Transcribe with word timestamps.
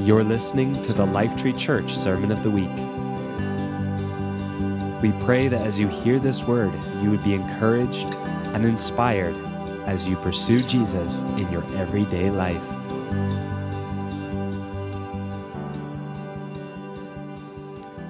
You're 0.00 0.24
listening 0.24 0.82
to 0.82 0.92
the 0.92 1.06
Lifetree 1.06 1.58
Church 1.58 1.96
Sermon 1.96 2.30
of 2.30 2.42
the 2.42 2.50
Week. 2.50 2.68
We 5.02 5.12
pray 5.24 5.48
that 5.48 5.66
as 5.66 5.80
you 5.80 5.88
hear 5.88 6.18
this 6.18 6.44
word, 6.44 6.72
you 7.02 7.10
would 7.10 7.24
be 7.24 7.34
encouraged 7.34 8.14
and 8.54 8.64
inspired 8.64 9.34
as 9.86 10.06
you 10.06 10.16
pursue 10.16 10.62
Jesus 10.62 11.22
in 11.22 11.50
your 11.50 11.64
everyday 11.76 12.30
life. 12.30 12.62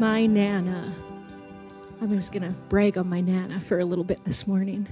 My 0.00 0.26
Nana. 0.26 0.92
I'm 2.00 2.16
just 2.16 2.32
going 2.32 2.42
to 2.42 2.50
brag 2.68 2.98
on 2.98 3.08
my 3.08 3.20
Nana 3.20 3.60
for 3.60 3.78
a 3.78 3.84
little 3.84 4.04
bit 4.04 4.24
this 4.24 4.46
morning. 4.46 4.88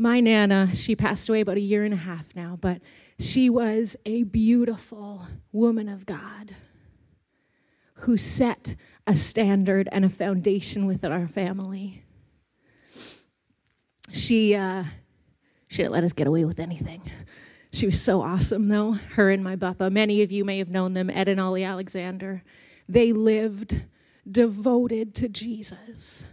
My 0.00 0.20
Nana, 0.20 0.74
she 0.74 0.96
passed 0.96 1.28
away 1.28 1.42
about 1.42 1.58
a 1.58 1.60
year 1.60 1.84
and 1.84 1.92
a 1.92 1.98
half 1.98 2.34
now, 2.34 2.56
but 2.58 2.80
she 3.18 3.50
was 3.50 3.98
a 4.06 4.22
beautiful 4.22 5.26
woman 5.52 5.90
of 5.90 6.06
God 6.06 6.56
who 7.96 8.16
set 8.16 8.76
a 9.06 9.14
standard 9.14 9.90
and 9.92 10.06
a 10.06 10.08
foundation 10.08 10.86
within 10.86 11.12
our 11.12 11.28
family. 11.28 12.02
She, 14.10 14.54
uh, 14.54 14.84
she 15.68 15.82
didn't 15.82 15.92
let 15.92 16.04
us 16.04 16.14
get 16.14 16.26
away 16.26 16.46
with 16.46 16.60
anything. 16.60 17.02
She 17.70 17.84
was 17.84 18.00
so 18.00 18.22
awesome, 18.22 18.68
though. 18.68 18.92
Her 18.92 19.28
and 19.28 19.44
my 19.44 19.54
Bappa. 19.54 19.90
Many 19.90 20.22
of 20.22 20.32
you 20.32 20.46
may 20.46 20.56
have 20.60 20.70
known 20.70 20.92
them, 20.92 21.10
Ed 21.10 21.28
and 21.28 21.38
Ollie 21.38 21.62
Alexander. 21.62 22.42
They 22.88 23.12
lived 23.12 23.84
devoted 24.26 25.14
to 25.16 25.28
Jesus. 25.28 26.24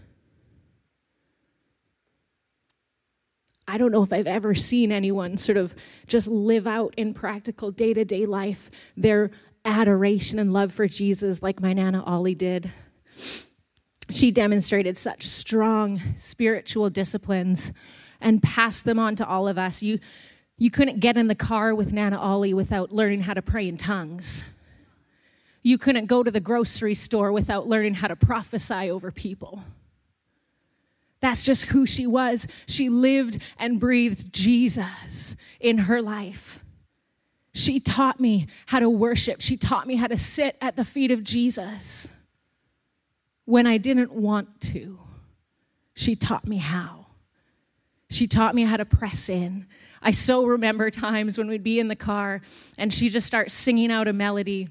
I 3.67 3.77
don't 3.77 3.91
know 3.91 4.02
if 4.02 4.13
I've 4.13 4.27
ever 4.27 4.55
seen 4.55 4.91
anyone 4.91 5.38
sort 5.38 5.57
of 5.57 5.76
just 6.07 6.27
live 6.27 6.67
out 6.67 6.94
in 6.95 7.13
practical 7.13 7.70
day 7.70 7.93
to 7.93 8.05
day 8.05 8.26
life 8.26 8.71
their 8.95 9.31
adoration 9.66 10.40
and 10.40 10.54
love 10.54 10.71
for 10.71 10.87
Jesus 10.87 11.43
like 11.43 11.59
my 11.59 11.74
Nana 11.74 12.01
Ollie 12.04 12.35
did. 12.35 12.71
She 14.09 14.32
demonstrated 14.32 14.98
such 14.98 15.26
strong 15.27 15.99
spiritual 16.15 16.90
disciplines 16.90 17.74
and 18.21 18.41
passed 18.41 18.85
them 18.85 18.99
on 18.99 19.18
to 19.18 19.27
all 19.27 19.49
of 19.49 19.57
us. 19.57 19.84
You, 19.84 19.99
you 20.57 20.71
couldn't 20.71 21.02
get 21.02 21.18
in 21.18 21.27
the 21.27 21.35
car 21.35 21.76
with 21.76 21.91
Nana 21.91 22.18
Ollie 22.18 22.54
without 22.54 22.93
learning 22.93 23.21
how 23.21 23.34
to 23.34 23.41
pray 23.41 23.68
in 23.68 23.76
tongues. 23.76 24.46
You 25.62 25.77
couldn't 25.77 26.05
go 26.05 26.24
to 26.24 26.31
the 26.31 26.40
grocery 26.40 26.96
store 26.96 27.34
without 27.34 27.68
learning 27.68 27.96
how 27.96 28.07
to 28.07 28.15
prophesy 28.15 28.90
over 28.90 29.12
people. 29.12 29.62
That's 31.20 31.43
just 31.43 31.65
who 31.65 31.85
she 31.85 32.05
was. 32.05 32.48
She 32.68 32.90
lived 32.90 33.40
and 33.57 33.79
breathed 33.79 34.32
Jesus 34.32 35.35
in 35.59 35.79
her 35.79 36.01
life. 36.01 36.63
She 37.54 37.79
taught 37.79 38.20
me 38.20 38.48
how 38.68 38.79
to 38.79 38.90
worship. 38.90 39.41
She 39.41 39.57
taught 39.57 39.87
me 39.87 39.96
how 39.96 40.07
to 40.07 40.18
sit 40.18 40.57
at 40.62 40.76
the 40.76 40.85
feet 40.85 41.09
of 41.09 41.24
Jesus 41.24 42.09
when 43.46 43.65
I 43.65 43.77
didn't 43.77 44.12
want 44.12 44.62
to. 44.62 44.99
She 45.96 46.15
taught 46.15 46.46
me 46.46 46.57
how. 46.57 47.07
She 48.09 48.27
taught 48.27 48.54
me 48.54 48.63
how 48.63 48.77
to 48.77 48.85
press 48.85 49.27
in. 49.27 49.65
I 50.04 50.12
so 50.12 50.46
remember 50.46 50.91
times 50.91 51.37
when 51.40 51.48
we'd 51.48 51.63
be 51.63 51.79
in 51.79 51.87
the 51.87 51.96
car 51.96 52.41
and 52.77 52.93
she'd 52.93 53.09
just 53.09 53.26
start 53.26 53.49
singing 53.49 53.91
out 53.91 54.07
a 54.07 54.13
melody 54.13 54.70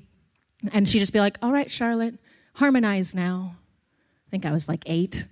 and 0.72 0.88
she'd 0.88 1.00
just 1.00 1.12
be 1.12 1.18
like, 1.18 1.38
All 1.42 1.52
right, 1.52 1.70
Charlotte, 1.70 2.14
harmonize 2.54 3.14
now. 3.14 3.56
I 4.26 4.30
think 4.30 4.46
I 4.46 4.52
was 4.52 4.68
like 4.68 4.84
eight 4.86 5.24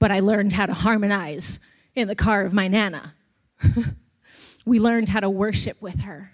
but 0.00 0.10
I 0.10 0.18
learned 0.18 0.52
how 0.52 0.66
to 0.66 0.74
harmonize 0.74 1.60
in 1.94 2.08
the 2.08 2.16
car 2.16 2.44
of 2.44 2.52
my 2.52 2.66
Nana. 2.66 3.14
we 4.64 4.80
learned 4.80 5.10
how 5.10 5.20
to 5.20 5.30
worship 5.30 5.80
with 5.80 6.00
her. 6.00 6.32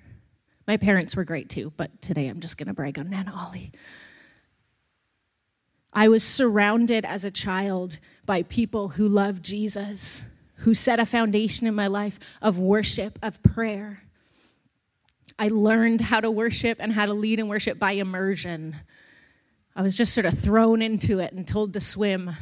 My 0.67 0.77
parents 0.79 1.15
were 1.15 1.25
great 1.25 1.51
too, 1.51 1.73
but 1.77 2.01
today 2.01 2.29
I'm 2.29 2.41
just 2.41 2.57
going 2.57 2.69
to 2.69 2.73
brag 2.73 2.99
on 2.99 3.11
Nana 3.11 3.35
Ollie. 3.37 3.73
I 5.93 6.09
was 6.09 6.23
surrounded 6.23 7.05
as 7.05 7.25
a 7.25 7.31
child 7.31 7.99
by 8.25 8.45
people 8.45 8.89
who 8.89 9.09
loved 9.09 9.45
Jesus, 9.45 10.25
who 10.59 10.73
set 10.73 11.01
a 11.01 11.07
foundation 11.07 11.67
in 11.67 11.75
my 11.75 11.87
life 11.89 12.21
of 12.41 12.59
worship, 12.59 13.19
of 13.23 13.43
prayer. 13.43 14.03
I 15.39 15.49
learned 15.49 16.03
how 16.03 16.21
to 16.21 16.31
worship 16.31 16.79
and 16.81 16.93
how 16.93 17.07
to 17.07 17.15
lead 17.15 17.41
in 17.41 17.49
worship 17.49 17.79
by 17.79 17.93
immersion. 17.93 18.77
I 19.75 19.83
was 19.83 19.95
just 19.95 20.15
sort 20.15 20.27
of 20.27 20.39
thrown 20.39 20.83
into 20.83 21.19
it 21.19 21.33
and 21.33 21.47
told 21.49 21.73
to 21.73 21.81
swim 21.81 22.33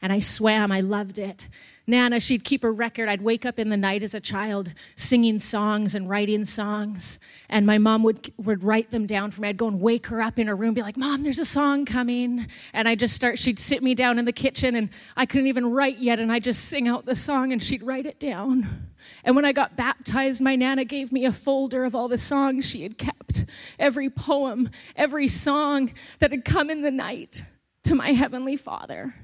and 0.00 0.12
I 0.12 0.20
swam. 0.20 0.70
I 0.70 0.80
loved 0.80 1.18
it. 1.18 1.48
Nana, 1.88 2.20
she'd 2.20 2.44
keep 2.44 2.64
a 2.64 2.70
record. 2.70 3.08
I'd 3.08 3.22
wake 3.22 3.46
up 3.46 3.58
in 3.58 3.70
the 3.70 3.76
night 3.76 4.02
as 4.02 4.14
a 4.14 4.20
child 4.20 4.74
singing 4.94 5.38
songs 5.38 5.94
and 5.94 6.06
writing 6.06 6.44
songs. 6.44 7.18
And 7.48 7.64
my 7.64 7.78
mom 7.78 8.02
would, 8.02 8.30
would 8.36 8.62
write 8.62 8.90
them 8.90 9.06
down 9.06 9.30
for 9.30 9.40
me. 9.40 9.48
I'd 9.48 9.56
go 9.56 9.68
and 9.68 9.80
wake 9.80 10.08
her 10.08 10.20
up 10.20 10.38
in 10.38 10.48
her 10.48 10.54
room, 10.54 10.74
be 10.74 10.82
like, 10.82 10.98
Mom, 10.98 11.22
there's 11.22 11.38
a 11.38 11.46
song 11.46 11.86
coming. 11.86 12.46
And 12.74 12.86
I 12.86 12.94
just 12.94 13.14
start, 13.14 13.38
she'd 13.38 13.58
sit 13.58 13.82
me 13.82 13.94
down 13.94 14.18
in 14.18 14.26
the 14.26 14.32
kitchen 14.32 14.76
and 14.76 14.90
I 15.16 15.24
couldn't 15.24 15.46
even 15.46 15.70
write 15.70 15.96
yet. 15.96 16.20
And 16.20 16.30
I'd 16.30 16.44
just 16.44 16.66
sing 16.66 16.88
out 16.88 17.06
the 17.06 17.14
song 17.14 17.54
and 17.54 17.62
she'd 17.62 17.82
write 17.82 18.04
it 18.04 18.20
down. 18.20 18.88
And 19.24 19.34
when 19.34 19.46
I 19.46 19.52
got 19.52 19.74
baptized, 19.74 20.42
my 20.42 20.56
Nana 20.56 20.84
gave 20.84 21.10
me 21.10 21.24
a 21.24 21.32
folder 21.32 21.84
of 21.84 21.94
all 21.94 22.08
the 22.08 22.18
songs 22.18 22.68
she 22.68 22.82
had 22.82 22.98
kept, 22.98 23.46
every 23.78 24.10
poem, 24.10 24.68
every 24.94 25.28
song 25.28 25.92
that 26.18 26.32
had 26.32 26.44
come 26.44 26.68
in 26.68 26.82
the 26.82 26.90
night 26.90 27.44
to 27.84 27.94
my 27.94 28.12
Heavenly 28.12 28.56
Father. 28.56 29.14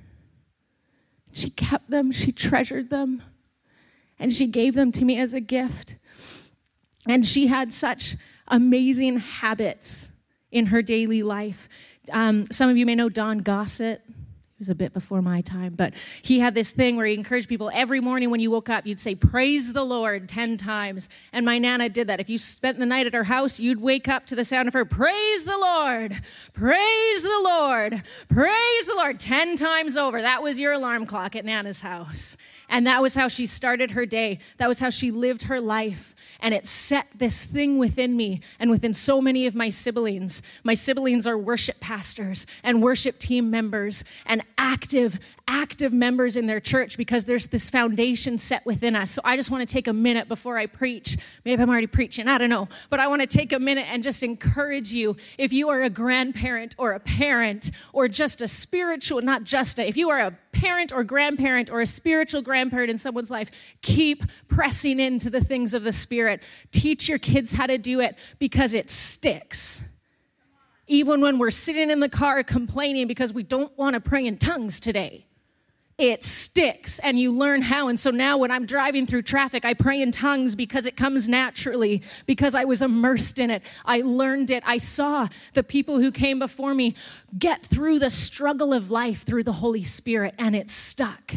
She 1.34 1.50
kept 1.50 1.90
them, 1.90 2.12
she 2.12 2.32
treasured 2.32 2.90
them, 2.90 3.22
and 4.18 4.32
she 4.32 4.46
gave 4.46 4.74
them 4.74 4.92
to 4.92 5.04
me 5.04 5.18
as 5.18 5.34
a 5.34 5.40
gift. 5.40 5.96
And 7.06 7.26
she 7.26 7.48
had 7.48 7.74
such 7.74 8.16
amazing 8.48 9.18
habits 9.18 10.12
in 10.52 10.66
her 10.66 10.80
daily 10.80 11.22
life. 11.22 11.68
Um, 12.12 12.46
some 12.50 12.70
of 12.70 12.76
you 12.76 12.86
may 12.86 12.94
know 12.94 13.08
Don 13.08 13.38
Gossett. 13.38 14.02
He 14.56 14.60
was 14.60 14.68
a 14.68 14.74
bit 14.76 14.92
before 14.92 15.20
my 15.20 15.40
time, 15.40 15.74
but 15.74 15.94
he 16.22 16.38
had 16.38 16.54
this 16.54 16.70
thing 16.70 16.96
where 16.96 17.06
he 17.06 17.14
encouraged 17.14 17.48
people 17.48 17.72
every 17.74 17.98
morning 17.98 18.30
when 18.30 18.38
you 18.38 18.52
woke 18.52 18.68
up, 18.68 18.86
you'd 18.86 19.00
say, 19.00 19.16
Praise 19.16 19.72
the 19.72 19.82
Lord 19.82 20.28
10 20.28 20.56
times. 20.58 21.08
And 21.32 21.44
my 21.44 21.58
Nana 21.58 21.88
did 21.88 22.06
that. 22.06 22.20
If 22.20 22.30
you 22.30 22.38
spent 22.38 22.78
the 22.78 22.86
night 22.86 23.08
at 23.08 23.14
her 23.14 23.24
house, 23.24 23.58
you'd 23.58 23.80
wake 23.80 24.06
up 24.06 24.26
to 24.26 24.36
the 24.36 24.44
sound 24.44 24.68
of 24.68 24.74
her, 24.74 24.84
Praise 24.84 25.44
the 25.44 25.58
Lord, 25.58 26.20
praise 26.52 27.22
the 27.22 27.40
Lord, 27.42 28.04
praise 28.28 28.86
the 28.86 28.94
Lord 28.94 29.18
10 29.18 29.56
times 29.56 29.96
over. 29.96 30.22
That 30.22 30.40
was 30.40 30.60
your 30.60 30.72
alarm 30.72 31.06
clock 31.06 31.34
at 31.34 31.44
Nana's 31.44 31.80
house. 31.80 32.36
And 32.68 32.86
that 32.86 33.02
was 33.02 33.16
how 33.16 33.26
she 33.26 33.46
started 33.46 33.90
her 33.90 34.06
day. 34.06 34.38
That 34.58 34.68
was 34.68 34.78
how 34.78 34.90
she 34.90 35.10
lived 35.10 35.42
her 35.42 35.60
life. 35.60 36.14
And 36.38 36.54
it 36.54 36.66
set 36.66 37.08
this 37.14 37.44
thing 37.44 37.78
within 37.78 38.16
me 38.16 38.40
and 38.60 38.70
within 38.70 38.94
so 38.94 39.20
many 39.20 39.46
of 39.46 39.54
my 39.54 39.68
siblings. 39.68 40.42
My 40.62 40.74
siblings 40.74 41.26
are 41.26 41.36
worship 41.36 41.80
pastors 41.80 42.46
and 42.62 42.82
worship 42.82 43.18
team 43.18 43.50
members 43.50 44.04
and 44.26 44.42
active, 44.58 45.18
active 45.46 45.92
members 45.92 46.36
in 46.36 46.46
their 46.46 46.60
church 46.60 46.96
because 46.96 47.24
there's 47.24 47.46
this 47.48 47.70
foundation 47.70 48.38
set 48.38 48.64
within 48.66 48.96
us. 48.96 49.10
So 49.10 49.22
I 49.24 49.36
just 49.36 49.50
want 49.50 49.66
to 49.66 49.72
take 49.72 49.86
a 49.86 49.92
minute 49.92 50.28
before 50.28 50.58
I 50.58 50.66
preach. 50.66 51.16
Maybe 51.44 51.62
I'm 51.62 51.68
already 51.68 51.86
preaching, 51.86 52.28
I 52.28 52.38
don't 52.38 52.50
know. 52.50 52.68
But 52.90 53.00
I 53.00 53.08
want 53.08 53.22
to 53.22 53.26
take 53.26 53.52
a 53.52 53.58
minute 53.58 53.86
and 53.88 54.02
just 54.02 54.22
encourage 54.22 54.92
you 54.92 55.16
if 55.38 55.52
you 55.52 55.68
are 55.68 55.82
a 55.82 55.90
grandparent 55.90 56.74
or 56.78 56.92
a 56.92 57.00
parent 57.00 57.70
or 57.92 58.08
just 58.08 58.40
a 58.40 58.48
spiritual, 58.48 59.20
not 59.22 59.44
just 59.44 59.78
a, 59.78 59.88
if 59.88 59.96
you 59.96 60.10
are 60.10 60.18
a 60.18 60.38
parent 60.52 60.92
or 60.92 61.04
grandparent 61.04 61.70
or 61.70 61.80
a 61.80 61.86
spiritual 61.86 62.42
grandparent 62.42 62.90
in 62.90 62.98
someone's 62.98 63.30
life, 63.30 63.50
keep 63.82 64.22
pressing 64.48 65.00
into 65.00 65.30
the 65.30 65.40
things 65.40 65.74
of 65.74 65.82
the 65.82 65.92
Spirit. 65.92 66.42
Teach 66.70 67.08
your 67.08 67.18
kids 67.18 67.52
how 67.52 67.66
to 67.66 67.78
do 67.78 68.00
it 68.00 68.16
because 68.38 68.74
it 68.74 68.90
sticks. 68.90 69.82
Even 70.86 71.20
when 71.20 71.38
we're 71.38 71.50
sitting 71.50 71.90
in 71.90 72.00
the 72.00 72.08
car 72.08 72.42
complaining 72.42 73.06
because 73.06 73.32
we 73.32 73.42
don't 73.42 73.76
want 73.78 73.94
to 73.94 74.00
pray 74.00 74.26
in 74.26 74.36
tongues 74.36 74.80
today, 74.80 75.26
it 75.96 76.24
sticks 76.24 76.98
and 76.98 77.18
you 77.18 77.32
learn 77.32 77.62
how. 77.62 77.88
And 77.88 77.98
so 77.98 78.10
now 78.10 78.36
when 78.36 78.50
I'm 78.50 78.66
driving 78.66 79.06
through 79.06 79.22
traffic, 79.22 79.64
I 79.64 79.74
pray 79.74 80.02
in 80.02 80.10
tongues 80.10 80.56
because 80.56 80.86
it 80.86 80.96
comes 80.96 81.28
naturally, 81.28 82.02
because 82.26 82.54
I 82.54 82.64
was 82.64 82.82
immersed 82.82 83.38
in 83.38 83.50
it. 83.50 83.62
I 83.84 84.00
learned 84.00 84.50
it. 84.50 84.64
I 84.66 84.78
saw 84.78 85.28
the 85.52 85.62
people 85.62 86.00
who 86.00 86.10
came 86.10 86.40
before 86.40 86.74
me 86.74 86.96
get 87.38 87.62
through 87.62 88.00
the 88.00 88.10
struggle 88.10 88.74
of 88.74 88.90
life 88.90 89.22
through 89.22 89.44
the 89.44 89.52
Holy 89.52 89.84
Spirit, 89.84 90.34
and 90.36 90.56
it 90.56 90.68
stuck. 90.68 91.32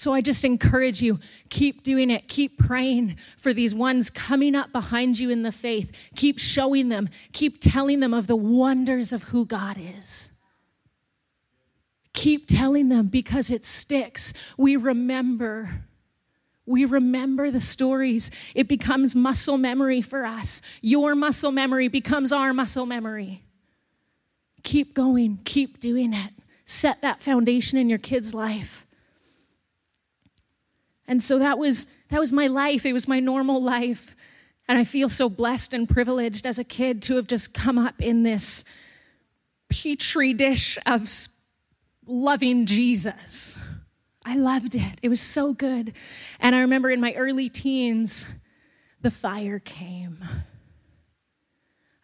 So 0.00 0.14
I 0.14 0.22
just 0.22 0.46
encourage 0.46 1.02
you 1.02 1.18
keep 1.50 1.82
doing 1.82 2.08
it. 2.08 2.26
Keep 2.26 2.56
praying 2.56 3.16
for 3.36 3.52
these 3.52 3.74
ones 3.74 4.08
coming 4.08 4.54
up 4.54 4.72
behind 4.72 5.18
you 5.18 5.28
in 5.28 5.42
the 5.42 5.52
faith. 5.52 5.94
Keep 6.16 6.38
showing 6.38 6.88
them, 6.88 7.10
keep 7.32 7.60
telling 7.60 8.00
them 8.00 8.14
of 8.14 8.26
the 8.26 8.34
wonders 8.34 9.12
of 9.12 9.24
who 9.24 9.44
God 9.44 9.76
is. 9.78 10.30
Keep 12.14 12.48
telling 12.48 12.88
them 12.88 13.08
because 13.08 13.50
it 13.50 13.66
sticks. 13.66 14.32
We 14.56 14.74
remember. 14.74 15.82
We 16.64 16.86
remember 16.86 17.50
the 17.50 17.60
stories. 17.60 18.30
It 18.54 18.68
becomes 18.68 19.14
muscle 19.14 19.58
memory 19.58 20.00
for 20.00 20.24
us. 20.24 20.62
Your 20.80 21.14
muscle 21.14 21.52
memory 21.52 21.88
becomes 21.88 22.32
our 22.32 22.54
muscle 22.54 22.86
memory. 22.86 23.42
Keep 24.62 24.94
going, 24.94 25.40
keep 25.44 25.78
doing 25.78 26.14
it. 26.14 26.32
Set 26.64 27.02
that 27.02 27.20
foundation 27.20 27.76
in 27.78 27.90
your 27.90 27.98
kid's 27.98 28.32
life. 28.32 28.86
And 31.10 31.20
so 31.20 31.40
that 31.40 31.58
was 31.58 31.88
that 32.08 32.20
was 32.20 32.32
my 32.32 32.46
life. 32.46 32.86
It 32.86 32.92
was 32.92 33.08
my 33.08 33.18
normal 33.18 33.60
life. 33.60 34.14
And 34.68 34.78
I 34.78 34.84
feel 34.84 35.08
so 35.08 35.28
blessed 35.28 35.74
and 35.74 35.88
privileged 35.88 36.46
as 36.46 36.56
a 36.56 36.64
kid 36.64 37.02
to 37.02 37.16
have 37.16 37.26
just 37.26 37.52
come 37.52 37.78
up 37.78 38.00
in 38.00 38.22
this 38.22 38.64
petri 39.68 40.32
dish 40.32 40.78
of 40.86 41.10
loving 42.06 42.64
Jesus. 42.64 43.58
I 44.24 44.36
loved 44.36 44.76
it. 44.76 45.00
It 45.02 45.08
was 45.08 45.20
so 45.20 45.52
good. 45.52 45.94
And 46.38 46.54
I 46.54 46.60
remember 46.60 46.90
in 46.90 47.00
my 47.00 47.12
early 47.14 47.48
teens, 47.48 48.26
the 49.00 49.10
fire 49.10 49.58
came. 49.58 50.24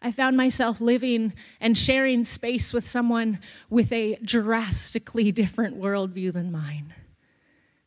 I 0.01 0.11
found 0.11 0.35
myself 0.35 0.81
living 0.81 1.33
and 1.61 1.77
sharing 1.77 2.25
space 2.25 2.73
with 2.73 2.87
someone 2.87 3.39
with 3.69 3.93
a 3.93 4.17
drastically 4.21 5.31
different 5.31 5.79
worldview 5.79 6.33
than 6.33 6.51
mine. 6.51 6.93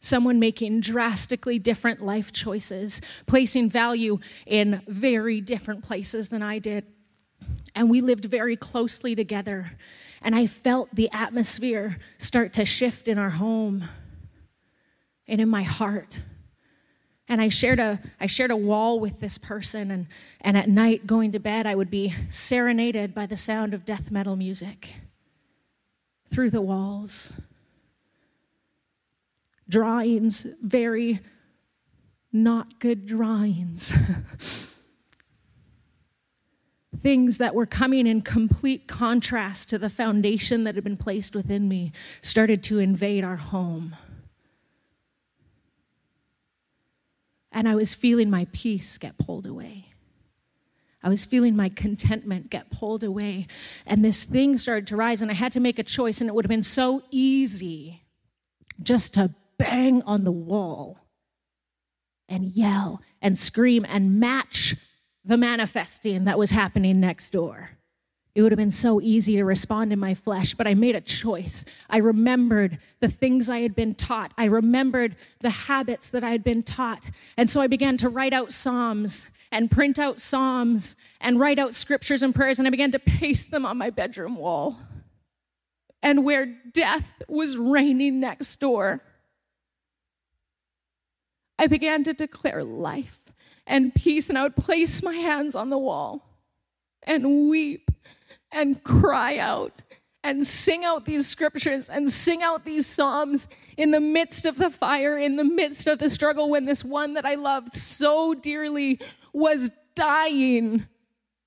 Someone 0.00 0.38
making 0.38 0.81
drastically 0.81 1.58
different 1.58 2.02
life 2.02 2.32
choices, 2.32 3.00
placing 3.26 3.69
value 3.69 4.19
in 4.47 4.82
very 4.88 5.41
different 5.41 5.85
places 5.85 6.31
than 6.31 6.43
I 6.43 6.58
did. 6.58 6.87
And 7.75 7.91
we 7.91 8.00
lived 8.00 8.25
very 8.25 8.56
closely 8.56 9.14
together. 9.14 9.73
And 10.23 10.35
I 10.35 10.47
felt 10.47 10.94
the 10.94 11.11
atmosphere 11.12 11.99
start 12.19 12.55
to 12.55 12.64
shift 12.64 13.08
in 13.08 13.19
our 13.19 13.31
home 13.31 13.85
and 15.29 15.41
in 15.41 15.49
my 15.49 15.62
heart. 15.62 16.23
And 17.29 17.41
I 17.41 17.49
shared 17.49 17.79
a, 17.79 18.00
I 18.19 18.26
shared 18.26 18.50
a 18.50 18.56
wall 18.56 18.99
with 18.99 19.20
this 19.20 19.38
person, 19.38 19.93
and, 19.93 20.08
and 20.41 20.56
at 20.56 20.69
night 20.69 21.06
going 21.06 21.31
to 21.31 21.38
bed, 21.38 21.64
I 21.64 21.76
would 21.76 21.91
be 21.91 22.12
serenaded 22.29 23.14
by 23.14 23.26
the 23.26 23.37
sound 23.37 23.73
of 23.73 23.85
death 23.85 24.11
metal 24.11 24.35
music 24.35 24.94
through 26.29 26.50
the 26.50 26.61
walls. 26.61 27.35
Drawings, 29.71 30.47
very 30.63 31.21
not 32.33 32.79
good 32.81 33.07
drawings. 33.07 33.97
Things 37.01 37.39
that 37.39 37.55
were 37.55 37.67
coming 37.67 38.07
in 38.07 38.21
complete 38.21 38.87
contrast 38.87 39.71
to 39.71 39.79
the 39.79 39.89
foundation 39.89 40.65
that 40.65 40.75
had 40.75 40.85
been 40.85 40.97
placed 40.99 41.35
within 41.35 41.69
me 41.69 41.93
started 42.21 42.63
to 42.65 42.79
invade 42.79 43.25
our 43.25 43.37
home. 43.37 43.97
And 47.53 47.69
I 47.69 47.75
was 47.75 47.95
feeling 47.95 48.29
my 48.31 48.47
peace 48.53 48.99
get 48.99 49.19
pulled 49.19 49.47
away. 49.47 49.87
I 51.03 51.09
was 51.09 51.25
feeling 51.25 51.57
my 51.57 51.71
contentment 51.71 52.51
get 52.51 52.71
pulled 52.71 53.03
away. 53.03 53.47
And 53.87 54.05
this 54.05 54.25
thing 54.25 54.59
started 54.59 54.87
to 54.89 54.97
rise, 54.97 55.23
and 55.23 55.31
I 55.31 55.35
had 55.35 55.53
to 55.53 55.61
make 55.61 55.79
a 55.79 55.83
choice. 55.83 56.21
And 56.21 56.29
it 56.29 56.35
would 56.35 56.45
have 56.45 56.51
been 56.51 56.63
so 56.63 57.03
easy 57.11 58.03
just 58.83 59.15
to 59.15 59.35
bang 59.61 60.03
on 60.03 60.25
the 60.25 60.33
wall 60.33 60.99
and 62.29 62.45
yell 62.47 63.03
and 63.21 63.39
scream 63.39 63.85
and 63.87 64.19
match 64.19 64.75
the 65.25 65.37
manifesting 65.37 66.25
that 66.25 66.39
was 66.39 66.51
happening 66.51 66.99
next 66.99 67.31
door. 67.31 67.71
It 68.35 68.43
would 68.43 68.53
have 68.53 68.57
been 68.59 68.71
so 68.71 69.01
easy 69.03 69.37
to 69.37 69.45
respond 69.45 69.93
in 69.93 69.99
my 69.99 70.15
flesh, 70.15 70.55
but 70.55 70.67
I 70.67 70.73
made 70.73 70.97
a 70.97 71.01
choice. 71.01 71.65
I 71.91 71.99
remembered 71.99 72.79
the 73.01 73.11
things 73.11 73.51
I 73.51 73.61
had 73.61 73.75
been 73.75 73.95
taught. 73.95 74.33
I 74.39 74.47
remembered 74.47 75.17
the 75.41 75.51
habits 75.51 76.11
that 76.11 76.25
I 76.25 76.31
had 76.31 76.43
been 76.43 76.62
taught. 76.62 77.05
And 77.37 77.51
so 77.51 77.61
I 77.61 77.67
began 77.67 77.99
to 77.99 78.09
write 78.09 78.33
out 78.33 78.53
Psalms 78.53 79.27
and 79.53 79.71
print 79.71 79.99
out 79.99 80.21
Psalms 80.21 80.97
and 81.21 81.39
write 81.39 81.59
out 81.59 81.75
scriptures 81.75 82.23
and 82.23 82.35
prayers, 82.35 82.59
and 82.59 82.67
I 82.67 82.71
began 82.71 82.93
to 82.93 82.99
paste 82.99 83.51
them 83.51 83.67
on 83.67 83.77
my 83.77 83.91
bedroom 83.91 84.37
wall. 84.37 84.79
And 86.03 86.25
where 86.25 86.47
death 86.47 87.23
was 87.29 87.59
reigning 87.59 88.21
next 88.21 88.59
door, 88.59 89.03
I 91.61 91.67
began 91.67 92.05
to 92.05 92.15
declare 92.15 92.65
life 92.65 93.21
and 93.67 93.95
peace, 93.95 94.31
and 94.31 94.39
I 94.39 94.45
would 94.45 94.57
place 94.57 95.03
my 95.03 95.12
hands 95.12 95.55
on 95.55 95.69
the 95.69 95.77
wall 95.77 96.27
and 97.03 97.51
weep 97.51 97.91
and 98.51 98.83
cry 98.83 99.37
out 99.37 99.83
and 100.25 100.47
sing 100.47 100.87
out 100.87 101.05
these 101.05 101.27
scriptures 101.27 101.91
and 101.91 102.11
sing 102.11 102.43
out 102.43 102.65
these 102.65 102.87
psalms 102.87 103.47
in 103.77 103.91
the 103.91 104.01
midst 104.01 104.47
of 104.47 104.57
the 104.57 104.71
fire, 104.71 105.19
in 105.19 105.37
the 105.37 105.45
midst 105.45 105.87
of 105.87 105.99
the 105.99 106.09
struggle, 106.09 106.49
when 106.49 106.65
this 106.65 106.83
one 106.83 107.12
that 107.12 107.27
I 107.27 107.35
loved 107.35 107.77
so 107.77 108.33
dearly 108.33 108.99
was 109.35 109.71
dying 109.95 110.87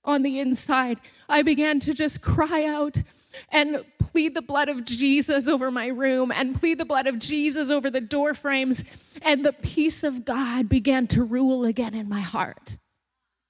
on 0.06 0.22
the 0.22 0.40
inside. 0.40 1.00
I 1.28 1.42
began 1.42 1.80
to 1.80 1.94
just 1.96 2.22
cry 2.22 2.66
out 2.66 3.02
and 3.50 3.84
plead 4.00 4.36
the 4.36 4.42
blood 4.42 4.70
of 4.70 4.86
Jesus 4.86 5.48
over 5.48 5.72
my 5.72 5.88
room 5.88 6.32
and 6.32 6.56
plead 6.56 6.78
the 6.78 6.86
blood 6.86 7.08
of 7.08 7.20
Jesus 7.20 7.72
over 7.72 7.90
the 7.90 8.02
door 8.02 8.34
frames. 8.34 8.84
And 9.22 9.46
the 9.46 9.54
peace 9.54 10.04
of 10.04 10.26
God 10.26 10.70
began 10.70 11.08
to 11.08 11.24
rule 11.24 11.66
again 11.66 11.94
in 11.94 12.08
my 12.08 12.22
heart. 12.22 12.78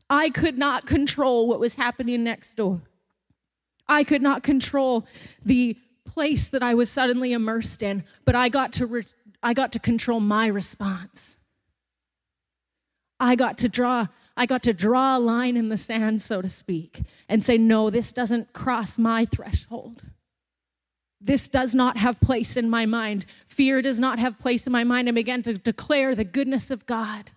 I 0.10 0.30
could 0.30 0.58
not 0.58 0.86
control 0.86 1.48
what 1.48 1.60
was 1.60 1.76
happening 1.76 2.24
next 2.24 2.56
door. 2.56 2.82
I 3.88 4.04
could 4.04 4.22
not 4.22 4.44
control 4.44 5.06
the 5.44 5.78
place 6.06 6.50
that 6.50 6.64
I 6.64 6.74
was 6.74 6.90
suddenly 6.90 7.34
immersed 7.34 7.84
in, 7.84 8.04
but 8.26 8.36
I 8.36 8.50
got 8.50 8.74
to 8.74 8.86
re- 8.86 9.04
I 9.42 9.54
got 9.54 9.74
to 9.74 9.80
control 9.80 10.20
my 10.20 10.48
response. 10.48 11.38
I 13.20 13.36
got 13.36 13.58
to 13.60 13.70
draw 13.70 14.08
I 14.36 14.46
got 14.46 14.64
to 14.64 14.74
draw 14.74 15.18
a 15.18 15.20
line 15.20 15.56
in 15.58 15.70
the 15.70 15.78
sand 15.78 16.22
so 16.22 16.42
to 16.42 16.50
speak 16.50 17.04
and 17.30 17.46
say 17.46 17.58
no 17.58 17.90
this 17.90 18.12
doesn't 18.12 18.54
cross 18.54 18.98
my 18.98 19.26
threshold. 19.26 20.04
This 21.22 21.48
does 21.48 21.74
not 21.74 21.98
have 21.98 22.20
place 22.20 22.58
in 22.58 22.70
my 22.70 22.86
mind. 22.86 23.26
Fear 23.48 23.84
does 23.84 24.00
not 24.00 24.20
have 24.20 24.40
place 24.40 24.68
in 24.68 24.74
my 24.74 24.84
mind 24.84 25.08
and 25.08 25.16
began 25.16 25.42
to 25.44 25.54
declare 25.54 26.16
the 26.16 26.26
goodness 26.26 26.70
of 26.70 26.86
God 26.86 27.32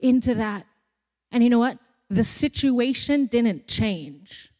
into 0.00 0.34
that. 0.34 0.66
And 1.32 1.42
you 1.42 1.48
know 1.48 1.58
what? 1.58 1.78
The 2.10 2.24
situation 2.24 3.26
didn't 3.26 3.66
change. 3.66 4.52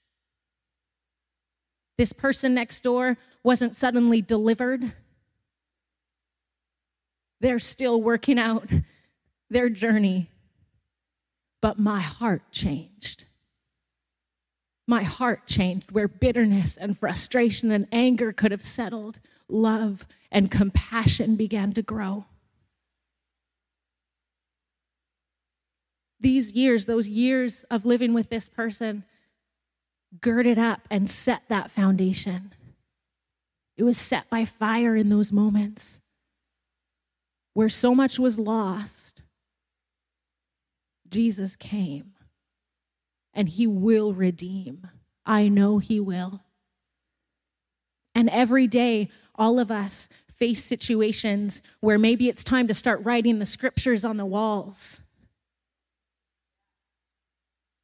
This 1.99 2.13
person 2.13 2.55
next 2.55 2.83
door 2.83 3.19
wasn't 3.43 3.77
suddenly 3.77 4.23
delivered. 4.23 4.93
They're 7.41 7.59
still 7.59 8.01
working 8.01 8.39
out 8.39 8.69
their 9.51 9.69
journey. 9.69 10.31
But 11.65 11.79
my 11.79 12.03
heart 12.03 12.43
changed. 12.53 13.25
My 14.87 15.03
heart 15.03 15.47
changed 15.47 15.93
where 15.93 16.09
bitterness 16.09 16.77
and 16.77 16.99
frustration 16.99 17.71
and 17.71 17.89
anger 17.91 18.35
could 18.35 18.51
have 18.51 18.63
settled. 18.63 19.19
Love 19.49 20.07
and 20.31 20.51
compassion 20.51 21.37
began 21.37 21.73
to 21.73 21.81
grow. 21.81 22.27
These 26.21 26.53
years, 26.53 26.85
those 26.85 27.09
years 27.09 27.65
of 27.71 27.87
living 27.87 28.13
with 28.13 28.29
this 28.29 28.51
person, 28.51 29.05
girded 30.21 30.59
up 30.59 30.87
and 30.91 31.09
set 31.09 31.45
that 31.49 31.71
foundation. 31.71 32.53
It 33.79 33.85
was 33.85 33.97
set 33.97 34.29
by 34.29 34.45
fire 34.45 34.95
in 34.95 35.09
those 35.09 35.33
moments 35.33 36.03
where 37.55 37.71
so 37.71 37.95
much 37.95 38.19
was 38.19 38.39
lost. 38.39 39.04
Jesus 41.15 41.57
came 41.57 42.13
and 43.33 43.49
he 43.49 43.67
will 43.67 44.13
redeem. 44.13 44.89
I 45.25 45.49
know 45.49 45.79
he 45.79 46.01
will. 46.01 46.43
And 48.15 48.29
every 48.29 48.67
day, 48.67 49.09
all 49.35 49.59
of 49.59 49.71
us 49.71 50.09
face 50.29 50.63
situations 50.63 51.63
where 51.81 51.99
maybe 51.99 52.29
it's 52.29 52.45
time 52.45 52.69
to 52.69 52.75
start 52.75 53.05
writing 53.05 53.39
the 53.39 53.47
scriptures 53.47 54.05
on 54.05 54.17
the 54.17 54.27
walls 54.27 55.01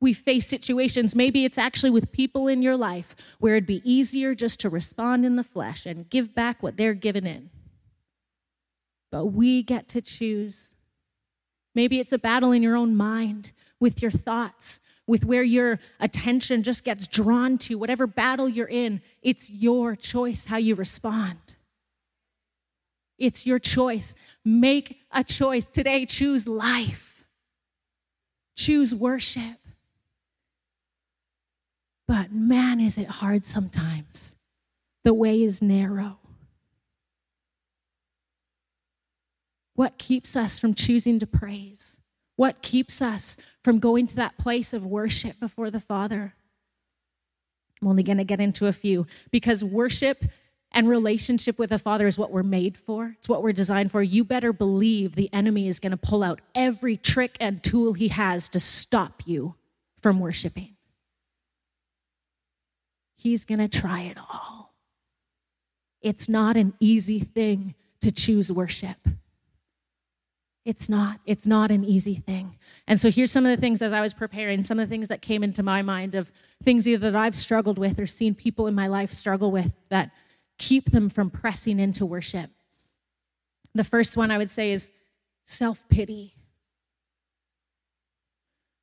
we 0.01 0.15
face 0.15 0.47
situations, 0.47 1.15
maybe 1.15 1.45
it's 1.45 1.59
actually 1.59 1.91
with 1.91 2.11
people 2.11 2.49
in 2.49 2.63
your 2.63 2.77
life 2.77 3.15
where 3.39 3.55
it'd 3.55 3.67
be 3.67 3.83
easier 3.91 4.35
just 4.35 4.59
to 4.61 4.71
respond 4.71 5.27
in 5.27 5.37
the 5.37 5.45
flesh 5.45 5.85
and 5.85 6.09
give 6.09 6.35
back 6.35 6.63
what 6.63 6.77
they're 6.77 6.95
given 6.95 7.27
in. 7.27 7.51
But 9.13 9.27
we 9.27 9.63
get 9.63 9.89
to 9.89 10.01
choose. 10.01 10.75
Maybe 11.75 12.01
it's 12.01 12.13
a 12.13 12.19
battle 12.19 12.53
in 12.53 12.63
your 12.63 12.77
own 12.77 12.97
mind 12.97 13.53
with 13.79 14.03
your 14.03 14.11
thoughts, 14.11 14.81
with 15.07 15.25
where 15.25 15.43
your 15.43 15.79
attention 15.99 16.63
just 16.63 16.85
gets 16.85 17.07
drawn 17.07 17.59
to, 17.59 17.77
whatever 17.77 18.07
battle 18.07 18.49
you're 18.49 18.69
in. 18.69 19.01
It's 19.23 19.51
your 19.51 19.97
choice 19.97 20.47
how 20.47 20.59
you 20.59 20.75
respond. 20.75 21.57
It's 23.19 23.45
your 23.45 23.59
choice. 23.59 24.15
Make 24.45 25.01
a 25.11 25.25
choice 25.25 25.69
today. 25.69 26.07
Choose 26.07 26.47
life, 26.47 27.25
choose 28.57 28.95
worship. 28.95 29.59
But 32.07 32.33
man, 32.33 32.81
is 32.81 32.99
it 32.99 33.09
hard 33.09 33.45
sometimes. 33.45 34.35
The 35.05 35.15
way 35.15 35.43
is 35.43 35.61
narrow. 35.63 36.20
What 39.81 39.97
keeps 39.97 40.37
us 40.37 40.59
from 40.59 40.75
choosing 40.75 41.19
to 41.21 41.27
praise? 41.27 42.01
What 42.37 42.61
keeps 42.61 43.01
us 43.01 43.39
from 43.65 43.79
going 43.79 44.07
to 44.09 44.17
that 44.17 44.37
place 44.37 44.75
of 44.75 44.85
worship 44.85 45.41
before 45.41 45.71
the 45.71 45.81
Father? 45.81 46.35
I'm 47.81 47.89
only 47.89 48.03
going 48.03 48.19
to 48.19 48.25
get 48.25 48.41
into 48.41 48.67
a 48.67 48.75
few 48.75 49.07
because 49.31 49.65
worship 49.65 50.23
and 50.71 50.87
relationship 50.87 51.59
with 51.59 51.73
a 51.73 51.79
father 51.79 52.07
is 52.07 52.19
what 52.19 52.31
we're 52.31 52.43
made 52.43 52.77
for, 52.77 53.17
it's 53.19 53.29
what 53.31 53.43
we're 53.43 53.55
designed 53.55 53.91
for, 53.91 54.03
you 54.03 54.23
better 54.23 54.53
believe 54.53 55.15
the 55.15 55.33
enemy 55.33 55.67
is 55.67 55.81
going 55.81 55.93
to 55.93 55.97
pull 55.97 56.23
out 56.23 56.43
every 56.55 56.99
trick 56.99 57.39
and 57.41 57.63
tool 57.63 57.95
he 57.95 58.09
has 58.09 58.51
to 58.51 58.61
stop 58.61 59.23
you 59.25 59.55
from 60.03 60.21
worshiping. 60.21 60.77
He's 63.17 63.47
going 63.47 63.67
to 63.67 63.69
try 63.69 64.03
it 64.03 64.19
all. 64.19 64.75
It's 66.03 66.29
not 66.29 66.59
an 66.59 66.75
easy 66.81 67.19
thing 67.19 67.75
to 68.03 68.13
choose 68.13 68.53
worship. 68.53 68.99
It's 70.65 70.89
not. 70.89 71.21
It's 71.25 71.47
not 71.47 71.71
an 71.71 71.85
easy 71.85 72.15
thing. 72.15 72.57
And 72.87 73.01
so 73.01 73.11
here's 73.11 73.33
some 73.33 73.47
of 73.47 73.57
the 73.57 73.61
things 73.61 73.81
as 73.81 73.93
I 73.93 74.01
was 74.01 74.13
preparing, 74.13 74.63
some 74.63 74.79
of 74.79 74.89
the 74.89 74.93
things 74.93 75.09
that 75.09 75.23
came 75.23 75.43
into 75.43 75.63
my 75.63 75.81
mind 75.83 76.15
of 76.15 76.31
things 76.63 76.87
either 76.87 77.11
that 77.11 77.19
I've 77.19 77.37
struggled 77.37 77.79
with 77.79 77.99
or 77.99 78.07
seen 78.07 78.35
people 78.35 78.67
in 78.67 78.75
my 78.75 78.87
life 78.87 79.13
struggle 79.13 79.51
with 79.51 79.73
that 79.89 80.11
keep 80.59 80.91
them 80.91 81.09
from 81.09 81.31
pressing 81.31 81.81
into 81.81 82.05
worship. 82.05 82.51
The 83.75 83.85
first 83.85 84.17
one 84.17 84.31
I 84.31 84.37
would 84.37 84.51
say 84.51 84.73
is 84.73 84.91
self 85.47 85.89
pity, 85.89 86.35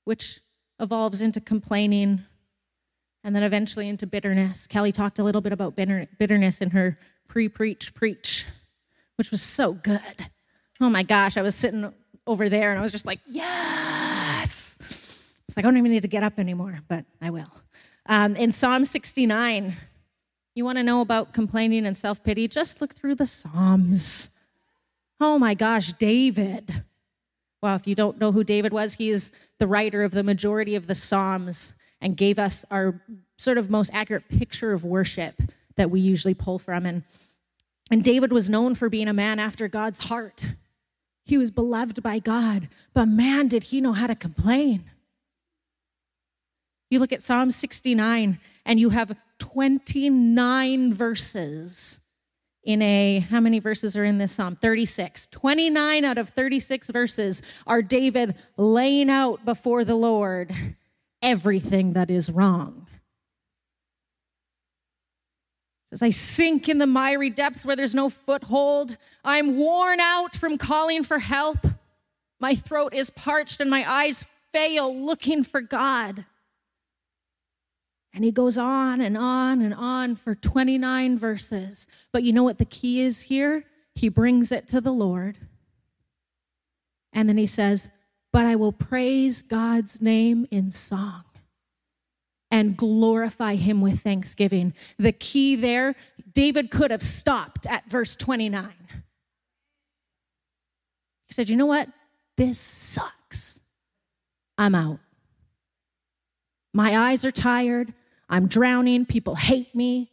which 0.05 0.39
evolves 0.79 1.21
into 1.21 1.41
complaining 1.41 2.23
and 3.23 3.35
then 3.35 3.43
eventually 3.43 3.87
into 3.87 4.07
bitterness. 4.07 4.65
Kelly 4.65 4.91
talked 4.91 5.19
a 5.19 5.23
little 5.23 5.41
bit 5.41 5.53
about 5.53 5.75
bitterness 5.75 6.61
in 6.61 6.71
her 6.71 6.97
pre 7.27 7.49
preach 7.49 7.93
preach, 7.93 8.45
which 9.17 9.29
was 9.29 9.43
so 9.43 9.73
good. 9.73 10.31
Oh 10.79 10.89
my 10.89 11.03
gosh, 11.03 11.37
I 11.37 11.41
was 11.41 11.55
sitting 11.55 11.91
over 12.25 12.49
there 12.49 12.71
and 12.71 12.79
I 12.79 12.81
was 12.81 12.91
just 12.91 13.05
like, 13.05 13.19
yes. 13.25 14.77
It's 15.47 15.57
like, 15.57 15.65
I 15.65 15.67
don't 15.67 15.77
even 15.77 15.91
need 15.91 16.01
to 16.01 16.07
get 16.07 16.23
up 16.23 16.39
anymore, 16.39 16.79
but 16.87 17.05
I 17.21 17.29
will. 17.29 17.51
Um, 18.05 18.35
in 18.35 18.51
Psalm 18.51 18.85
69, 18.85 19.75
you 20.55 20.65
want 20.65 20.77
to 20.77 20.83
know 20.83 21.01
about 21.01 21.33
complaining 21.33 21.85
and 21.85 21.95
self 21.95 22.23
pity? 22.23 22.47
Just 22.47 22.81
look 22.81 22.93
through 22.93 23.15
the 23.15 23.27
Psalms. 23.27 24.29
Oh 25.19 25.39
my 25.39 25.53
gosh, 25.53 25.93
David. 25.93 26.83
Well, 27.61 27.75
if 27.75 27.87
you 27.87 27.95
don't 27.95 28.19
know 28.19 28.31
who 28.31 28.43
David 28.43 28.71
was, 28.71 28.93
he 28.93 29.09
is 29.09 29.31
the 29.57 29.67
writer 29.67 30.03
of 30.03 30.11
the 30.11 30.23
majority 30.23 30.75
of 30.75 30.87
the 30.87 30.95
Psalms 30.95 31.73
and 32.01 32.15
gave 32.15 32.37
us 32.37 32.65
our 32.69 33.01
sort 33.37 33.57
of 33.57 33.69
most 33.69 33.89
accurate 33.93 34.29
picture 34.29 34.73
of 34.73 34.83
worship 34.83 35.41
that 35.75 35.89
we 35.89 35.99
usually 35.99 36.33
pull 36.33 36.59
from. 36.59 36.85
And, 36.85 37.03
and 37.89 38.03
David 38.03 38.31
was 38.31 38.49
known 38.49 38.75
for 38.75 38.89
being 38.89 39.07
a 39.07 39.13
man 39.13 39.39
after 39.39 39.67
God's 39.67 39.99
heart. 39.99 40.47
He 41.27 41.37
was 41.37 41.51
beloved 41.51 42.01
by 42.01 42.19
God, 42.19 42.69
but 42.93 43.05
man, 43.07 43.49
did 43.49 43.65
he 43.65 43.81
know 43.81 43.91
how 43.91 44.07
to 44.07 44.15
complain. 44.15 44.85
You 46.89 46.99
look 46.99 47.11
at 47.11 47.21
Psalm 47.21 47.51
69, 47.51 48.39
and 48.65 48.79
you 48.79 48.91
have 48.91 49.13
29 49.39 50.93
verses 50.93 51.99
in 52.63 52.81
a, 52.81 53.19
how 53.19 53.41
many 53.41 53.59
verses 53.59 53.97
are 53.97 54.05
in 54.05 54.19
this 54.19 54.31
psalm? 54.31 54.55
36. 54.55 55.27
29 55.27 56.05
out 56.05 56.17
of 56.17 56.29
36 56.29 56.89
verses 56.91 57.41
are 57.65 57.81
David 57.81 58.35
laying 58.55 59.09
out 59.09 59.43
before 59.43 59.83
the 59.83 59.95
Lord 59.95 60.53
everything 61.21 61.91
that 61.91 62.09
is 62.09 62.29
wrong. 62.29 62.87
As 65.91 66.03
I 66.03 66.09
sink 66.09 66.67
in 66.67 66.79
the 66.79 66.87
miry 66.87 67.29
depths 67.29 67.65
where 67.65 67.75
there's 67.75 67.95
no 67.95 68.09
foothold, 68.09 68.97
I'm 69.23 69.57
worn 69.57 69.99
out 69.99 70.35
from 70.35 70.57
calling 70.57 71.03
for 71.03 71.19
help. 71.19 71.65
My 72.39 72.55
throat 72.55 72.93
is 72.93 73.09
parched 73.09 73.61
and 73.61 73.69
my 73.69 73.89
eyes 73.89 74.25
fail 74.51 74.93
looking 74.93 75.43
for 75.43 75.61
God. 75.61 76.25
And 78.13 78.23
he 78.23 78.31
goes 78.31 78.57
on 78.57 78.99
and 78.99 79.17
on 79.17 79.61
and 79.61 79.73
on 79.73 80.15
for 80.15 80.35
29 80.35 81.17
verses. 81.17 81.87
But 82.11 82.23
you 82.23 82.33
know 82.33 82.43
what 82.43 82.57
the 82.57 82.65
key 82.65 83.01
is 83.01 83.21
here? 83.21 83.63
He 83.95 84.09
brings 84.09 84.51
it 84.51 84.67
to 84.69 84.81
the 84.81 84.91
Lord. 84.91 85.37
And 87.13 87.29
then 87.29 87.37
he 87.37 87.45
says, 87.45 87.89
But 88.33 88.45
I 88.45 88.55
will 88.55 88.71
praise 88.71 89.41
God's 89.41 90.01
name 90.01 90.47
in 90.51 90.71
song 90.71 91.23
and 92.49 92.77
glorify 92.77 93.55
him 93.55 93.81
with 93.81 93.99
thanksgiving. 94.01 94.73
The 94.97 95.11
key 95.11 95.55
there, 95.55 95.95
David 96.33 96.71
could 96.71 96.91
have 96.91 97.03
stopped 97.03 97.65
at 97.67 97.89
verse 97.89 98.15
29. 98.15 98.71
He 101.27 101.33
said, 101.33 101.49
You 101.49 101.57
know 101.57 101.65
what? 101.65 101.89
This 102.37 102.59
sucks. 102.59 103.59
I'm 104.57 104.75
out. 104.75 104.99
My 106.73 107.09
eyes 107.09 107.25
are 107.25 107.31
tired. 107.31 107.93
I'm 108.29 108.47
drowning. 108.47 109.05
People 109.05 109.35
hate 109.35 109.73
me. 109.73 110.11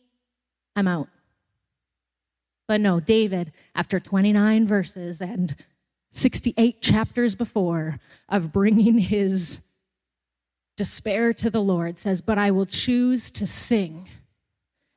I'm 0.77 0.89
out. 0.89 1.09
But 2.67 2.81
no, 2.81 3.01
David, 3.01 3.53
after 3.75 4.01
29 4.01 4.67
verses 4.67 5.21
and 5.21 5.55
68 6.13 6.81
chapters 6.81 7.35
before 7.35 7.99
of 8.29 8.53
bringing 8.53 8.99
his 8.99 9.61
despair 10.77 11.33
to 11.35 11.51
the 11.51 11.63
Lord, 11.63 11.99
says, 11.99 12.21
But 12.21 12.39
I 12.39 12.51
will 12.51 12.67
choose 12.67 13.31
to 13.33 13.47
sing 13.47 14.09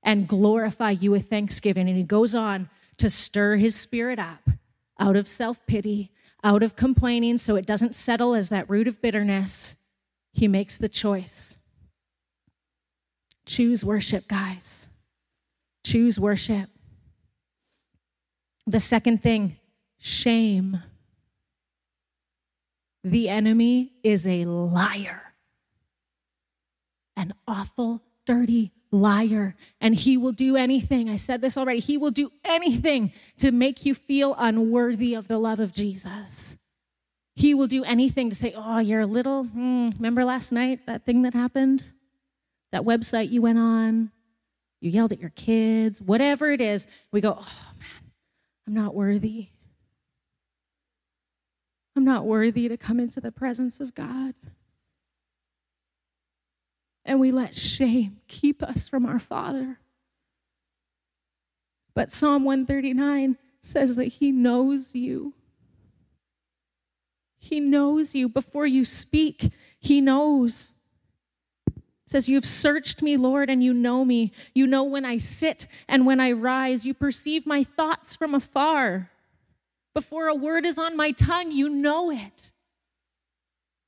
and 0.04 0.28
glorify 0.28 0.92
you 0.92 1.12
with 1.12 1.30
thanksgiving. 1.30 1.88
And 1.88 1.98
he 1.98 2.04
goes 2.04 2.36
on 2.36 2.70
to 2.98 3.10
stir 3.10 3.58
his 3.58 3.76
spirit 3.76 4.20
up 4.20 4.50
out 5.00 5.16
of 5.16 5.28
self 5.28 5.66
pity, 5.68 6.12
out 6.44 6.64
of 6.64 6.76
complaining, 6.76 7.38
so 7.38 7.56
it 7.56 7.66
doesn't 7.66 7.96
settle 7.96 8.34
as 8.34 8.50
that 8.50 8.70
root 8.70 8.88
of 8.88 9.02
bitterness. 9.02 9.78
He 10.34 10.48
makes 10.48 10.78
the 10.78 10.90
choice 10.90 11.58
Choose 13.48 13.84
worship, 13.84 14.28
guys. 14.28 14.90
Choose 15.86 16.20
worship. 16.20 16.70
The 18.68 18.82
second 18.82 19.24
thing, 19.24 19.56
shame. 19.98 20.82
The 23.06 23.30
enemy 23.30 23.94
is 24.04 24.28
a 24.28 24.44
liar, 24.44 25.27
an 27.18 27.34
awful, 27.46 28.02
dirty 28.26 28.72
liar. 28.92 29.56
And 29.82 29.94
he 29.94 30.16
will 30.16 30.32
do 30.32 30.56
anything. 30.56 31.10
I 31.10 31.18
said 31.18 31.42
this 31.42 31.58
already. 31.58 31.80
He 31.80 31.98
will 31.98 32.12
do 32.12 32.32
anything 32.46 33.12
to 33.40 33.52
make 33.52 33.86
you 33.86 33.94
feel 33.94 34.34
unworthy 34.38 35.14
of 35.14 35.28
the 35.28 35.38
love 35.38 35.60
of 35.60 35.74
Jesus. 35.74 36.56
He 37.36 37.54
will 37.54 37.68
do 37.68 37.84
anything 37.84 38.30
to 38.30 38.36
say, 38.36 38.54
Oh, 38.56 38.80
you're 38.80 39.02
a 39.02 39.06
little, 39.06 39.44
hmm, 39.44 39.90
remember 39.98 40.24
last 40.24 40.54
night, 40.54 40.86
that 40.88 41.04
thing 41.04 41.24
that 41.24 41.34
happened? 41.34 41.92
that 42.72 42.84
website 42.84 43.32
you 43.32 43.42
went 43.42 43.58
on, 43.58 44.12
you 44.82 44.92
yelled 44.92 45.12
at 45.12 45.20
your 45.20 45.32
kids, 45.32 46.02
whatever 46.02 46.52
it 46.52 46.62
is, 46.62 46.88
we 47.12 47.22
go, 47.22 47.38
oh 47.40 47.72
man, 47.80 48.12
I'm 48.68 48.74
not 48.74 48.94
worthy. 48.94 49.48
I'm 51.96 52.06
not 52.06 52.26
worthy 52.26 52.68
to 52.68 52.78
come 52.78 53.00
into 53.00 53.20
the 53.20 53.32
presence 53.32 53.80
of 53.80 53.96
God. 53.96 54.36
And 57.08 57.20
we 57.20 57.32
let 57.32 57.56
shame 57.56 58.18
keep 58.28 58.62
us 58.62 58.88
from 58.88 59.06
our 59.08 59.18
Father. 59.18 59.80
But 61.96 62.14
Psalm 62.14 62.44
139 62.44 63.38
says 63.64 63.96
that 63.96 64.06
He 64.06 64.32
knows 64.32 64.94
you. 64.94 65.34
He 67.40 67.60
knows 67.60 68.14
you. 68.14 68.30
Before 68.30 68.68
you 68.68 68.86
speak, 68.86 69.52
He 69.80 70.02
knows 70.02 70.76
says, 72.08 72.30
You've 72.30 72.46
searched 72.46 73.02
me, 73.02 73.18
Lord, 73.18 73.50
and 73.50 73.62
you 73.62 73.74
know 73.74 74.06
me. 74.06 74.32
You 74.56 74.66
know 74.66 74.84
when 74.84 75.06
I 75.06 75.18
sit 75.18 75.68
and 75.88 76.06
when 76.06 76.20
I 76.20 76.32
rise. 76.32 76.86
You 76.86 76.94
perceive 76.94 77.46
my 77.46 77.64
thoughts 77.64 78.16
from 78.16 78.34
afar. 78.34 79.12
Before 79.94 80.28
a 80.28 80.36
word 80.36 80.66
is 80.66 80.80
on 80.80 80.96
my 80.96 81.12
tongue, 81.12 81.52
you 81.52 81.68
know 81.68 82.10
it. 82.10 82.52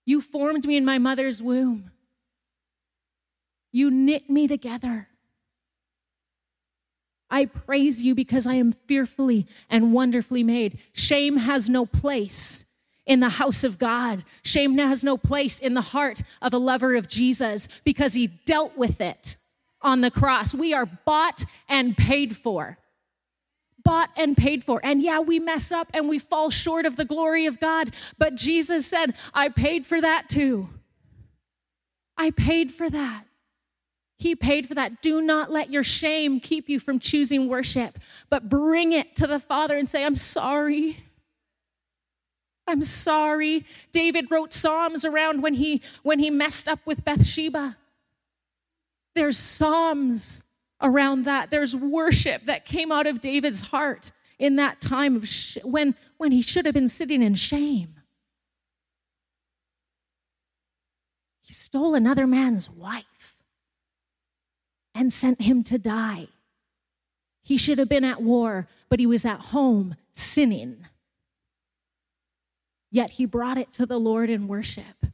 You 0.05 0.21
formed 0.21 0.65
me 0.65 0.75
in 0.75 0.83
my 0.83 0.97
mother's 0.97 1.41
womb. 1.41 1.91
You 3.71 3.91
knit 3.91 4.29
me 4.29 4.47
together. 4.47 5.07
I 7.29 7.45
praise 7.45 8.01
you 8.01 8.15
because 8.15 8.47
I 8.47 8.55
am 8.55 8.71
fearfully 8.71 9.45
and 9.69 9.93
wonderfully 9.93 10.43
made. 10.43 10.79
Shame 10.93 11.37
has 11.37 11.69
no 11.69 11.85
place 11.85 12.65
in 13.05 13.19
the 13.19 13.29
house 13.29 13.63
of 13.63 13.77
God. 13.77 14.23
Shame 14.43 14.77
has 14.77 15.03
no 15.03 15.17
place 15.17 15.59
in 15.59 15.73
the 15.73 15.81
heart 15.81 16.23
of 16.41 16.53
a 16.53 16.57
lover 16.57 16.95
of 16.95 17.07
Jesus 17.07 17.67
because 17.83 18.13
he 18.13 18.27
dealt 18.27 18.77
with 18.77 18.99
it 18.99 19.37
on 19.81 20.01
the 20.01 20.11
cross. 20.11 20.53
We 20.53 20.73
are 20.73 20.85
bought 20.85 21.45
and 21.67 21.95
paid 21.95 22.35
for. 22.35 22.77
Bought 23.83 24.09
and 24.17 24.35
paid 24.35 24.63
for. 24.63 24.79
And 24.83 25.01
yeah, 25.01 25.19
we 25.19 25.39
mess 25.39 25.71
up 25.71 25.89
and 25.93 26.09
we 26.09 26.19
fall 26.19 26.49
short 26.49 26.85
of 26.85 26.95
the 26.95 27.05
glory 27.05 27.45
of 27.45 27.59
God. 27.59 27.93
But 28.17 28.35
Jesus 28.35 28.85
said, 28.85 29.15
I 29.33 29.49
paid 29.49 29.85
for 29.85 30.01
that 30.01 30.29
too. 30.29 30.69
I 32.17 32.31
paid 32.31 32.71
for 32.71 32.89
that. 32.89 33.23
He 34.19 34.35
paid 34.35 34.67
for 34.67 34.75
that. 34.75 35.01
Do 35.01 35.21
not 35.21 35.49
let 35.49 35.69
your 35.69 35.83
shame 35.83 36.41
keep 36.41 36.67
you 36.67 36.79
from 36.79 36.99
choosing 36.99 37.47
worship, 37.47 37.97
but 38.29 38.49
bring 38.49 38.91
it 38.91 39.15
to 39.15 39.27
the 39.27 39.39
Father 39.39 39.77
and 39.77 39.87
say, 39.87 40.03
I'm 40.03 40.17
sorry. 40.17 40.97
I'm 42.67 42.83
sorry. 42.83 43.65
David 43.93 44.29
wrote 44.29 44.53
psalms 44.53 45.05
around 45.05 45.41
when 45.41 45.53
he 45.55 45.81
when 46.03 46.19
he 46.19 46.29
messed 46.29 46.67
up 46.67 46.79
with 46.85 47.03
Bathsheba. 47.05 47.77
There's 49.15 49.37
psalms 49.37 50.43
around 50.81 51.23
that. 51.23 51.49
There's 51.49 51.75
worship 51.75 52.45
that 52.45 52.65
came 52.65 52.91
out 52.91 53.07
of 53.07 53.21
David's 53.21 53.61
heart 53.61 54.11
in 54.37 54.57
that 54.57 54.81
time 54.81 55.15
of 55.15 55.27
sh- 55.27 55.57
when, 55.63 55.95
when 56.17 56.31
he 56.31 56.41
should 56.41 56.65
have 56.65 56.73
been 56.73 56.89
sitting 56.89 57.21
in 57.21 57.35
shame. 57.35 57.95
He 61.41 61.53
stole 61.53 61.95
another 61.95 62.27
man's 62.27 62.69
wife 62.69 63.38
and 64.99 65.13
sent 65.13 65.41
him 65.41 65.63
to 65.63 65.77
die. 65.77 66.27
He 67.41 67.57
should 67.57 67.79
have 67.79 67.87
been 67.87 68.03
at 68.03 68.21
war, 68.21 68.67
but 68.89 68.99
he 68.99 69.07
was 69.07 69.25
at 69.25 69.39
home 69.39 69.95
sinning. 70.13 70.85
Yet 72.91 73.11
he 73.11 73.25
brought 73.25 73.57
it 73.57 73.71
to 73.73 73.85
the 73.85 73.97
Lord 73.97 74.29
in 74.29 74.49
worship. 74.49 75.05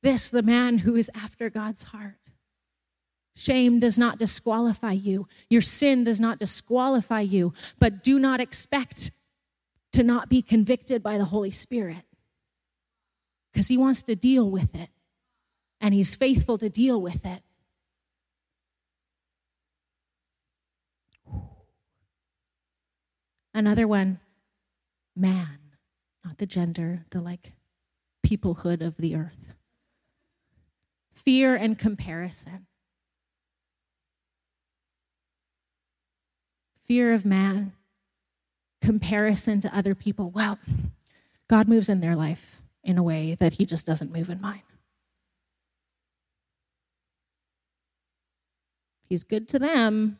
This, 0.00 0.30
the 0.30 0.42
man 0.42 0.78
who 0.78 0.94
is 0.94 1.10
after 1.12 1.50
God's 1.50 1.82
heart. 1.82 2.30
Shame 3.34 3.80
does 3.80 3.98
not 3.98 4.18
disqualify 4.18 4.92
you. 4.92 5.26
Your 5.50 5.60
sin 5.60 6.04
does 6.04 6.20
not 6.20 6.38
disqualify 6.38 7.22
you, 7.22 7.52
but 7.80 8.04
do 8.04 8.20
not 8.20 8.40
expect 8.40 9.10
to 9.92 10.04
not 10.04 10.28
be 10.28 10.40
convicted 10.40 11.02
by 11.02 11.18
the 11.18 11.24
Holy 11.24 11.50
Spirit 11.50 12.04
because 13.52 13.66
he 13.66 13.76
wants 13.76 14.04
to 14.04 14.14
deal 14.14 14.48
with 14.48 14.74
it 14.76 14.90
and 15.80 15.92
he's 15.92 16.14
faithful 16.14 16.58
to 16.58 16.68
deal 16.68 17.00
with 17.00 17.26
it. 17.26 17.42
Another 23.56 23.88
one, 23.88 24.20
man, 25.16 25.58
not 26.24 26.38
the 26.38 26.46
gender, 26.46 27.06
the 27.10 27.20
like 27.20 27.54
peoplehood 28.24 28.86
of 28.86 28.96
the 28.98 29.16
earth. 29.16 29.54
Fear 31.12 31.56
and 31.56 31.76
comparison. 31.76 32.66
fear 36.86 37.12
of 37.12 37.24
man, 37.24 37.72
comparison 38.80 39.60
to 39.60 39.76
other 39.76 39.94
people. 39.94 40.30
Well, 40.30 40.58
God 41.48 41.68
moves 41.68 41.88
in 41.88 42.00
their 42.00 42.16
life 42.16 42.62
in 42.84 42.98
a 42.98 43.02
way 43.02 43.36
that 43.40 43.54
He 43.54 43.66
just 43.66 43.86
doesn't 43.86 44.12
move 44.12 44.30
in 44.30 44.40
mine. 44.40 44.62
He's 49.08 49.24
good 49.24 49.48
to 49.48 49.58
them. 49.58 50.18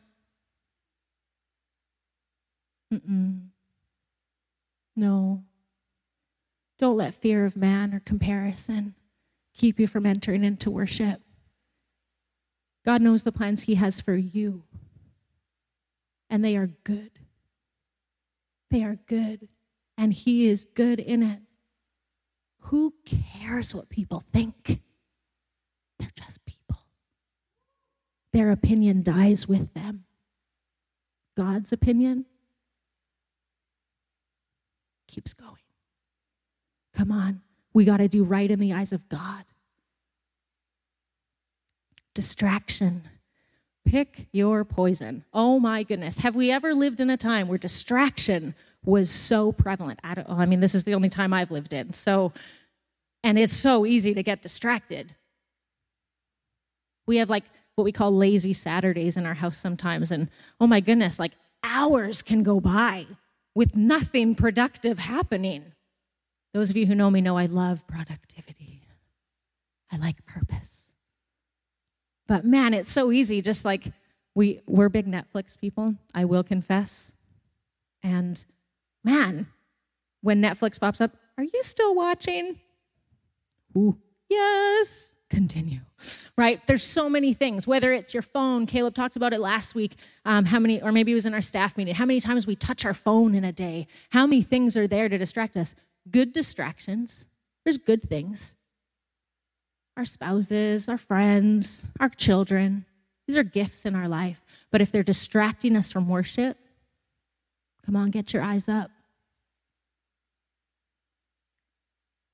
Mm-mm. 2.93 3.47
No. 4.95 5.43
Don't 6.79 6.97
let 6.97 7.13
fear 7.13 7.45
of 7.45 7.57
man 7.57 7.93
or 7.93 7.99
comparison 7.99 8.95
keep 9.53 9.79
you 9.79 9.87
from 9.87 10.05
entering 10.05 10.43
into 10.43 10.69
worship. 10.69 11.21
God 12.85 13.01
knows 13.01 13.23
the 13.23 13.31
plans 13.31 13.63
He 13.63 13.75
has 13.75 13.99
for 13.99 14.15
you 14.15 14.63
and 16.29 16.43
they 16.43 16.55
are 16.55 16.67
good. 16.83 17.11
They 18.69 18.83
are 18.83 18.97
good, 19.07 19.47
and 19.97 20.11
He 20.13 20.49
is 20.49 20.65
good 20.65 20.99
in 20.99 21.23
it. 21.23 21.39
Who 22.63 22.93
cares 23.05 23.73
what 23.73 23.89
people 23.89 24.23
think? 24.33 24.81
They're 25.99 26.11
just 26.15 26.45
people. 26.45 26.79
Their 28.33 28.51
opinion 28.51 29.03
dies 29.03 29.47
with 29.47 29.73
them. 29.73 30.03
God's 31.35 31.71
opinion 31.71 32.25
keeps 35.17 35.33
going. 35.33 35.55
Come 36.93 37.11
on, 37.11 37.41
we 37.73 37.85
got 37.85 37.97
to 37.97 38.07
do 38.07 38.23
right 38.23 38.49
in 38.49 38.59
the 38.59 38.73
eyes 38.73 38.93
of 38.93 39.09
God. 39.09 39.45
Distraction 42.13 43.03
Pick 43.87 44.27
your 44.33 44.65
poison. 44.65 45.23
Oh 45.33 45.61
my 45.61 45.81
goodness. 45.81 46.17
Have 46.17 46.35
we 46.35 46.51
ever 46.51 46.73
lived 46.73 46.99
in 46.99 47.09
a 47.09 47.15
time 47.15 47.47
where 47.47 47.57
distraction 47.57 48.53
was 48.83 49.09
so 49.09 49.53
prevalent? 49.53 50.01
I, 50.03 50.15
don't, 50.15 50.29
I 50.29 50.45
mean, 50.45 50.59
this 50.59 50.75
is 50.75 50.83
the 50.83 50.93
only 50.93 51.07
time 51.07 51.31
I've 51.31 51.51
lived 51.51 51.71
in. 51.71 51.93
So, 51.93 52.33
and 53.23 53.39
it's 53.39 53.55
so 53.55 53.85
easy 53.85 54.13
to 54.13 54.23
get 54.23 54.41
distracted. 54.41 55.15
We 57.05 57.15
have 57.17 57.29
like 57.29 57.45
what 57.75 57.85
we 57.85 57.93
call 57.93 58.13
lazy 58.13 58.51
Saturdays 58.51 59.15
in 59.15 59.25
our 59.25 59.35
house 59.35 59.57
sometimes. 59.57 60.11
And 60.11 60.27
oh 60.59 60.67
my 60.67 60.81
goodness, 60.81 61.17
like 61.17 61.31
hours 61.63 62.21
can 62.21 62.43
go 62.43 62.59
by 62.59 63.05
with 63.57 63.75
nothing 63.75 64.35
productive 64.35 64.99
happening. 64.99 65.73
Those 66.53 66.69
of 66.69 66.77
you 66.77 66.85
who 66.85 66.93
know 66.93 67.09
me 67.09 67.21
know 67.21 67.39
I 67.39 67.47
love 67.47 67.87
productivity, 67.87 68.83
I 69.91 69.97
like 69.97 70.23
purpose. 70.27 70.91
But 72.27 72.45
man, 72.45 72.75
it's 72.75 72.91
so 72.91 73.11
easy. 73.11 73.41
Just 73.41 73.65
like 73.65 73.91
we, 74.35 74.61
we're 74.67 74.89
big 74.89 75.07
Netflix 75.07 75.57
people, 75.59 75.95
I 76.13 76.25
will 76.25 76.43
confess. 76.43 77.11
And 78.03 78.45
man, 79.03 79.47
when 80.21 80.39
Netflix 80.39 80.79
pops 80.79 81.01
up, 81.01 81.17
are 81.35 81.43
you 81.43 81.63
still 81.63 81.95
watching? 81.95 82.59
Ooh, 83.75 83.97
yes. 84.29 85.15
Continue. 85.29 85.81
Right? 86.37 86.65
There's 86.67 86.83
so 86.83 87.09
many 87.09 87.33
things, 87.33 87.67
whether 87.67 87.91
it's 87.91 88.13
your 88.13 88.23
phone. 88.23 88.65
Caleb 88.65 88.95
talked 88.95 89.15
about 89.15 89.33
it 89.33 89.39
last 89.39 89.75
week. 89.75 89.95
Um, 90.25 90.45
how 90.45 90.59
many, 90.59 90.81
or 90.81 90.91
maybe 90.91 91.11
it 91.11 91.15
was 91.15 91.25
in 91.25 91.33
our 91.33 91.41
staff 91.41 91.75
meeting, 91.75 91.95
how 91.95 92.05
many 92.05 92.21
times 92.21 92.47
we 92.47 92.55
touch 92.55 92.85
our 92.85 92.93
phone 92.93 93.35
in 93.35 93.43
a 93.43 93.51
day? 93.51 93.87
How 94.09 94.25
many 94.25 94.41
things 94.41 94.77
are 94.77 94.87
there 94.87 95.09
to 95.09 95.17
distract 95.17 95.57
us? 95.57 95.75
Good 96.09 96.31
distractions. 96.31 97.25
There's 97.65 97.77
good 97.77 98.07
things 98.09 98.55
our 99.97 100.05
spouses, 100.05 100.87
our 100.87 100.97
friends, 100.97 101.83
our 101.99 102.09
children. 102.09 102.85
These 103.25 103.35
are 103.35 103.43
gifts 103.43 103.83
in 103.83 103.95
our 103.95 104.07
life. 104.07 104.45
But 104.71 104.79
if 104.79 104.91
they're 104.91 105.01
distracting 105.01 105.75
us 105.75 105.91
from 105.91 106.07
worship, 106.07 106.55
come 107.83 107.95
on, 107.95 108.11
get 108.11 108.31
your 108.31 108.43
eyes 108.43 108.69
up. 108.69 108.91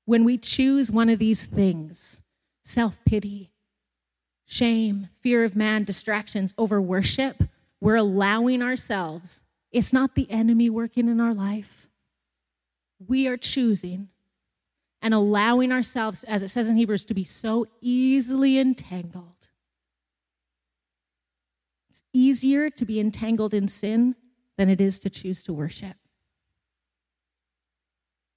When 0.04 0.24
we 0.24 0.36
choose 0.36 0.92
one 0.92 1.08
of 1.08 1.18
these 1.18 1.46
things, 1.46 2.20
self 2.64 3.04
pity, 3.04 3.52
shame, 4.46 5.08
fear 5.20 5.44
of 5.44 5.54
man, 5.54 5.84
distractions 5.84 6.54
over 6.58 6.80
worship, 6.80 7.42
we're 7.80 7.96
allowing 7.96 8.62
ourselves, 8.62 9.42
it's 9.70 9.92
not 9.92 10.14
the 10.14 10.30
enemy 10.30 10.70
working 10.70 11.08
in 11.08 11.20
our 11.20 11.34
life. 11.34 11.88
We 13.06 13.28
are 13.28 13.36
choosing 13.36 14.08
and 15.02 15.12
allowing 15.12 15.70
ourselves, 15.70 16.24
as 16.24 16.42
it 16.42 16.48
says 16.48 16.68
in 16.68 16.76
Hebrews, 16.76 17.04
to 17.06 17.14
be 17.14 17.24
so 17.24 17.66
easily 17.82 18.58
entangled. 18.58 19.48
It's 21.90 22.02
easier 22.12 22.70
to 22.70 22.84
be 22.86 23.00
entangled 23.00 23.52
in 23.52 23.68
sin 23.68 24.16
than 24.56 24.70
it 24.70 24.80
is 24.80 24.98
to 25.00 25.10
choose 25.10 25.42
to 25.42 25.52
worship. 25.52 25.96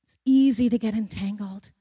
It's 0.04 0.18
easy 0.26 0.68
to 0.70 0.78
get 0.78 0.94
entangled. 0.94 1.72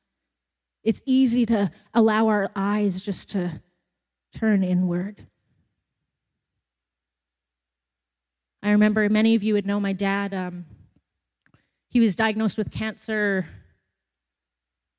It's 0.86 1.02
easy 1.04 1.44
to 1.46 1.72
allow 1.94 2.28
our 2.28 2.48
eyes 2.54 3.00
just 3.00 3.30
to 3.30 3.60
turn 4.32 4.62
inward. 4.62 5.26
I 8.62 8.70
remember 8.70 9.08
many 9.08 9.34
of 9.34 9.42
you 9.42 9.54
would 9.54 9.66
know 9.66 9.80
my 9.80 9.92
dad. 9.92 10.32
Um, 10.32 10.64
he 11.88 11.98
was 11.98 12.14
diagnosed 12.14 12.56
with 12.56 12.70
cancer 12.70 13.48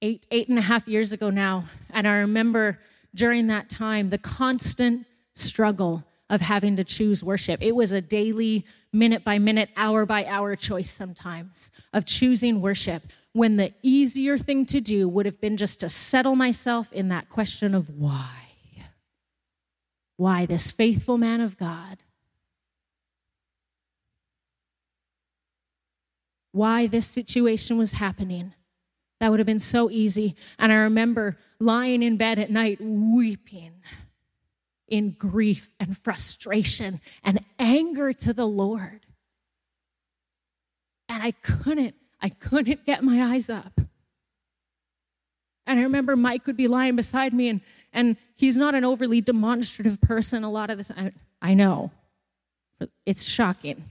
eight, 0.02 0.28
eight 0.30 0.50
and 0.50 0.60
a 0.60 0.62
half 0.62 0.89
years 0.89 1.13
ago 1.13 1.30
now. 1.30 1.63
And 1.91 2.06
I 2.06 2.17
remember 2.17 2.80
during 3.15 3.47
that 3.47 3.69
time 3.69 4.10
the 4.10 4.17
constant 4.17 5.08
struggle 5.36 6.04
of 6.30 6.41
having 6.41 6.76
to 6.76 6.84
choose 6.84 7.23
worship. 7.23 7.62
It 7.63 7.73
was 7.73 7.93
a 7.93 8.02
daily, 8.02 8.65
minute 8.91 9.23
by 9.23 9.39
minute, 9.39 9.69
hour 9.78 10.06
by 10.06 10.26
hour 10.26 10.58
choice 10.58 10.91
sometimes 10.91 11.71
of 11.93 12.04
choosing 12.04 12.60
worship 12.60 13.04
when 13.38 13.58
the 13.58 13.71
easier 13.84 14.36
thing 14.38 14.65
to 14.65 14.82
do 14.82 15.08
would 15.08 15.28
have 15.28 15.39
been 15.39 15.58
just 15.58 15.80
to 15.82 15.89
settle 15.89 16.36
myself 16.36 16.91
in 16.91 17.10
that 17.10 17.30
question 17.30 17.76
of 17.76 17.88
why. 17.91 18.32
Why 20.15 20.47
this 20.47 20.71
faithful 20.71 21.19
man 21.19 21.41
of 21.41 21.56
God? 21.56 22.00
Why 26.52 26.88
this 26.88 27.06
situation 27.06 27.78
was 27.78 27.93
happening? 27.93 28.56
That 29.19 29.30
would 29.30 29.39
have 29.39 29.45
been 29.45 29.60
so 29.60 29.91
easy. 29.91 30.36
And 30.58 30.71
I 30.71 30.78
remember 30.78 31.38
lying 31.60 32.02
in 32.02 32.17
bed 32.17 32.39
at 32.39 32.50
night 32.50 32.80
weeping 32.82 33.73
in 34.88 35.12
grief 35.12 35.71
and 35.80 35.95
frustration 35.95 37.02
and 37.23 37.45
anger 37.60 38.13
to 38.13 38.34
the 38.34 38.47
Lord. 38.47 39.06
And 41.08 41.21
I 41.21 41.32
couldn't, 41.32 41.93
I 42.21 42.30
couldn't 42.30 42.86
get 42.86 43.03
my 43.03 43.34
eyes 43.34 43.49
up. 43.49 43.80
And 45.65 45.80
I 45.80 45.84
remember 45.84 46.15
Mike 46.15 46.47
would 46.47 46.56
be 46.58 46.67
lying 46.67 46.95
beside 46.95 47.34
me, 47.34 47.49
and, 47.49 47.62
and 47.91 48.15
he's 48.36 48.58
not 48.58 48.73
an 48.73 48.86
overly 48.86 49.19
demonstrative 49.21 49.99
person 49.99 50.43
a 50.43 50.49
lot 50.49 50.69
of 50.69 50.77
the 50.77 50.93
time. 50.93 51.13
I 51.41 51.53
know. 51.53 51.91
It's 53.06 53.25
shocking. 53.25 53.84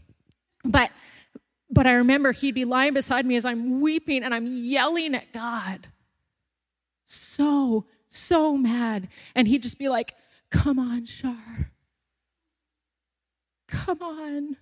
But 0.65 0.91
but 1.69 1.87
I 1.87 1.95
remember 1.95 2.33
he'd 2.33 2.55
be 2.55 2.65
lying 2.65 2.95
beside 2.95 3.27
me 3.27 3.37
as 3.37 3.45
I'm 3.45 3.81
weeping 3.81 4.23
and 4.23 4.33
I'm 4.33 4.47
yelling 4.47 5.15
at 5.15 5.33
God. 5.33 5.89
So, 7.05 7.87
so 8.09 8.57
mad. 8.57 9.09
And 9.35 9.49
he'd 9.49 9.63
just 9.63 9.79
be 9.79 9.89
like, 9.89 10.15
Come 10.51 10.79
on, 10.79 11.05
Shar. 11.07 11.73
come 13.67 14.01
on. 14.01 14.57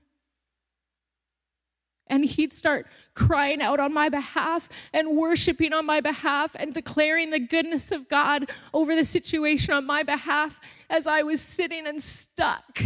And 2.06 2.24
he'd 2.24 2.52
start 2.52 2.86
crying 3.14 3.62
out 3.62 3.80
on 3.80 3.94
my 3.94 4.08
behalf 4.08 4.68
and 4.92 5.16
worshiping 5.16 5.72
on 5.72 5.86
my 5.86 6.00
behalf 6.00 6.54
and 6.58 6.74
declaring 6.74 7.30
the 7.30 7.38
goodness 7.38 7.90
of 7.90 8.08
God 8.08 8.50
over 8.74 8.94
the 8.94 9.04
situation 9.04 9.72
on 9.72 9.86
my 9.86 10.02
behalf 10.02 10.60
as 10.90 11.06
I 11.06 11.22
was 11.22 11.40
sitting 11.40 11.86
and 11.86 12.02
stuck 12.02 12.82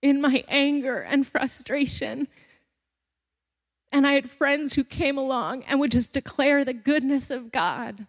in 0.00 0.20
my 0.20 0.42
anger 0.48 1.00
and 1.00 1.26
frustration. 1.26 2.28
And 3.92 4.06
I 4.06 4.12
had 4.12 4.30
friends 4.30 4.74
who 4.74 4.84
came 4.84 5.18
along 5.18 5.64
and 5.64 5.78
would 5.80 5.92
just 5.92 6.12
declare 6.12 6.64
the 6.64 6.74
goodness 6.74 7.30
of 7.30 7.52
God 7.52 8.06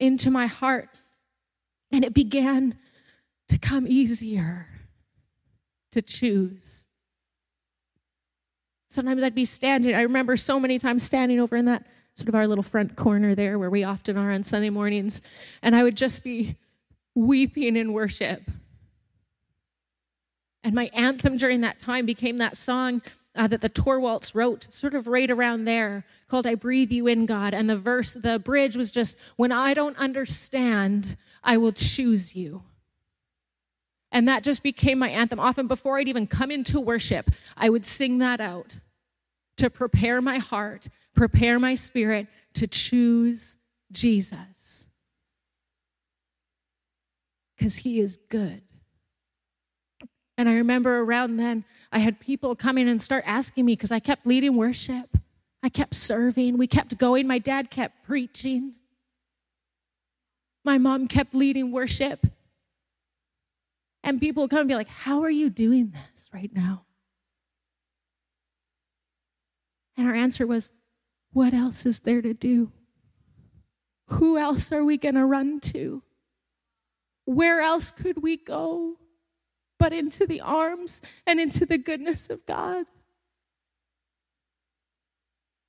into 0.00 0.30
my 0.30 0.46
heart. 0.46 0.98
And 1.90 2.04
it 2.04 2.14
began 2.14 2.78
to 3.48 3.58
come 3.58 3.86
easier 3.86 4.66
to 5.92 6.02
choose. 6.02 6.87
Sometimes 8.88 9.22
I'd 9.22 9.34
be 9.34 9.44
standing, 9.44 9.94
I 9.94 10.02
remember 10.02 10.36
so 10.36 10.58
many 10.58 10.78
times 10.78 11.02
standing 11.02 11.38
over 11.40 11.56
in 11.56 11.66
that 11.66 11.84
sort 12.14 12.28
of 12.28 12.34
our 12.34 12.46
little 12.46 12.64
front 12.64 12.96
corner 12.96 13.34
there 13.34 13.58
where 13.58 13.70
we 13.70 13.84
often 13.84 14.16
are 14.16 14.32
on 14.32 14.42
Sunday 14.42 14.70
mornings, 14.70 15.20
and 15.62 15.76
I 15.76 15.82
would 15.82 15.96
just 15.96 16.24
be 16.24 16.56
weeping 17.14 17.76
in 17.76 17.92
worship. 17.92 18.42
And 20.64 20.74
my 20.74 20.90
anthem 20.92 21.36
during 21.36 21.60
that 21.60 21.78
time 21.78 22.06
became 22.06 22.38
that 22.38 22.56
song 22.56 23.02
uh, 23.34 23.46
that 23.46 23.60
the 23.60 23.70
Torwalds 23.70 24.34
wrote, 24.34 24.66
sort 24.70 24.94
of 24.94 25.06
right 25.06 25.30
around 25.30 25.64
there, 25.64 26.04
called 26.26 26.46
I 26.46 26.56
Breathe 26.56 26.90
You 26.90 27.06
In, 27.06 27.24
God. 27.24 27.54
And 27.54 27.70
the 27.70 27.76
verse, 27.76 28.14
the 28.14 28.38
bridge 28.38 28.74
was 28.74 28.90
just, 28.90 29.16
When 29.36 29.52
I 29.52 29.74
don't 29.74 29.96
understand, 29.96 31.16
I 31.44 31.56
will 31.56 31.72
choose 31.72 32.34
you. 32.34 32.62
And 34.10 34.28
that 34.28 34.42
just 34.42 34.62
became 34.62 34.98
my 34.98 35.10
anthem. 35.10 35.38
Often 35.38 35.66
before 35.66 35.98
I'd 35.98 36.08
even 36.08 36.26
come 36.26 36.50
into 36.50 36.80
worship, 36.80 37.30
I 37.56 37.68
would 37.68 37.84
sing 37.84 38.18
that 38.18 38.40
out 38.40 38.78
to 39.58 39.68
prepare 39.68 40.20
my 40.20 40.38
heart, 40.38 40.88
prepare 41.14 41.58
my 41.58 41.74
spirit 41.74 42.26
to 42.54 42.66
choose 42.66 43.56
Jesus. 43.92 44.86
Because 47.56 47.76
he 47.76 48.00
is 48.00 48.16
good. 48.28 48.62
And 50.38 50.48
I 50.48 50.54
remember 50.54 51.00
around 51.00 51.36
then, 51.36 51.64
I 51.90 51.98
had 51.98 52.20
people 52.20 52.54
coming 52.54 52.88
and 52.88 53.02
start 53.02 53.24
asking 53.26 53.64
me 53.64 53.72
because 53.72 53.90
I 53.90 53.98
kept 53.98 54.26
leading 54.26 54.56
worship. 54.56 55.16
I 55.62 55.68
kept 55.68 55.96
serving. 55.96 56.56
We 56.56 56.68
kept 56.68 56.96
going. 56.96 57.26
My 57.26 57.40
dad 57.40 57.70
kept 57.70 58.04
preaching. 58.04 58.74
My 60.64 60.78
mom 60.78 61.08
kept 61.08 61.34
leading 61.34 61.72
worship. 61.72 62.24
And 64.02 64.20
people 64.20 64.48
come 64.48 64.60
and 64.60 64.68
be 64.68 64.74
like, 64.74 64.88
How 64.88 65.22
are 65.22 65.30
you 65.30 65.50
doing 65.50 65.92
this 65.92 66.30
right 66.32 66.50
now? 66.52 66.84
And 69.96 70.06
our 70.06 70.14
answer 70.14 70.46
was, 70.46 70.72
What 71.32 71.54
else 71.54 71.84
is 71.84 72.00
there 72.00 72.22
to 72.22 72.34
do? 72.34 72.72
Who 74.06 74.38
else 74.38 74.72
are 74.72 74.84
we 74.84 74.96
going 74.96 75.16
to 75.16 75.26
run 75.26 75.60
to? 75.60 76.02
Where 77.24 77.60
else 77.60 77.90
could 77.90 78.22
we 78.22 78.38
go 78.38 78.96
but 79.78 79.92
into 79.92 80.26
the 80.26 80.40
arms 80.40 81.02
and 81.26 81.38
into 81.38 81.66
the 81.66 81.78
goodness 81.78 82.30
of 82.30 82.44
God? 82.46 82.86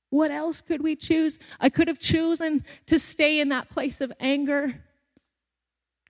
What 0.08 0.30
else 0.30 0.60
could 0.60 0.82
we 0.82 0.96
choose? 0.96 1.38
I 1.60 1.68
could 1.68 1.86
have 1.86 1.98
chosen 1.98 2.64
to 2.86 2.98
stay 2.98 3.40
in 3.40 3.50
that 3.50 3.70
place 3.70 4.00
of 4.00 4.12
anger 4.18 4.82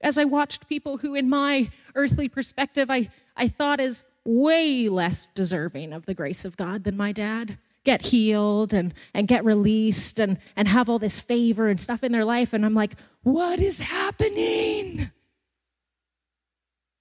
as 0.00 0.18
I 0.18 0.24
watched 0.24 0.68
people 0.68 0.98
who, 0.98 1.14
in 1.14 1.28
my 1.28 1.70
earthly 1.94 2.28
perspective, 2.28 2.90
I, 2.90 3.10
I 3.36 3.48
thought 3.48 3.80
is 3.80 4.04
way 4.24 4.88
less 4.88 5.26
deserving 5.34 5.92
of 5.92 6.06
the 6.06 6.14
grace 6.14 6.44
of 6.44 6.56
God 6.56 6.84
than 6.84 6.96
my 6.96 7.12
dad 7.12 7.58
get 7.84 8.02
healed 8.02 8.74
and, 8.74 8.92
and 9.14 9.26
get 9.26 9.44
released 9.44 10.18
and, 10.18 10.38
and 10.56 10.68
have 10.68 10.88
all 10.88 10.98
this 10.98 11.20
favor 11.20 11.68
and 11.68 11.80
stuff 11.80 12.04
in 12.04 12.12
their 12.12 12.24
life. 12.24 12.52
And 12.52 12.64
I'm 12.64 12.74
like, 12.74 12.92
what 13.22 13.58
is 13.58 13.80
happening? 13.80 15.10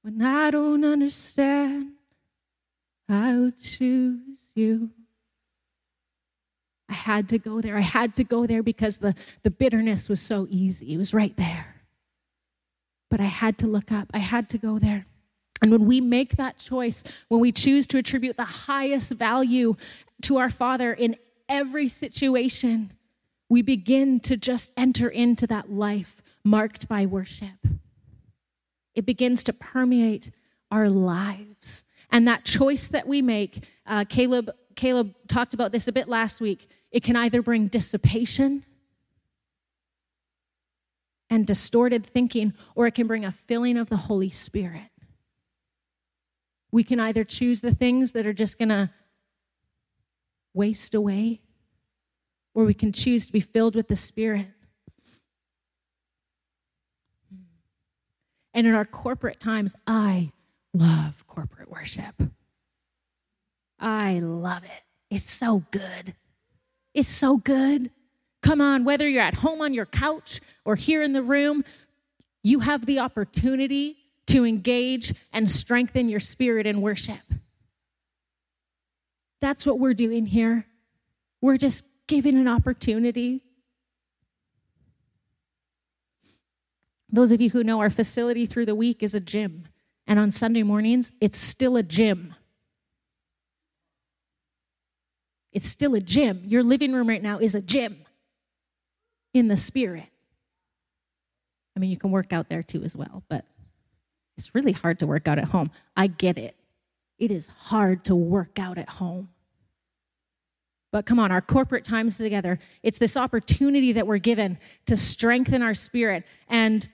When 0.01 0.21
I 0.21 0.51
don't 0.51 0.85
understand, 0.85 1.91
I 3.09 3.35
will 3.35 3.51
choose 3.51 4.51
you. 4.55 4.89
I 6.87 6.93
had 6.93 7.29
to 7.29 7.37
go 7.37 7.61
there. 7.61 7.77
I 7.77 7.81
had 7.81 8.15
to 8.15 8.23
go 8.23 8.47
there 8.47 8.63
because 8.63 8.97
the, 8.97 9.13
the 9.43 9.51
bitterness 9.51 10.09
was 10.09 10.21
so 10.21 10.47
easy. 10.49 10.93
It 10.93 10.97
was 10.97 11.13
right 11.13 11.35
there. 11.35 11.78
But 13.09 13.19
I 13.19 13.25
had 13.25 13.57
to 13.59 13.67
look 13.67 13.91
up, 13.91 14.09
I 14.13 14.19
had 14.19 14.49
to 14.49 14.57
go 14.57 14.79
there. 14.79 15.05
And 15.61 15.71
when 15.71 15.85
we 15.85 15.99
make 15.99 16.37
that 16.37 16.57
choice, 16.57 17.03
when 17.27 17.41
we 17.41 17.51
choose 17.51 17.85
to 17.87 17.97
attribute 17.97 18.37
the 18.37 18.45
highest 18.45 19.11
value 19.11 19.75
to 20.21 20.37
our 20.37 20.49
Father 20.49 20.93
in 20.93 21.15
every 21.49 21.87
situation, 21.87 22.91
we 23.49 23.61
begin 23.61 24.19
to 24.21 24.37
just 24.37 24.71
enter 24.77 25.09
into 25.09 25.47
that 25.47 25.71
life 25.71 26.21
marked 26.43 26.87
by 26.87 27.05
worship. 27.05 27.67
It 28.95 29.05
begins 29.05 29.43
to 29.45 29.53
permeate 29.53 30.31
our 30.71 30.89
lives. 30.89 31.83
And 32.11 32.27
that 32.27 32.45
choice 32.45 32.87
that 32.89 33.07
we 33.07 33.21
make, 33.21 33.65
uh, 33.85 34.05
Caleb, 34.07 34.51
Caleb 34.75 35.13
talked 35.27 35.53
about 35.53 35.71
this 35.71 35.87
a 35.87 35.91
bit 35.91 36.07
last 36.07 36.39
week, 36.41 36.67
it 36.91 37.03
can 37.03 37.15
either 37.15 37.41
bring 37.41 37.67
dissipation 37.67 38.63
and 41.29 41.45
distorted 41.45 42.05
thinking, 42.05 42.53
or 42.75 42.87
it 42.87 42.95
can 42.95 43.07
bring 43.07 43.25
a 43.25 43.31
filling 43.31 43.77
of 43.77 43.89
the 43.89 43.97
Holy 43.97 44.29
Spirit. 44.29 44.89
We 46.71 46.83
can 46.83 46.99
either 46.99 47.23
choose 47.23 47.61
the 47.61 47.73
things 47.73 48.11
that 48.13 48.27
are 48.27 48.33
just 48.33 48.57
going 48.57 48.69
to 48.69 48.89
waste 50.53 50.95
away, 50.95 51.41
or 52.53 52.65
we 52.65 52.73
can 52.73 52.91
choose 52.91 53.25
to 53.27 53.31
be 53.31 53.39
filled 53.39 53.75
with 53.75 53.87
the 53.87 53.95
Spirit. 53.95 54.47
And 58.53 58.65
in 58.65 58.73
our 58.73 58.85
corporate 58.85 59.39
times, 59.39 59.75
I 59.85 60.31
love 60.73 61.25
corporate 61.27 61.69
worship. 61.69 62.21
I 63.79 64.19
love 64.19 64.63
it. 64.63 64.83
It's 65.09 65.29
so 65.29 65.63
good. 65.71 66.15
It's 66.93 67.09
so 67.09 67.37
good. 67.37 67.91
Come 68.41 68.61
on, 68.61 68.83
whether 68.85 69.07
you're 69.07 69.23
at 69.23 69.35
home 69.35 69.61
on 69.61 69.73
your 69.73 69.85
couch 69.85 70.39
or 70.63 70.75
here 70.75 71.01
in 71.01 71.13
the 71.13 71.23
room, 71.23 71.63
you 72.41 72.59
have 72.61 72.85
the 72.85 72.99
opportunity 72.99 73.97
to 74.27 74.45
engage 74.45 75.13
and 75.33 75.49
strengthen 75.49 76.07
your 76.07 76.19
spirit 76.19 76.65
in 76.65 76.81
worship. 76.81 77.19
That's 79.41 79.65
what 79.65 79.79
we're 79.79 79.93
doing 79.93 80.25
here. 80.25 80.65
We're 81.41 81.57
just 81.57 81.83
giving 82.07 82.37
an 82.37 82.47
opportunity. 82.47 83.41
Those 87.11 87.31
of 87.31 87.41
you 87.41 87.49
who 87.49 87.63
know 87.63 87.79
our 87.79 87.89
facility 87.89 88.45
through 88.45 88.67
the 88.67 88.75
week 88.75 89.01
is 89.03 89.15
a 89.15 89.19
gym, 89.19 89.67
and 90.05 90.19
on 90.19 90.31
Sunday 90.31 90.63
mornings, 90.63 91.11
it's 91.19 91.37
still 91.37 91.75
a 91.75 91.83
gym. 91.83 92.35
It's 95.51 95.67
still 95.67 95.95
a 95.95 95.99
gym. 95.99 96.43
Your 96.45 96.61
living 96.61 96.93
room 96.93 97.09
right 97.09 97.23
now 97.23 97.39
is 97.39 97.55
a 97.55 97.61
gym 97.61 98.05
in 99.33 99.47
the 99.47 99.57
spirit. 99.57 100.07
I 101.75 101.79
mean, 101.79 101.89
you 101.89 101.97
can 101.97 102.11
work 102.11 102.33
out 102.33 102.49
there 102.49 102.63
too 102.63 102.83
as 102.83 102.95
well, 102.95 103.23
but 103.29 103.45
it's 104.37 104.53
really 104.55 104.71
hard 104.71 104.99
to 104.99 105.07
work 105.07 105.27
out 105.27 105.37
at 105.37 105.45
home. 105.45 105.71
I 105.95 106.07
get 106.07 106.37
it. 106.37 106.55
It 107.17 107.31
is 107.31 107.47
hard 107.47 108.05
to 108.05 108.15
work 108.15 108.57
out 108.59 108.77
at 108.77 108.89
home. 108.89 109.29
But 110.91 111.05
come 111.05 111.19
on, 111.19 111.31
our 111.31 111.41
corporate 111.41 111.85
times 111.85 112.17
together, 112.17 112.57
it's 112.81 112.97
this 112.97 113.15
opportunity 113.15 113.91
that 113.93 114.07
we're 114.07 114.17
given 114.17 114.57
to 114.87 114.97
strengthen 114.97 115.61
our 115.61 115.73
spirit. 115.73 116.23
And 116.47 116.87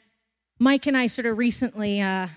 Mike 0.59 0.87
and 0.87 0.97
I 0.97 1.07
sort 1.07 1.25
of 1.27 1.37
recently, 1.37 2.01
uh, 2.01 2.27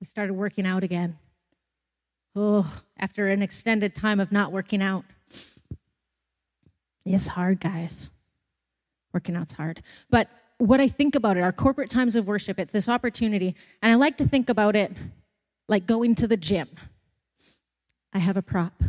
we 0.00 0.06
started 0.06 0.34
working 0.34 0.66
out 0.66 0.84
again. 0.84 1.18
Oh, 2.36 2.70
after 2.98 3.28
an 3.28 3.42
extended 3.42 3.94
time 3.94 4.20
of 4.20 4.32
not 4.32 4.52
working 4.52 4.82
out. 4.82 5.04
It's 7.04 7.26
hard, 7.26 7.60
guys. 7.60 8.10
Working 9.12 9.36
out's 9.36 9.52
hard. 9.52 9.82
But 10.10 10.28
what 10.58 10.80
I 10.80 10.88
think 10.88 11.14
about 11.14 11.36
it, 11.36 11.44
our 11.44 11.52
corporate 11.52 11.90
times 11.90 12.16
of 12.16 12.26
worship, 12.26 12.58
it's 12.58 12.72
this 12.72 12.88
opportunity. 12.88 13.54
And 13.82 13.92
I 13.92 13.96
like 13.96 14.16
to 14.18 14.28
think 14.28 14.48
about 14.48 14.76
it 14.76 14.92
like 15.68 15.86
going 15.86 16.14
to 16.16 16.26
the 16.26 16.36
gym. 16.36 16.68
I 18.12 18.18
have 18.18 18.36
a 18.36 18.42
prop, 18.42 18.82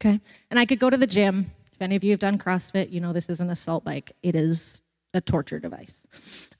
okay? 0.00 0.20
And 0.50 0.58
I 0.58 0.66
could 0.66 0.78
go 0.78 0.88
to 0.88 0.96
the 0.96 1.06
gym. 1.06 1.50
If 1.72 1.82
any 1.82 1.96
of 1.96 2.04
you 2.04 2.12
have 2.12 2.20
done 2.20 2.38
CrossFit, 2.38 2.92
you 2.92 3.00
know 3.00 3.12
this 3.12 3.28
is 3.28 3.40
an 3.40 3.50
assault 3.50 3.84
bike, 3.84 4.12
it 4.22 4.36
is 4.36 4.82
a 5.14 5.20
torture 5.20 5.58
device. 5.58 6.06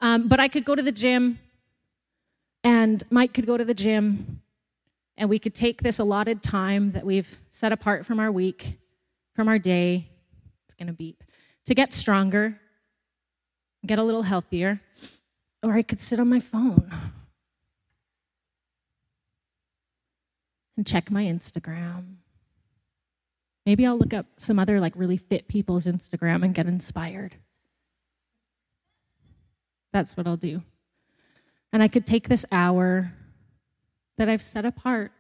Um, 0.01 0.29
but 0.29 0.41
I 0.41 0.49
could 0.49 0.65
go 0.65 0.75
to 0.75 0.83
the 0.83 0.93
gym, 0.93 1.39
and 2.65 3.03
Mike 3.11 3.33
could 3.33 3.47
go 3.47 3.57
to 3.57 3.65
the 3.65 3.75
gym, 3.75 4.41
and 5.17 5.31
we 5.31 5.39
could 5.39 5.55
take 5.55 5.83
this 5.83 5.99
allotted 5.99 6.43
time 6.43 6.93
that 6.93 7.07
we've 7.07 7.39
set 7.51 7.73
apart 7.73 8.05
from 8.05 8.19
our 8.19 8.33
week, 8.33 8.79
from 9.35 9.49
our 9.49 9.59
day, 9.59 10.09
going 10.83 10.95
to 10.95 10.99
beep, 10.99 11.23
to 11.67 11.75
get 11.75 11.95
stronger, 11.95 12.59
get 13.87 13.99
a 13.99 14.03
little 14.03 14.23
healthier, 14.23 14.81
or 15.63 15.75
I 15.75 15.83
could 15.83 16.01
sit 16.01 16.19
on 16.19 16.29
my 16.29 16.41
phone. 16.41 16.91
and 20.77 20.87
check 20.87 21.11
my 21.11 21.25
Instagram. 21.25 22.17
Maybe 23.65 23.87
I'll 23.87 23.97
look 23.97 24.13
up 24.13 24.27
some 24.37 24.59
other 24.59 24.81
like 24.81 24.95
really 24.97 25.17
fit 25.17 25.47
people's 25.47 25.87
Instagram 25.87 26.43
and 26.43 26.55
get 26.55 26.67
inspired. 26.67 27.37
That's 29.93 30.17
what 30.17 30.27
I'll 30.27 30.37
do. 30.37 30.63
And 31.73 31.83
I 31.83 31.89
could 31.89 32.07
take 32.07 32.29
this 32.29 32.45
hour 32.51 33.13
that 34.19 34.29
I've 34.29 34.43
set 34.43 34.65
apart. 34.65 35.13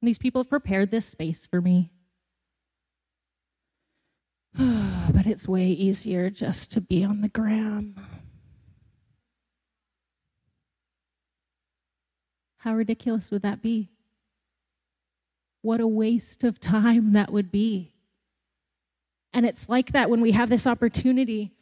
And 0.00 0.08
these 0.08 0.18
people 0.18 0.42
have 0.42 0.50
prepared 0.50 0.90
this 0.90 1.06
space 1.06 1.46
for 1.46 1.60
me. 1.60 1.92
but 5.12 5.26
it's 5.26 5.48
way 5.48 5.66
easier 5.66 6.30
just 6.30 6.70
to 6.72 6.80
be 6.80 7.04
on 7.04 7.20
the 7.20 7.28
gram. 7.28 7.94
How 12.58 12.74
ridiculous 12.74 13.30
would 13.30 13.42
that 13.42 13.62
be? 13.62 13.90
What 15.62 15.80
a 15.80 15.86
waste 15.86 16.44
of 16.44 16.60
time 16.60 17.12
that 17.12 17.32
would 17.32 17.50
be. 17.50 17.92
And 19.32 19.46
it's 19.46 19.68
like 19.68 19.92
that 19.92 20.10
when 20.10 20.20
we 20.20 20.32
have 20.32 20.50
this 20.50 20.66
opportunity 20.66 21.52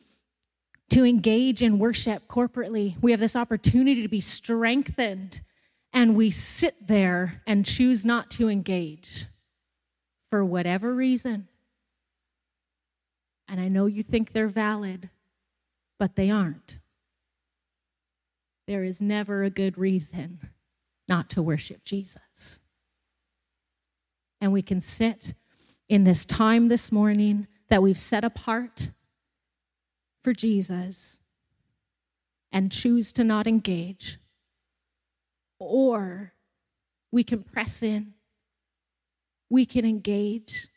to 0.90 1.04
engage 1.04 1.62
in 1.62 1.78
worship 1.78 2.28
corporately. 2.28 2.94
We 3.02 3.10
have 3.10 3.20
this 3.20 3.36
opportunity 3.36 4.02
to 4.02 4.08
be 4.08 4.20
strengthened, 4.20 5.40
and 5.92 6.14
we 6.14 6.30
sit 6.30 6.86
there 6.86 7.42
and 7.46 7.64
choose 7.64 8.04
not 8.04 8.30
to 8.32 8.48
engage 8.48 9.26
for 10.30 10.44
whatever 10.44 10.94
reason. 10.94 11.48
And 13.48 13.60
I 13.60 13.68
know 13.68 13.86
you 13.86 14.02
think 14.02 14.32
they're 14.32 14.48
valid, 14.48 15.10
but 15.98 16.16
they 16.16 16.30
aren't. 16.30 16.78
There 18.66 18.82
is 18.82 19.00
never 19.00 19.42
a 19.42 19.50
good 19.50 19.78
reason 19.78 20.40
not 21.08 21.30
to 21.30 21.42
worship 21.42 21.84
Jesus. 21.84 22.58
And 24.40 24.52
we 24.52 24.62
can 24.62 24.80
sit 24.80 25.34
in 25.88 26.04
this 26.04 26.24
time 26.24 26.68
this 26.68 26.90
morning 26.90 27.46
that 27.68 27.82
we've 27.82 27.98
set 27.98 28.24
apart 28.24 28.90
for 30.22 30.32
Jesus 30.32 31.20
and 32.50 32.72
choose 32.72 33.12
to 33.12 33.22
not 33.22 33.46
engage. 33.46 34.18
Or 35.58 36.32
we 37.12 37.22
can 37.22 37.42
press 37.42 37.82
in, 37.82 38.14
we 39.48 39.64
can 39.64 39.84
engage. 39.84 40.68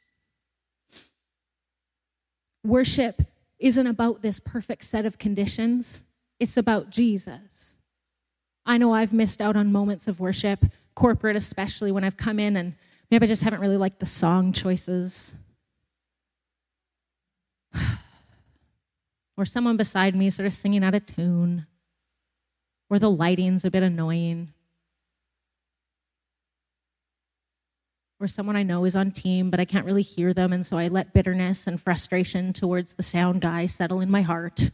Worship 2.63 3.21
isn't 3.59 3.87
about 3.87 4.21
this 4.21 4.39
perfect 4.39 4.83
set 4.85 5.05
of 5.05 5.17
conditions, 5.17 6.03
it's 6.39 6.57
about 6.57 6.89
Jesus. 6.89 7.77
I 8.65 8.77
know 8.77 8.93
I've 8.93 9.13
missed 9.13 9.41
out 9.41 9.55
on 9.55 9.71
moments 9.71 10.07
of 10.07 10.19
worship, 10.19 10.63
corporate 10.95 11.35
especially, 11.35 11.91
when 11.91 12.03
I've 12.03 12.17
come 12.17 12.39
in 12.39 12.55
and 12.57 12.75
maybe 13.09 13.25
I 13.25 13.27
just 13.27 13.43
haven't 13.43 13.61
really 13.61 13.77
liked 13.77 13.99
the 13.99 14.05
song 14.05 14.53
choices. 14.53 15.33
or 19.37 19.45
someone 19.45 19.77
beside 19.77 20.15
me 20.15 20.29
sort 20.29 20.45
of 20.45 20.53
singing 20.53 20.83
out 20.83 20.95
of 20.95 21.05
tune, 21.05 21.65
or 22.89 22.99
the 22.99 23.11
lighting's 23.11 23.65
a 23.65 23.71
bit 23.71 23.83
annoying. 23.83 24.53
Or 28.19 28.27
someone 28.27 28.55
I 28.55 28.63
know 28.63 28.83
is 28.85 28.95
on 28.95 29.11
team, 29.11 29.49
but 29.49 29.59
I 29.59 29.65
can't 29.65 29.85
really 29.85 30.01
hear 30.01 30.33
them, 30.33 30.51
and 30.51 30.65
so 30.65 30.77
I 30.77 30.89
let 30.89 31.13
bitterness 31.13 31.67
and 31.67 31.81
frustration 31.81 32.51
towards 32.51 32.95
the 32.95 33.03
sound 33.03 33.39
guy 33.41 33.65
settle 33.65 34.01
in 34.01 34.11
my 34.11 34.21
heart. 34.21 34.71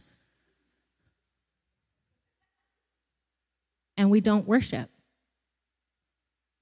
and 3.96 4.10
we 4.10 4.20
don't 4.20 4.46
worship. 4.46 4.90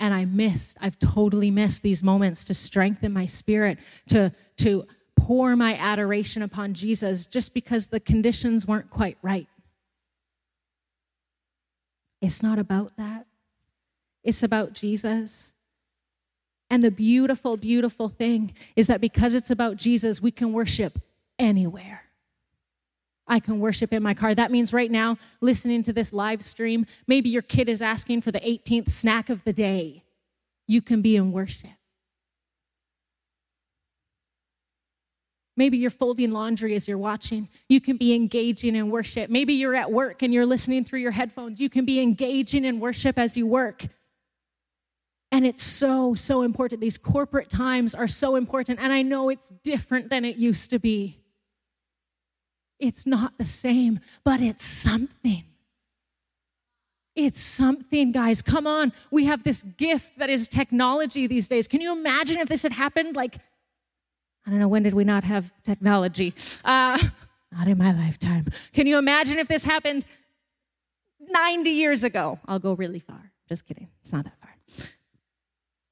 And 0.01 0.13
I 0.13 0.25
missed, 0.25 0.77
I've 0.81 0.99
totally 0.99 1.51
missed 1.51 1.83
these 1.83 2.03
moments 2.03 2.45
to 2.45 2.55
strengthen 2.55 3.13
my 3.13 3.27
spirit, 3.27 3.79
to, 4.09 4.33
to 4.59 4.87
pour 5.17 5.57
my 5.57 5.77
adoration 5.77 6.43
upon 6.43 6.75
Jesus 6.75 7.27
just 7.27 7.55
because 7.55 7.87
the 7.87 8.01
conditions 8.01 8.67
weren't 8.67 8.91
quite 8.91 9.19
right. 9.23 9.49
It's 12.21 12.43
not 12.43 12.59
about 12.59 12.97
that, 12.97 13.27
it's 14.23 14.43
about 14.43 14.73
Jesus. 14.73 15.55
And 16.71 16.83
the 16.83 16.91
beautiful, 16.91 17.57
beautiful 17.57 18.09
thing 18.09 18.55
is 18.75 18.87
that 18.87 19.01
because 19.01 19.35
it's 19.35 19.51
about 19.51 19.77
Jesus, 19.77 20.21
we 20.21 20.31
can 20.31 20.53
worship 20.53 20.99
anywhere. 21.39 22.03
I 23.27 23.41
can 23.41 23.61
worship 23.61 23.93
in 23.93 24.03
my 24.03 24.15
car. 24.15 24.35
That 24.35 24.51
means 24.51 24.73
right 24.73 24.91
now, 24.91 25.19
listening 25.41 25.83
to 25.85 25.93
this 25.93 26.13
live 26.13 26.43
stream, 26.43 26.87
maybe 27.07 27.31
your 27.31 27.43
kid 27.43 27.69
is 27.69 27.81
asking 27.81 28.21
for 28.21 28.33
the 28.33 28.41
18th 28.41 28.91
snack 28.91 29.31
of 29.31 29.45
the 29.45 29.53
day. 29.53 30.03
You 30.67 30.83
can 30.83 31.01
be 31.01 31.17
in 31.17 31.33
worship. 31.33 31.71
Maybe 35.57 35.79
you're 35.79 35.91
folding 35.91 36.33
laundry 36.33 36.75
as 36.75 36.89
you're 36.89 36.99
watching. 36.99 37.49
You 37.69 37.81
can 37.81 37.97
be 37.97 38.15
engaging 38.15 38.75
in 38.75 38.91
worship. 38.91 39.31
Maybe 39.31 39.55
you're 39.55 39.77
at 39.77 39.91
work 39.91 40.23
and 40.23 40.35
you're 40.35 40.47
listening 40.47 40.85
through 40.85 40.99
your 40.99 41.13
headphones. 41.13 41.61
You 41.61 41.71
can 41.71 41.85
be 41.85 42.01
engaging 42.01 42.65
in 42.65 42.81
worship 42.81 43.19
as 43.19 43.37
you 43.37 43.47
work. 43.47 43.85
And 45.35 45.45
it's 45.45 45.65
so, 45.65 46.15
so 46.15 46.43
important. 46.43 46.81
These 46.81 46.97
corporate 46.97 47.51
times 47.51 47.93
are 47.93 48.07
so 48.07 48.37
important. 48.37 48.79
And 48.79 48.93
I 48.93 49.03
know 49.03 49.31
it's 49.31 49.53
different 49.65 50.09
than 50.09 50.25
it 50.25 50.37
used 50.37 50.71
to 50.71 50.79
be. 50.79 51.19
It's 52.79 53.05
not 53.05 53.37
the 53.37 53.45
same, 53.45 53.99
but 54.23 54.41
it's 54.41 54.65
something. 54.65 55.43
It's 57.17 57.41
something, 57.41 58.13
guys. 58.13 58.43
Come 58.43 58.69
on. 58.69 58.93
We 59.11 59.25
have 59.25 59.43
this 59.43 59.65
gift 59.65 60.17
that 60.21 60.31
is 60.31 60.47
technology 60.47 61.27
these 61.27 61.49
days. 61.49 61.67
Can 61.67 61.81
you 61.81 61.91
imagine 61.91 62.39
if 62.39 62.49
this 62.49 62.63
had 62.63 62.71
happened 62.71 63.17
like, 63.17 63.39
I 64.47 64.51
don't 64.51 64.61
know, 64.61 64.69
when 64.69 64.85
did 64.85 64.95
we 64.95 65.03
not 65.03 65.25
have 65.25 65.53
technology? 65.65 66.33
Uh, 66.65 66.97
not 67.51 67.67
in 67.67 67.77
my 67.77 67.91
lifetime. 67.91 68.47
Can 68.73 68.87
you 68.87 68.99
imagine 68.99 69.41
if 69.41 69.49
this 69.49 69.65
happened 69.65 70.05
90 71.19 71.71
years 71.71 72.05
ago? 72.05 72.39
I'll 72.47 72.61
go 72.61 72.75
really 72.75 73.01
far. 73.01 73.33
Just 73.49 73.67
kidding. 73.67 73.89
It's 74.01 74.13
not 74.13 74.23
that 74.23 74.39
far. 74.41 74.87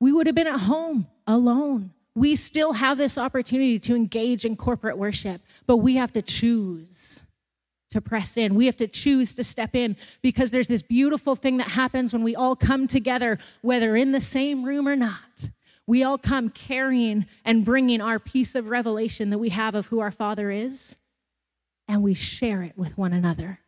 We 0.03 0.12
would 0.12 0.27
have 0.27 0.37
been 0.37 0.47
at 0.47 0.61
home 0.61 1.07
alone 1.27 1.93
we 2.15 2.37
still 2.37 2.75
have 2.75 2.99
this 2.99 3.17
opportunity 3.17 3.79
to 3.81 3.97
engage 3.97 4.45
in 4.45 4.57
corporate 4.57 4.99
worship, 4.99 5.41
but 5.67 5.79
we 5.79 5.97
have 5.97 6.12
to 6.12 6.23
choose 6.23 7.23
to 7.91 8.01
press 8.01 8.37
in. 8.37 8.55
We 8.55 8.67
have 8.67 8.77
to 8.79 8.87
choose 8.87 9.35
to 9.35 9.45
step 9.45 9.75
in 9.75 9.97
because 10.23 10.51
there's 10.51 10.69
this 10.69 10.83
beautiful 10.83 11.35
thing 11.37 11.59
that 11.59 11.69
happens 11.69 12.12
when 12.12 12.23
we 12.23 12.37
all 12.37 12.57
come 12.57 12.87
together, 12.87 13.38
whether 13.62 13.97
in 13.97 14.12
the 14.12 14.21
same 14.21 14.65
room 14.65 14.87
or 14.87 14.97
not. 14.97 15.51
We 15.87 16.05
all 16.05 16.19
come 16.19 16.51
carrying 16.51 17.27
and 17.45 17.65
bringing 17.65 18.01
our 18.01 18.19
piece 18.19 18.55
of 18.55 18.69
revelation 18.69 19.31
that 19.31 19.38
we 19.38 19.49
have 19.51 19.75
of 19.75 19.87
who 19.87 20.01
our 20.01 20.11
Father 20.11 20.51
is, 20.51 20.99
and 21.88 22.03
we 22.03 22.15
share 22.15 22.62
it 22.62 22.77
with 22.77 22.97
one 22.97 23.12
another 23.12 23.59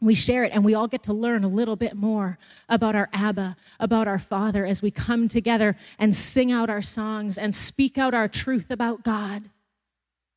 we 0.00 0.14
share 0.14 0.44
it 0.44 0.52
and 0.52 0.64
we 0.64 0.74
all 0.74 0.88
get 0.88 1.02
to 1.04 1.12
learn 1.12 1.44
a 1.44 1.48
little 1.48 1.76
bit 1.76 1.94
more 1.94 2.38
about 2.68 2.94
our 2.94 3.08
Abba, 3.12 3.56
about 3.80 4.06
our 4.06 4.18
Father 4.18 4.66
as 4.66 4.82
we 4.82 4.90
come 4.90 5.26
together 5.26 5.76
and 5.98 6.14
sing 6.14 6.52
out 6.52 6.68
our 6.68 6.82
songs 6.82 7.38
and 7.38 7.54
speak 7.54 7.96
out 7.96 8.12
our 8.12 8.28
truth 8.28 8.70
about 8.70 9.02
God, 9.02 9.48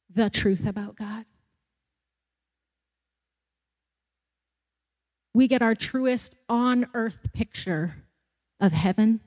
the 0.10 0.30
truth 0.30 0.65
about 0.65 0.95
God. 0.95 1.26
We 5.34 5.48
get 5.48 5.62
our 5.62 5.76
truest 5.76 6.36
on 6.48 6.88
earth 6.93 7.32
picture 7.34 7.95
of 8.60 8.72
heaven 8.72 9.19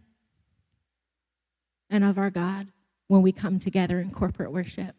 and 1.91 2.05
of 2.05 2.19
our 2.19 2.31
God 2.31 2.69
when 3.09 3.23
we 3.23 3.33
come 3.33 3.59
together 3.59 4.01
in 4.01 4.11
corporate 4.11 4.51
worship. 4.51 4.97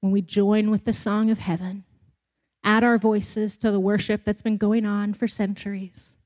When 0.00 0.12
we 0.12 0.22
join 0.22 0.70
with 0.70 0.84
the 0.84 0.92
song 0.92 1.30
of 1.30 1.38
heaven 1.38 1.84
add 2.64 2.84
our 2.84 2.98
voices 2.98 3.56
to 3.58 3.70
the 3.70 3.80
worship 3.80 4.24
that's 4.24 4.42
been 4.42 4.56
going 4.56 4.84
on 4.86 5.14
for 5.14 5.26
centuries. 5.26 6.16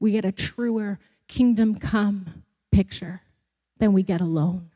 We 0.00 0.12
get 0.12 0.24
a 0.24 0.32
truer 0.32 0.98
kingdom 1.26 1.78
come 1.78 2.44
picture 2.72 3.22
than 3.78 3.92
we 3.92 4.02
get 4.02 4.20
alone. 4.20 4.70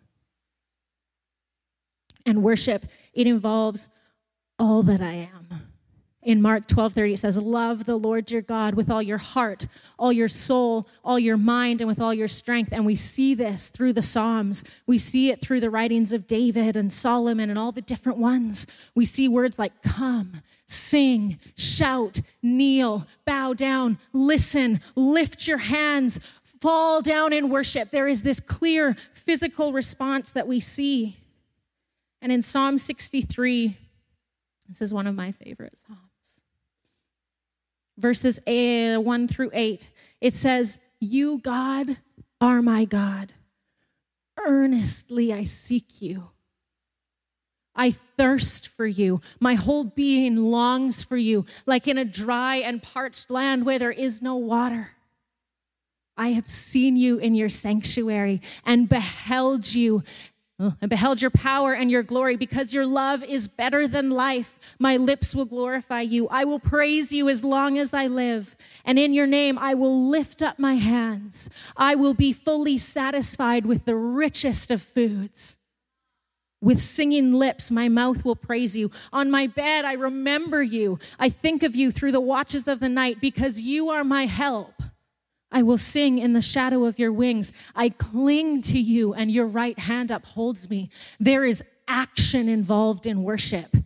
And 2.27 2.43
worship, 2.43 2.85
it 3.13 3.27
involves 3.27 3.89
all 4.59 4.83
that 4.85 5.01
I 5.01 5.29
am 5.35 5.72
in 6.23 6.41
Mark 6.41 6.69
12 6.69 6.93
30, 6.93 7.13
it 7.15 7.17
says, 7.19 7.37
Love 7.37 7.85
the 7.85 7.97
Lord 7.97 8.31
your 8.31 8.43
God 8.43 8.75
with 8.75 8.91
all 8.91 9.03
your 9.03 9.19
heart, 9.19 9.67
all 9.99 10.13
your 10.13 10.29
soul, 10.29 10.87
all 11.05 11.19
your 11.19 11.37
mind, 11.37 11.81
and 11.81 11.89
with 11.89 12.01
all 12.01 12.15
your 12.15 12.29
strength. 12.29 12.71
And 12.73 12.87
we 12.87 12.95
see 12.95 13.35
this 13.35 13.71
through 13.71 13.95
the 13.95 14.03
Psalms. 14.03 14.63
We 14.87 14.99
see 14.99 15.31
it 15.31 15.41
through 15.41 15.61
the 15.61 15.71
writings 15.71 16.13
of 16.13 16.29
David 16.29 16.77
and 16.77 16.93
Solomon 16.93 17.51
and 17.51 17.59
all 17.59 17.73
the 17.73 17.83
different 17.83 18.19
ones. 18.19 18.67
We 18.95 19.05
see 19.05 19.27
words 19.27 19.59
like 19.59 19.83
come, 19.83 20.43
sing, 20.67 21.41
shout, 21.57 22.21
kneel, 22.41 23.07
bow 23.25 23.55
down, 23.55 23.99
listen, 24.13 24.81
lift 24.95 25.49
your 25.49 25.59
hands, 25.59 26.21
fall 26.61 27.03
down 27.03 27.33
in 27.33 27.51
worship. 27.51 27.91
There 27.91 28.07
is 28.07 28.23
this 28.23 28.39
clear 28.39 28.97
physical 29.13 29.73
response 29.73 30.31
that 30.33 30.47
we 30.47 30.61
see. 30.61 31.17
And 32.21 32.31
in 32.31 32.43
Psalm 32.43 32.79
63, 32.79 33.77
this 34.69 34.81
is 34.81 34.95
one 34.95 35.09
of 35.09 35.17
my 35.17 35.33
favorite 35.33 35.77
Psalms. 35.85 36.12
Verses 37.99 38.41
eh, 38.47 38.97
1 38.97 39.29
through 39.29 39.51
8. 39.53 39.91
It 40.21 40.35
says, 40.35 40.79
You, 41.01 41.39
God, 41.39 41.99
are 42.41 42.63
my 42.63 42.85
God. 42.85 43.33
Earnestly 44.39 45.33
I 45.33 45.45
seek 45.45 46.01
you. 46.03 46.31
I 47.75 47.91
thirst 47.91 48.69
for 48.69 48.87
you. 48.87 49.21
My 49.41 49.55
whole 49.55 49.85
being 49.85 50.37
longs 50.37 51.03
for 51.03 51.17
you, 51.17 51.47
like 51.65 51.89
in 51.89 51.97
a 51.97 52.05
dry 52.05 52.57
and 52.57 52.83
parched 52.83 53.31
land 53.31 53.65
where 53.65 53.79
there 53.79 53.91
is 53.91 54.21
no 54.21 54.37
water. 54.37 54.91
I 56.17 56.33
have 56.33 56.47
seen 56.47 56.97
you 56.97 57.17
in 57.19 57.35
your 57.35 57.49
sanctuary 57.49 58.43
and 58.67 58.89
beheld 58.89 59.73
you 59.73 60.03
and 60.81 60.89
beheld 60.89 61.21
your 61.21 61.31
power 61.31 61.75
and 61.75 61.91
your 61.91 62.03
glory 62.03 62.37
because 62.37 62.73
your 62.73 62.87
love 62.87 63.23
is 63.25 63.49
better 63.49 63.89
than 63.89 64.11
life. 64.11 64.59
My 64.79 64.97
lips 64.97 65.35
will 65.35 65.45
glorify 65.45 66.03
you. 66.03 66.29
I 66.29 66.45
will 66.45 66.61
praise 66.61 67.13
you 67.13 67.29
as 67.29 67.45
long 67.45 67.79
as 67.79 67.93
I 67.93 68.07
live. 68.07 68.57
And 68.85 68.99
in 68.99 69.13
your 69.13 69.27
name, 69.27 69.59
I 69.59 69.75
will 69.75 70.09
lift 70.09 70.43
up 70.43 70.59
my 70.59 70.75
hands. 70.75 71.51
I 71.77 71.95
will 71.95 72.15
be 72.15 72.33
fully 72.33 72.79
satisfied 72.79 73.67
with 73.67 73.85
the 73.85 73.97
richest 73.97 74.71
of 74.71 74.83
foods. 74.83 75.57
With 76.61 76.81
singing 76.81 77.33
lips, 77.33 77.73
my 77.73 77.89
mouth 77.89 78.25
will 78.25 78.37
praise 78.37 78.77
you. 78.77 78.93
On 79.13 79.33
my 79.33 79.49
bed, 79.49 79.85
I 79.85 79.95
remember 79.95 80.63
you. 80.63 81.01
I 81.19 81.29
think 81.29 81.65
of 81.65 81.75
you 81.75 81.91
through 81.91 82.13
the 82.13 82.21
watches 82.21 82.69
of 82.69 82.79
the 82.79 82.89
night 82.89 83.21
because 83.21 83.61
you 83.61 83.89
are 83.89 84.05
my 84.05 84.27
help. 84.27 84.81
I 85.53 85.63
will 85.63 85.79
sing 85.79 86.19
in 86.19 86.33
the 86.33 86.41
shadow 86.41 86.85
of 86.87 86.99
your 86.99 87.13
wings. 87.13 87.53
I 87.77 87.91
cling 87.91 88.63
to 88.63 88.79
you, 88.79 89.13
and 89.13 89.31
your 89.31 89.47
right 89.47 89.79
hand 89.79 90.11
upholds 90.11 90.71
me. 90.71 90.89
There 91.21 91.45
is 91.45 91.63
action 91.87 92.49
involved 92.49 93.07
in 93.07 93.23
worship. 93.23 93.77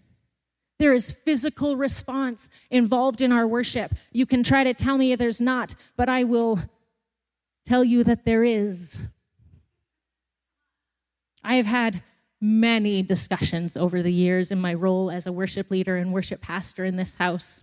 There 0.79 0.94
is 0.94 1.11
physical 1.11 1.76
response 1.76 2.48
involved 2.70 3.20
in 3.20 3.33
our 3.33 3.48
worship. 3.48 3.92
You 4.12 4.26
can 4.26 4.42
try 4.42 4.62
to 4.62 4.74
tell 4.74 4.96
me 4.96 5.14
there's 5.16 5.40
not, 5.40 5.74
but 5.96 6.09
I 6.09 6.24
will 6.24 6.61
tell 7.66 7.83
you 7.83 8.05
that 8.05 8.24
there 8.24 8.44
is. 8.44 9.02
I 11.42 11.57
have 11.57 11.66
had 11.66 12.02
many 12.40 13.02
discussions 13.02 13.76
over 13.76 14.02
the 14.02 14.12
years 14.12 14.50
in 14.50 14.61
my 14.61 14.74
role 14.74 15.11
as 15.11 15.26
a 15.26 15.33
worship 15.33 15.70
leader 15.70 15.96
and 15.96 16.12
worship 16.12 16.42
pastor 16.42 16.85
in 16.85 16.96
this 16.96 17.14
house 17.14 17.62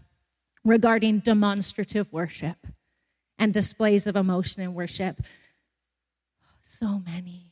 regarding 0.66 1.20
demonstrative 1.20 2.12
worship 2.12 2.58
and 3.38 3.54
displays 3.54 4.08
of 4.08 4.16
emotion 4.16 4.62
in 4.62 4.74
worship. 4.74 5.22
So 6.62 7.00
many. 7.06 7.52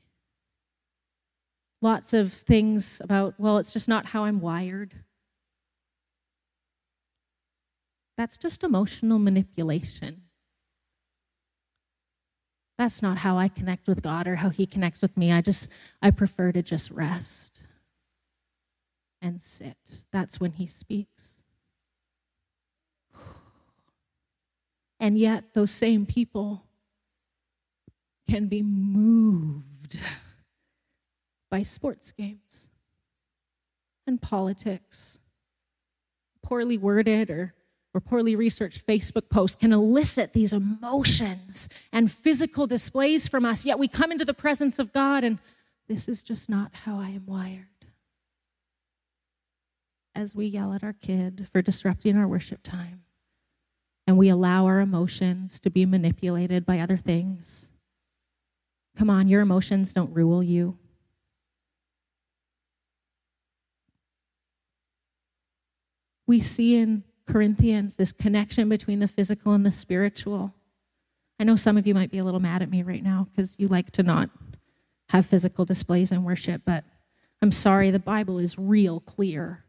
Lots 1.81 2.13
of 2.13 2.31
things 2.31 3.01
about, 3.03 3.39
well, 3.39 3.57
it's 3.57 3.73
just 3.73 3.89
not 3.89 4.07
how 4.07 4.25
I'm 4.25 4.39
wired. 4.39 4.93
That's 8.17 8.37
just 8.37 8.63
emotional 8.63 9.17
manipulation. 9.17 10.21
That's 12.77 13.01
not 13.01 13.17
how 13.17 13.37
I 13.37 13.47
connect 13.47 13.87
with 13.87 14.01
God 14.01 14.27
or 14.27 14.35
how 14.35 14.49
He 14.49 14.65
connects 14.65 15.01
with 15.01 15.15
me. 15.17 15.31
I 15.31 15.41
just, 15.41 15.69
I 16.01 16.11
prefer 16.11 16.51
to 16.51 16.61
just 16.61 16.91
rest 16.91 17.63
and 19.21 19.41
sit. 19.41 20.03
That's 20.11 20.39
when 20.39 20.53
He 20.53 20.67
speaks. 20.67 21.40
And 25.01 25.17
yet, 25.17 25.55
those 25.55 25.71
same 25.71 26.05
people 26.05 26.63
can 28.29 28.45
be 28.45 28.61
moved 28.61 29.99
by 31.49 31.63
sports 31.63 32.11
games 32.11 32.69
and 34.05 34.21
politics. 34.21 35.19
Poorly 36.43 36.77
worded 36.77 37.31
or, 37.31 37.55
or 37.95 37.99
poorly 37.99 38.35
researched 38.35 38.85
Facebook 38.85 39.27
posts 39.27 39.55
can 39.55 39.73
elicit 39.73 40.33
these 40.33 40.53
emotions 40.53 41.67
and 41.91 42.11
physical 42.11 42.67
displays 42.67 43.27
from 43.27 43.43
us, 43.43 43.65
yet 43.65 43.79
we 43.79 43.87
come 43.87 44.11
into 44.11 44.23
the 44.23 44.35
presence 44.35 44.77
of 44.77 44.93
God 44.93 45.23
and 45.23 45.39
this 45.87 46.07
is 46.07 46.21
just 46.21 46.47
not 46.47 46.75
how 46.85 46.99
I 46.99 47.09
am 47.09 47.25
wired. 47.25 47.65
As 50.13 50.35
we 50.35 50.45
yell 50.45 50.73
at 50.73 50.83
our 50.83 50.93
kid 50.93 51.47
for 51.51 51.63
disrupting 51.63 52.15
our 52.17 52.27
worship 52.27 52.61
time 52.61 53.01
and 54.07 54.17
we 54.17 54.29
allow 54.29 54.65
our 54.65 54.79
emotions 54.79 55.59
to 55.59 55.69
be 55.69 55.85
manipulated 55.85 56.65
by 56.65 56.79
other 56.79 56.97
things. 56.97 57.69
Come 58.97 59.09
on, 59.09 59.27
your 59.27 59.41
emotions 59.41 59.93
don't 59.93 60.13
rule 60.13 60.43
you. 60.43 60.77
We 66.27 66.39
see 66.39 66.75
in 66.75 67.03
Corinthians 67.27 67.95
this 67.95 68.11
connection 68.11 68.69
between 68.69 68.99
the 68.99 69.07
physical 69.07 69.53
and 69.53 69.65
the 69.65 69.71
spiritual. 69.71 70.53
I 71.39 71.43
know 71.43 71.55
some 71.55 71.77
of 71.77 71.87
you 71.87 71.93
might 71.93 72.11
be 72.11 72.19
a 72.19 72.23
little 72.23 72.39
mad 72.39 72.61
at 72.61 72.69
me 72.69 72.83
right 72.83 73.03
now 73.03 73.27
because 73.31 73.55
you 73.57 73.67
like 73.67 73.91
to 73.91 74.03
not 74.03 74.29
have 75.09 75.25
physical 75.25 75.65
displays 75.65 76.11
in 76.11 76.23
worship, 76.23 76.61
but 76.65 76.83
I'm 77.41 77.51
sorry, 77.51 77.91
the 77.91 77.99
Bible 77.99 78.39
is 78.39 78.57
real 78.57 78.99
clear 78.99 79.65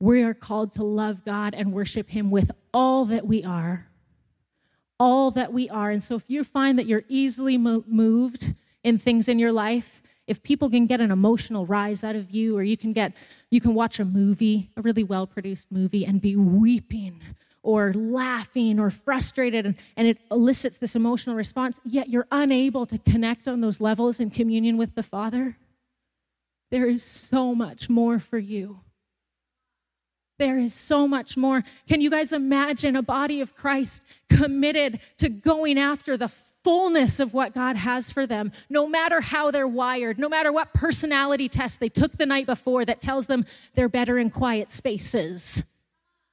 we 0.00 0.22
are 0.22 0.34
called 0.34 0.72
to 0.74 0.84
love 0.84 1.24
God 1.24 1.54
and 1.54 1.72
worship 1.72 2.08
Him 2.08 2.30
with 2.30 2.50
all 2.72 3.04
that 3.06 3.26
we 3.26 3.44
are. 3.44 3.88
All 5.00 5.30
that 5.32 5.52
we 5.52 5.68
are. 5.68 5.90
And 5.90 6.02
so 6.02 6.16
if 6.16 6.24
you 6.28 6.44
find 6.44 6.78
that 6.78 6.86
you're 6.86 7.04
easily 7.08 7.56
moved 7.56 8.54
in 8.82 8.98
things 8.98 9.28
in 9.28 9.38
your 9.38 9.52
life, 9.52 10.02
if 10.26 10.42
people 10.42 10.68
can 10.70 10.86
get 10.86 11.00
an 11.00 11.10
emotional 11.10 11.66
rise 11.66 12.04
out 12.04 12.16
of 12.16 12.30
you, 12.30 12.56
or 12.56 12.62
you 12.62 12.76
can 12.76 12.92
get, 12.92 13.14
you 13.50 13.60
can 13.60 13.74
watch 13.74 13.98
a 13.98 14.04
movie, 14.04 14.70
a 14.76 14.82
really 14.82 15.04
well 15.04 15.26
produced 15.26 15.72
movie, 15.72 16.04
and 16.04 16.20
be 16.20 16.36
weeping 16.36 17.20
or 17.62 17.92
laughing 17.94 18.78
or 18.78 18.90
frustrated, 18.90 19.66
and, 19.66 19.76
and 19.96 20.06
it 20.06 20.18
elicits 20.30 20.78
this 20.78 20.94
emotional 20.94 21.34
response, 21.34 21.80
yet 21.84 22.08
you're 22.08 22.26
unable 22.30 22.86
to 22.86 22.98
connect 22.98 23.48
on 23.48 23.60
those 23.60 23.80
levels 23.80 24.20
in 24.20 24.30
communion 24.30 24.76
with 24.76 24.94
the 24.94 25.02
Father, 25.02 25.56
there 26.70 26.86
is 26.86 27.02
so 27.02 27.54
much 27.54 27.88
more 27.88 28.18
for 28.18 28.38
you 28.38 28.80
there 30.38 30.58
is 30.58 30.72
so 30.72 31.08
much 31.08 31.36
more. 31.36 31.64
Can 31.88 32.00
you 32.00 32.10
guys 32.10 32.32
imagine 32.32 32.96
a 32.96 33.02
body 33.02 33.40
of 33.40 33.54
Christ 33.54 34.02
committed 34.30 35.00
to 35.18 35.28
going 35.28 35.78
after 35.78 36.16
the 36.16 36.30
fullness 36.64 37.20
of 37.20 37.34
what 37.34 37.54
God 37.54 37.76
has 37.76 38.12
for 38.12 38.26
them, 38.26 38.52
no 38.68 38.88
matter 38.88 39.20
how 39.20 39.50
they're 39.50 39.66
wired, 39.66 40.18
no 40.18 40.28
matter 40.28 40.52
what 40.52 40.74
personality 40.74 41.48
test 41.48 41.80
they 41.80 41.88
took 41.88 42.16
the 42.16 42.26
night 42.26 42.46
before 42.46 42.84
that 42.84 43.00
tells 43.00 43.26
them 43.26 43.46
they're 43.74 43.88
better 43.88 44.18
in 44.18 44.30
quiet 44.30 44.70
spaces? 44.70 45.64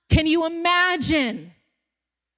Can 0.10 0.28
you 0.28 0.46
imagine? 0.46 1.52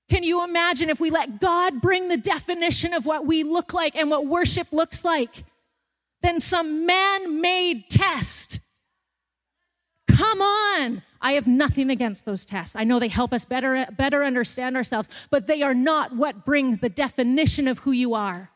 Can 0.10 0.23
you 0.23 0.43
imagine 0.43 0.89
if 0.89 0.99
we 0.99 1.10
let 1.10 1.41
God 1.41 1.82
bring 1.82 2.08
the 2.08 2.17
definition 2.17 2.93
of 2.93 3.06
what 3.06 3.25
we 3.25 3.43
look 3.43 3.73
like 3.73 3.95
and 3.95 4.10
what 4.10 4.25
worship 4.25 4.71
looks 4.71 5.03
like? 5.03 5.43
Then 6.21 6.39
some 6.39 6.86
man 6.86 7.41
made 7.41 7.89
test 7.89 8.60
Come 10.08 10.41
on. 10.41 11.02
I 11.22 11.34
have 11.34 11.48
nothing 11.48 11.89
against 11.89 12.26
those 12.26 12.46
tests. 12.46 12.76
I 12.76 12.84
know 12.84 13.00
they 13.00 13.08
help 13.08 13.34
us 13.34 13.46
better, 13.46 13.88
better 13.98 14.24
understand 14.24 14.76
ourselves, 14.76 15.10
but 15.30 15.48
they 15.48 15.62
are 15.62 15.74
not 15.74 16.15
what 16.15 16.46
brings 16.46 16.78
the 16.78 16.89
definition 16.89 17.67
of 17.67 17.80
who 17.80 17.91
you 17.91 18.13
are. 18.13 18.50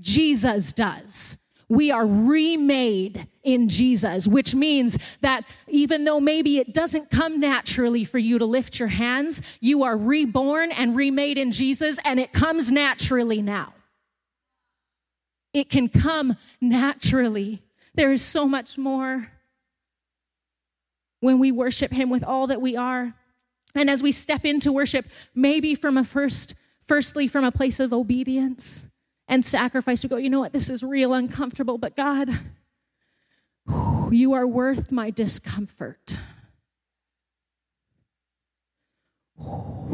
Jesus 0.00 0.72
does. 0.72 1.38
We 1.68 1.90
are 1.90 2.06
remade 2.06 3.26
in 3.42 3.68
Jesus, 3.68 4.28
which 4.28 4.54
means 4.54 4.98
that 5.20 5.44
even 5.66 6.04
though 6.04 6.20
maybe 6.20 6.58
it 6.58 6.72
doesn't 6.72 7.10
come 7.10 7.40
naturally 7.40 8.04
for 8.04 8.18
you 8.18 8.38
to 8.38 8.46
lift 8.46 8.78
your 8.78 8.88
hands, 8.88 9.42
you 9.60 9.82
are 9.82 9.96
reborn 9.96 10.70
and 10.70 10.94
remade 10.94 11.38
in 11.38 11.50
Jesus, 11.50 11.98
and 12.04 12.20
it 12.20 12.32
comes 12.32 12.70
naturally 12.70 13.42
now. 13.42 13.74
It 15.52 15.68
can 15.68 15.88
come 15.88 16.36
naturally. 16.60 17.62
There 17.94 18.12
is 18.12 18.22
so 18.22 18.46
much 18.46 18.78
more 18.78 19.32
when 21.20 21.38
we 21.38 21.52
worship 21.52 21.92
Him 21.92 22.10
with 22.10 22.24
all 22.24 22.46
that 22.48 22.60
we 22.60 22.76
are. 22.76 23.14
And 23.74 23.90
as 23.90 24.02
we 24.02 24.12
step 24.12 24.44
into 24.44 24.72
worship, 24.72 25.06
maybe 25.34 25.74
from 25.74 25.96
a 25.96 26.04
first, 26.04 26.54
firstly, 26.86 27.28
from 27.28 27.44
a 27.44 27.52
place 27.52 27.80
of 27.80 27.92
obedience 27.92 28.84
and 29.28 29.44
sacrifice, 29.44 30.02
we 30.02 30.08
go, 30.08 30.16
you 30.16 30.30
know 30.30 30.40
what, 30.40 30.52
this 30.52 30.70
is 30.70 30.82
real 30.82 31.12
uncomfortable, 31.12 31.78
but 31.78 31.96
God, 31.96 32.30
you 34.10 34.32
are 34.32 34.46
worth 34.46 34.92
my 34.92 35.10
discomfort. 35.10 36.16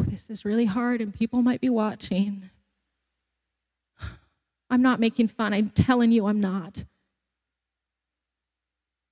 this 0.07 0.30
is 0.30 0.44
really 0.44 0.66
hard, 0.66 1.01
and 1.01 1.12
people 1.12 1.42
might 1.42 1.61
be 1.61 1.70
watching. 1.70 2.51
I'm 4.70 4.82
not 4.82 5.01
making 5.01 5.28
fun. 5.28 5.53
I'm 5.53 5.70
telling 5.70 6.12
you, 6.12 6.26
I'm 6.26 6.40
not 6.40 6.84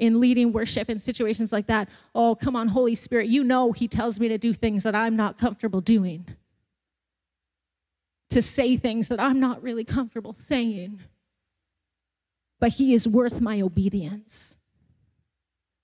in 0.01 0.18
leading 0.18 0.51
worship 0.51 0.88
in 0.88 0.98
situations 0.98 1.53
like 1.53 1.66
that. 1.66 1.88
Oh, 2.14 2.34
come 2.34 2.57
on, 2.57 2.68
Holy 2.68 2.94
Spirit, 2.94 3.28
you 3.28 3.44
know 3.44 3.70
He 3.70 3.86
tells 3.86 4.18
me 4.18 4.28
to 4.28 4.38
do 4.38 4.53
things 4.53 4.82
that 4.82 4.94
I'm 4.94 5.14
not 5.14 5.38
comfortable 5.38 5.80
doing, 5.80 6.26
to 8.30 8.42
say 8.42 8.76
things 8.76 9.09
that 9.09 9.20
I'm 9.20 9.38
not 9.38 9.62
really 9.62 9.84
comfortable 9.84 10.32
saying. 10.32 11.01
But 12.59 12.72
He 12.72 12.94
is 12.94 13.07
worth 13.07 13.40
my 13.40 13.61
obedience. 13.61 14.57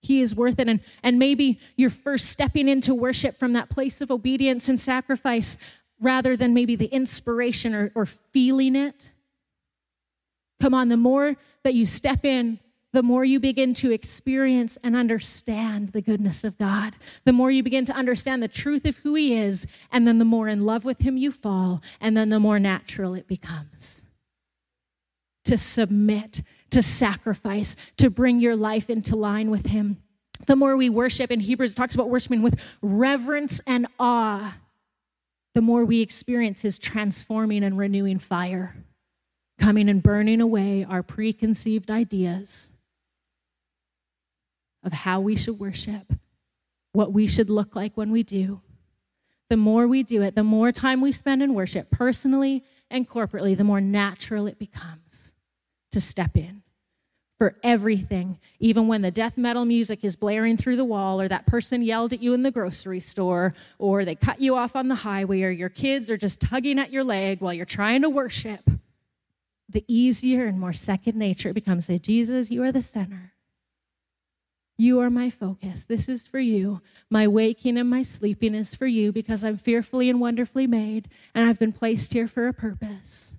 He 0.00 0.20
is 0.20 0.34
worth 0.34 0.58
it. 0.58 0.68
And, 0.68 0.80
and 1.02 1.18
maybe 1.18 1.60
you're 1.76 1.90
first 1.90 2.30
stepping 2.30 2.68
into 2.68 2.94
worship 2.94 3.38
from 3.38 3.52
that 3.52 3.68
place 3.68 4.00
of 4.00 4.10
obedience 4.10 4.68
and 4.68 4.78
sacrifice 4.80 5.58
rather 6.00 6.36
than 6.36 6.54
maybe 6.54 6.76
the 6.76 6.86
inspiration 6.86 7.74
or, 7.74 7.92
or 7.94 8.06
feeling 8.06 8.76
it. 8.76 9.10
Come 10.60 10.74
on, 10.74 10.88
the 10.88 10.96
more 10.96 11.36
that 11.64 11.74
you 11.74 11.84
step 11.84 12.24
in, 12.24 12.60
the 12.96 13.02
more 13.02 13.26
you 13.26 13.38
begin 13.38 13.74
to 13.74 13.92
experience 13.92 14.78
and 14.82 14.96
understand 14.96 15.92
the 15.92 16.00
goodness 16.00 16.44
of 16.44 16.56
God, 16.56 16.94
the 17.26 17.32
more 17.34 17.50
you 17.50 17.62
begin 17.62 17.84
to 17.84 17.92
understand 17.92 18.42
the 18.42 18.48
truth 18.48 18.86
of 18.86 18.96
who 18.96 19.14
He 19.14 19.34
is, 19.34 19.66
and 19.92 20.08
then 20.08 20.16
the 20.16 20.24
more 20.24 20.48
in 20.48 20.64
love 20.64 20.86
with 20.86 21.00
Him 21.00 21.18
you 21.18 21.30
fall, 21.30 21.82
and 22.00 22.16
then 22.16 22.30
the 22.30 22.40
more 22.40 22.58
natural 22.58 23.12
it 23.12 23.28
becomes 23.28 24.02
to 25.44 25.58
submit, 25.58 26.40
to 26.70 26.80
sacrifice, 26.80 27.76
to 27.98 28.08
bring 28.08 28.40
your 28.40 28.56
life 28.56 28.88
into 28.88 29.14
line 29.14 29.50
with 29.50 29.66
Him. 29.66 29.98
The 30.46 30.56
more 30.56 30.74
we 30.74 30.88
worship, 30.88 31.30
in 31.30 31.40
Hebrews 31.40 31.74
talks 31.74 31.94
about 31.94 32.08
worshiping 32.08 32.40
with 32.40 32.58
reverence 32.80 33.60
and 33.66 33.88
awe, 34.00 34.56
the 35.54 35.60
more 35.60 35.84
we 35.84 36.00
experience 36.00 36.62
His 36.62 36.78
transforming 36.78 37.62
and 37.62 37.76
renewing 37.76 38.20
fire, 38.20 38.74
coming 39.58 39.90
and 39.90 40.02
burning 40.02 40.40
away 40.40 40.82
our 40.82 41.02
preconceived 41.02 41.90
ideas 41.90 42.70
of 44.86 44.92
how 44.92 45.20
we 45.20 45.36
should 45.36 45.58
worship, 45.58 46.14
what 46.92 47.12
we 47.12 47.26
should 47.26 47.50
look 47.50 47.76
like 47.76 47.96
when 47.96 48.10
we 48.10 48.22
do. 48.22 48.62
The 49.50 49.56
more 49.56 49.86
we 49.86 50.02
do 50.02 50.22
it, 50.22 50.34
the 50.34 50.42
more 50.42 50.72
time 50.72 51.00
we 51.00 51.12
spend 51.12 51.42
in 51.42 51.52
worship, 51.52 51.90
personally 51.90 52.64
and 52.90 53.06
corporately, 53.08 53.56
the 53.56 53.64
more 53.64 53.80
natural 53.80 54.46
it 54.46 54.58
becomes 54.58 55.34
to 55.92 56.00
step 56.00 56.36
in 56.36 56.62
for 57.38 57.56
everything, 57.62 58.38
even 58.60 58.88
when 58.88 59.02
the 59.02 59.10
death 59.10 59.36
metal 59.36 59.64
music 59.66 60.04
is 60.04 60.16
blaring 60.16 60.56
through 60.56 60.76
the 60.76 60.84
wall, 60.84 61.20
or 61.20 61.28
that 61.28 61.46
person 61.46 61.82
yelled 61.82 62.14
at 62.14 62.22
you 62.22 62.32
in 62.32 62.42
the 62.42 62.50
grocery 62.50 63.00
store, 63.00 63.54
or 63.78 64.04
they 64.04 64.14
cut 64.14 64.40
you 64.40 64.56
off 64.56 64.74
on 64.74 64.88
the 64.88 64.94
highway, 64.94 65.42
or 65.42 65.50
your 65.50 65.68
kids 65.68 66.10
are 66.10 66.16
just 66.16 66.40
tugging 66.40 66.78
at 66.78 66.90
your 66.90 67.04
leg 67.04 67.40
while 67.40 67.52
you're 67.52 67.66
trying 67.66 68.02
to 68.02 68.08
worship. 68.08 68.70
The 69.68 69.84
easier 69.86 70.46
and 70.46 70.58
more 70.58 70.72
second 70.72 71.16
nature 71.16 71.50
it 71.50 71.54
becomes 71.54 71.86
say, 71.86 71.98
Jesus, 71.98 72.50
you 72.50 72.62
are 72.62 72.72
the 72.72 72.80
center. 72.80 73.32
You 74.78 75.00
are 75.00 75.08
my 75.08 75.30
focus. 75.30 75.84
This 75.84 76.08
is 76.08 76.26
for 76.26 76.38
you. 76.38 76.82
My 77.10 77.26
waking 77.26 77.78
and 77.78 77.88
my 77.88 78.02
sleeping 78.02 78.54
is 78.54 78.74
for 78.74 78.86
you 78.86 79.10
because 79.10 79.42
I'm 79.42 79.56
fearfully 79.56 80.10
and 80.10 80.20
wonderfully 80.20 80.66
made, 80.66 81.08
and 81.34 81.48
I've 81.48 81.58
been 81.58 81.72
placed 81.72 82.12
here 82.12 82.28
for 82.28 82.46
a 82.46 82.52
purpose. 82.52 83.34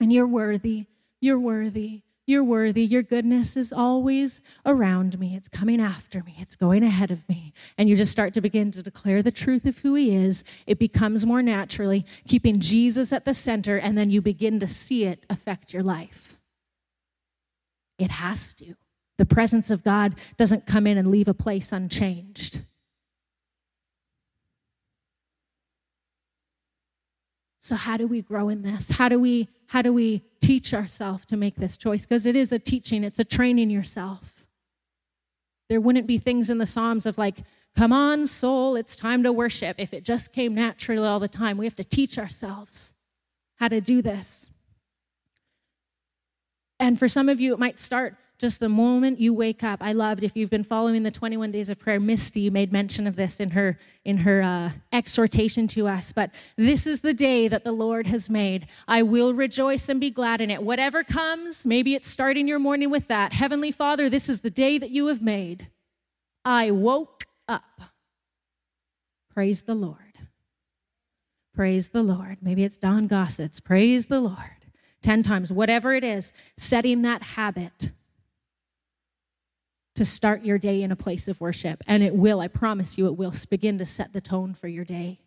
And 0.00 0.12
you're 0.12 0.26
worthy. 0.26 0.86
You're 1.20 1.38
worthy. 1.38 2.02
You're 2.26 2.44
worthy. 2.44 2.84
Your 2.84 3.02
goodness 3.02 3.56
is 3.56 3.72
always 3.72 4.40
around 4.66 5.18
me. 5.18 5.34
It's 5.34 5.48
coming 5.48 5.80
after 5.80 6.22
me. 6.24 6.34
It's 6.38 6.56
going 6.56 6.82
ahead 6.82 7.10
of 7.10 7.26
me. 7.28 7.54
And 7.78 7.88
you 7.88 7.96
just 7.96 8.12
start 8.12 8.34
to 8.34 8.40
begin 8.40 8.70
to 8.72 8.82
declare 8.82 9.22
the 9.22 9.30
truth 9.30 9.64
of 9.64 9.78
who 9.78 9.94
He 9.94 10.14
is. 10.14 10.44
It 10.66 10.78
becomes 10.78 11.24
more 11.24 11.42
naturally, 11.42 12.04
keeping 12.26 12.60
Jesus 12.60 13.12
at 13.12 13.24
the 13.24 13.32
center, 13.32 13.76
and 13.76 13.96
then 13.96 14.10
you 14.10 14.20
begin 14.20 14.60
to 14.60 14.68
see 14.68 15.04
it 15.04 15.24
affect 15.30 15.72
your 15.72 15.82
life. 15.82 16.36
It 17.98 18.10
has 18.10 18.52
to. 18.54 18.74
The 19.18 19.26
presence 19.26 19.70
of 19.70 19.84
God 19.84 20.14
doesn't 20.36 20.66
come 20.66 20.86
in 20.86 20.96
and 20.96 21.10
leave 21.10 21.28
a 21.28 21.34
place 21.34 21.72
unchanged. 21.72 22.62
So 27.60 27.76
how 27.76 27.98
do 27.98 28.06
we 28.06 28.22
grow 28.22 28.48
in 28.48 28.62
this? 28.62 28.90
How 28.90 29.10
do 29.10 29.20
we 29.20 29.48
how 29.66 29.82
do 29.82 29.92
we 29.92 30.22
teach 30.40 30.72
ourselves 30.72 31.26
to 31.26 31.36
make 31.36 31.56
this 31.56 31.76
choice? 31.76 32.06
Because 32.06 32.24
it 32.24 32.34
is 32.34 32.52
a 32.52 32.58
teaching, 32.58 33.04
it's 33.04 33.18
a 33.18 33.24
training 33.24 33.68
yourself. 33.68 34.46
There 35.68 35.80
wouldn't 35.80 36.06
be 36.06 36.16
things 36.16 36.48
in 36.48 36.56
the 36.56 36.64
Psalms 36.64 37.04
of 37.04 37.18
like, 37.18 37.42
come 37.76 37.92
on, 37.92 38.26
soul, 38.26 38.76
it's 38.76 38.96
time 38.96 39.22
to 39.24 39.32
worship. 39.32 39.76
If 39.78 39.92
it 39.92 40.04
just 40.04 40.32
came 40.32 40.54
naturally 40.54 41.06
all 41.06 41.20
the 41.20 41.28
time, 41.28 41.58
we 41.58 41.66
have 41.66 41.76
to 41.76 41.84
teach 41.84 42.18
ourselves 42.18 42.94
how 43.56 43.68
to 43.68 43.82
do 43.82 44.00
this. 44.00 44.48
And 46.80 46.98
for 46.98 47.08
some 47.08 47.28
of 47.28 47.38
you, 47.40 47.52
it 47.52 47.58
might 47.58 47.78
start 47.78 48.16
just 48.38 48.60
the 48.60 48.68
moment 48.68 49.18
you 49.18 49.34
wake 49.34 49.64
up. 49.64 49.82
I 49.82 49.92
loved 49.92 50.22
if 50.22 50.36
you've 50.36 50.50
been 50.50 50.62
following 50.62 51.02
the 51.02 51.10
21 51.10 51.50
days 51.50 51.68
of 51.68 51.78
prayer. 51.78 51.98
Misty 51.98 52.48
made 52.50 52.72
mention 52.72 53.06
of 53.06 53.16
this 53.16 53.40
in 53.40 53.50
her 53.50 53.78
in 54.04 54.18
her 54.18 54.42
uh, 54.42 54.70
exhortation 54.92 55.66
to 55.68 55.88
us. 55.88 56.12
But 56.12 56.30
this 56.56 56.86
is 56.86 57.00
the 57.00 57.12
day 57.12 57.48
that 57.48 57.64
the 57.64 57.72
Lord 57.72 58.06
has 58.06 58.30
made. 58.30 58.68
I 58.86 59.02
will 59.02 59.34
rejoice 59.34 59.88
and 59.88 60.00
be 60.00 60.10
glad 60.10 60.40
in 60.40 60.50
it. 60.50 60.62
Whatever 60.62 61.02
comes, 61.02 61.66
maybe 61.66 61.94
it's 61.94 62.08
starting 62.08 62.46
your 62.46 62.60
morning 62.60 62.90
with 62.90 63.08
that. 63.08 63.32
Heavenly 63.32 63.72
Father, 63.72 64.08
this 64.08 64.28
is 64.28 64.40
the 64.42 64.50
day 64.50 64.78
that 64.78 64.90
you 64.90 65.08
have 65.08 65.20
made. 65.20 65.68
I 66.44 66.70
woke 66.70 67.24
up. 67.48 67.82
Praise 69.34 69.62
the 69.62 69.74
Lord. 69.74 69.96
Praise 71.54 71.88
the 71.88 72.04
Lord. 72.04 72.38
Maybe 72.40 72.62
it's 72.62 72.78
Don 72.78 73.08
Gossett's. 73.08 73.58
Praise 73.58 74.06
the 74.06 74.20
Lord. 74.20 74.38
10 75.02 75.22
times, 75.22 75.50
whatever 75.52 75.94
it 75.94 76.04
is, 76.04 76.32
setting 76.56 77.02
that 77.02 77.22
habit 77.22 77.90
to 79.98 80.04
start 80.04 80.44
your 80.44 80.58
day 80.58 80.84
in 80.84 80.92
a 80.92 80.96
place 80.96 81.26
of 81.26 81.40
worship. 81.40 81.82
And 81.88 82.04
it 82.04 82.14
will, 82.14 82.38
I 82.38 82.46
promise 82.46 82.96
you, 82.96 83.08
it 83.08 83.16
will 83.16 83.34
begin 83.50 83.78
to 83.78 83.86
set 83.86 84.12
the 84.12 84.20
tone 84.20 84.54
for 84.54 84.68
your 84.68 84.84
day. 84.84 85.18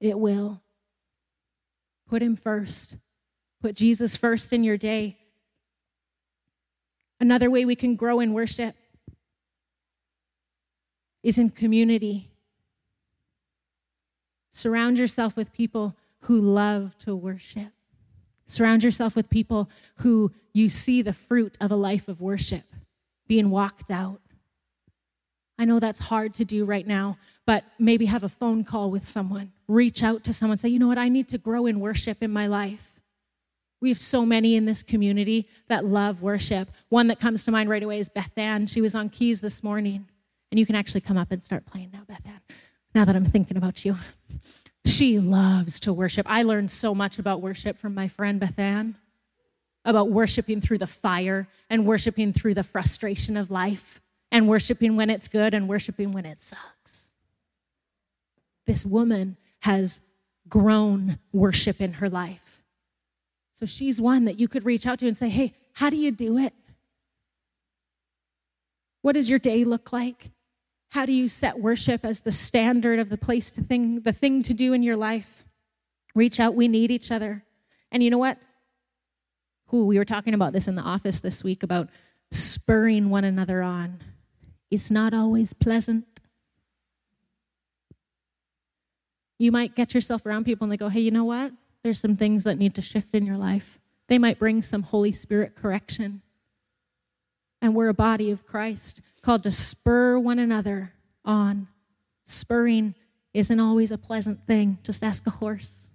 It 0.00 0.16
will. 0.16 0.60
Put 2.08 2.22
Him 2.22 2.36
first, 2.36 2.96
put 3.60 3.74
Jesus 3.74 4.16
first 4.16 4.52
in 4.52 4.62
your 4.62 4.76
day. 4.76 5.18
Another 7.18 7.50
way 7.50 7.64
we 7.64 7.74
can 7.74 7.96
grow 7.96 8.20
in 8.20 8.34
worship 8.34 8.76
is 11.24 11.38
in 11.38 11.50
community. 11.50 12.30
Surround 14.52 14.96
yourself 14.96 15.36
with 15.36 15.52
people 15.52 15.96
who 16.20 16.40
love 16.40 16.96
to 16.98 17.16
worship. 17.16 17.72
Surround 18.46 18.84
yourself 18.84 19.16
with 19.16 19.28
people 19.28 19.68
who 19.96 20.30
you 20.52 20.68
see 20.68 21.02
the 21.02 21.12
fruit 21.12 21.58
of 21.60 21.72
a 21.72 21.76
life 21.76 22.06
of 22.06 22.20
worship 22.20 22.71
being 23.32 23.48
walked 23.48 23.90
out. 23.90 24.20
I 25.58 25.64
know 25.64 25.80
that's 25.80 26.00
hard 26.00 26.34
to 26.34 26.44
do 26.44 26.66
right 26.66 26.86
now, 26.86 27.16
but 27.46 27.64
maybe 27.78 28.04
have 28.04 28.24
a 28.24 28.28
phone 28.28 28.62
call 28.62 28.90
with 28.90 29.08
someone. 29.08 29.52
Reach 29.68 30.02
out 30.02 30.22
to 30.24 30.34
someone, 30.34 30.58
say, 30.58 30.68
you 30.68 30.78
know 30.78 30.86
what, 30.86 30.98
I 30.98 31.08
need 31.08 31.28
to 31.28 31.38
grow 31.38 31.64
in 31.64 31.80
worship 31.80 32.22
in 32.22 32.30
my 32.30 32.46
life. 32.46 33.00
We 33.80 33.88
have 33.88 33.98
so 33.98 34.26
many 34.26 34.54
in 34.54 34.66
this 34.66 34.82
community 34.82 35.48
that 35.68 35.86
love 35.86 36.20
worship. 36.20 36.68
One 36.90 37.06
that 37.06 37.20
comes 37.20 37.42
to 37.44 37.50
mind 37.50 37.70
right 37.70 37.82
away 37.82 38.00
is 38.00 38.10
Beth 38.10 38.36
Ann. 38.36 38.66
She 38.66 38.82
was 38.82 38.94
on 38.94 39.08
keys 39.08 39.40
this 39.40 39.62
morning. 39.62 40.06
And 40.50 40.58
you 40.58 40.66
can 40.66 40.74
actually 40.74 41.00
come 41.00 41.16
up 41.16 41.32
and 41.32 41.42
start 41.42 41.64
playing 41.64 41.88
now, 41.90 42.02
Beth 42.06 42.26
Ann, 42.26 42.42
now 42.94 43.06
that 43.06 43.16
I'm 43.16 43.24
thinking 43.24 43.56
about 43.56 43.82
you. 43.82 43.96
She 44.84 45.18
loves 45.18 45.80
to 45.80 45.94
worship. 45.94 46.26
I 46.28 46.42
learned 46.42 46.70
so 46.70 46.94
much 46.94 47.18
about 47.18 47.40
worship 47.40 47.78
from 47.78 47.94
my 47.94 48.08
friend 48.08 48.38
Beth 48.38 48.58
Ann 48.58 48.94
about 49.84 50.10
worshiping 50.10 50.60
through 50.60 50.78
the 50.78 50.86
fire 50.86 51.48
and 51.68 51.86
worshiping 51.86 52.32
through 52.32 52.54
the 52.54 52.62
frustration 52.62 53.36
of 53.36 53.50
life 53.50 54.00
and 54.30 54.48
worshiping 54.48 54.96
when 54.96 55.10
it's 55.10 55.28
good 55.28 55.54
and 55.54 55.68
worshiping 55.68 56.12
when 56.12 56.24
it 56.24 56.40
sucks. 56.40 57.12
This 58.66 58.86
woman 58.86 59.36
has 59.60 60.00
grown 60.48 61.18
worship 61.32 61.80
in 61.80 61.94
her 61.94 62.08
life. 62.08 62.62
So 63.54 63.66
she's 63.66 64.00
one 64.00 64.24
that 64.24 64.38
you 64.38 64.48
could 64.48 64.64
reach 64.64 64.86
out 64.86 64.98
to 65.00 65.06
and 65.06 65.16
say, 65.16 65.28
hey, 65.28 65.54
how 65.72 65.90
do 65.90 65.96
you 65.96 66.10
do 66.10 66.38
it? 66.38 66.52
What 69.02 69.12
does 69.12 69.28
your 69.28 69.38
day 69.38 69.64
look 69.64 69.92
like? 69.92 70.30
How 70.90 71.06
do 71.06 71.12
you 71.12 71.28
set 71.28 71.58
worship 71.58 72.04
as 72.04 72.20
the 72.20 72.32
standard 72.32 72.98
of 72.98 73.08
the 73.08 73.16
place 73.16 73.50
to 73.52 73.62
thing, 73.62 74.00
the 74.00 74.12
thing 74.12 74.42
to 74.44 74.54
do 74.54 74.72
in 74.72 74.82
your 74.82 74.96
life? 74.96 75.44
Reach 76.14 76.38
out. 76.38 76.54
We 76.54 76.68
need 76.68 76.90
each 76.90 77.10
other. 77.10 77.42
And 77.90 78.02
you 78.02 78.10
know 78.10 78.18
what? 78.18 78.38
Ooh, 79.74 79.84
we 79.84 79.98
were 79.98 80.04
talking 80.04 80.34
about 80.34 80.52
this 80.52 80.68
in 80.68 80.74
the 80.74 80.82
office 80.82 81.20
this 81.20 81.42
week 81.42 81.62
about 81.62 81.88
spurring 82.30 83.10
one 83.10 83.24
another 83.24 83.62
on. 83.62 84.00
It's 84.70 84.90
not 84.90 85.14
always 85.14 85.52
pleasant. 85.52 86.04
You 89.38 89.52
might 89.52 89.74
get 89.74 89.94
yourself 89.94 90.24
around 90.24 90.44
people 90.44 90.64
and 90.64 90.72
they 90.72 90.76
go, 90.76 90.88
hey, 90.88 91.00
you 91.00 91.10
know 91.10 91.24
what? 91.24 91.52
There's 91.82 91.98
some 91.98 92.16
things 92.16 92.44
that 92.44 92.58
need 92.58 92.74
to 92.76 92.82
shift 92.82 93.14
in 93.14 93.26
your 93.26 93.36
life. 93.36 93.78
They 94.08 94.18
might 94.18 94.38
bring 94.38 94.62
some 94.62 94.82
Holy 94.82 95.12
Spirit 95.12 95.56
correction. 95.56 96.22
And 97.60 97.74
we're 97.74 97.88
a 97.88 97.94
body 97.94 98.30
of 98.30 98.46
Christ 98.46 99.00
called 99.22 99.42
to 99.44 99.50
spur 99.50 100.18
one 100.18 100.38
another 100.38 100.92
on. 101.24 101.68
Spurring 102.24 102.94
isn't 103.34 103.60
always 103.60 103.90
a 103.90 103.98
pleasant 103.98 104.46
thing. 104.46 104.78
Just 104.82 105.02
ask 105.02 105.26
a 105.26 105.30
horse. 105.30 105.90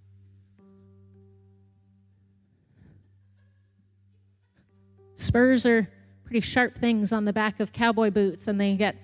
Spurs 5.18 5.66
are 5.66 5.88
pretty 6.26 6.42
sharp 6.42 6.78
things 6.78 7.12
on 7.12 7.26
the 7.26 7.34
back 7.34 7.60
of 7.60 7.74
cowboy 7.74 8.12
boots, 8.12 8.48
and 8.48 8.62
they 8.62 8.76
get 8.76 8.96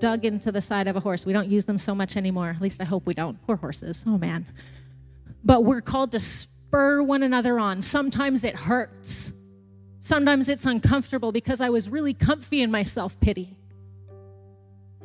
dug 0.00 0.24
into 0.24 0.50
the 0.50 0.60
side 0.60 0.88
of 0.88 0.96
a 0.96 1.00
horse. 1.00 1.26
We 1.26 1.32
don't 1.32 1.48
use 1.48 1.66
them 1.66 1.76
so 1.76 1.94
much 1.94 2.16
anymore. 2.16 2.48
At 2.50 2.62
least 2.62 2.80
I 2.80 2.84
hope 2.84 3.06
we 3.06 3.14
don't. 3.14 3.40
Poor 3.46 3.56
horses. 3.56 4.02
Oh, 4.06 4.16
man. 4.16 4.46
But 5.44 5.64
we're 5.64 5.82
called 5.82 6.12
to 6.12 6.20
spur 6.20 7.02
one 7.02 7.22
another 7.22 7.58
on. 7.58 7.82
Sometimes 7.82 8.44
it 8.44 8.56
hurts. 8.56 9.32
Sometimes 10.00 10.48
it's 10.48 10.64
uncomfortable 10.64 11.32
because 11.32 11.60
I 11.60 11.68
was 11.68 11.88
really 11.90 12.14
comfy 12.14 12.62
in 12.62 12.70
my 12.70 12.82
self 12.82 13.20
pity. 13.20 13.56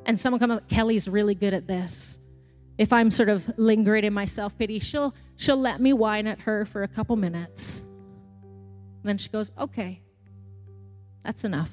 And 0.05 0.17
someone 0.19 0.39
comes, 0.39 0.61
Kelly's 0.69 1.07
really 1.09 1.35
good 1.35 1.53
at 1.53 1.67
this. 1.67 2.19
If 2.77 2.93
I'm 2.93 3.11
sort 3.11 3.29
of 3.29 3.51
lingering 3.57 4.05
in 4.05 4.13
my 4.13 4.25
self 4.25 4.57
pity, 4.57 4.79
she'll 4.79 5.13
she'll 5.35 5.57
let 5.57 5.81
me 5.81 5.93
whine 5.93 6.27
at 6.27 6.39
her 6.39 6.65
for 6.65 6.83
a 6.83 6.87
couple 6.87 7.15
minutes. 7.15 7.83
Then 9.03 9.17
she 9.17 9.29
goes, 9.29 9.51
"Okay, 9.57 10.01
that's 11.23 11.43
enough. 11.43 11.71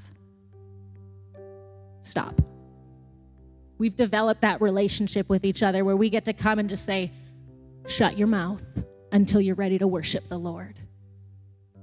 Stop." 2.03 2.41
We've 3.79 3.97
developed 3.97 4.43
that 4.43 4.61
relationship 4.61 5.29
with 5.29 5.45
each 5.45 5.63
other 5.63 5.85
where 5.85 5.97
we 5.97 6.11
get 6.11 6.25
to 6.27 6.33
come 6.33 6.59
and 6.59 6.69
just 6.69 6.85
say, 6.85 7.11
"Shut 7.87 8.19
your 8.19 8.29
mouth 8.29 8.63
until 9.13 9.41
you're 9.41 9.55
ready 9.55 9.79
to 9.79 9.87
worship 9.87 10.29
the 10.29 10.39
Lord." 10.39 10.79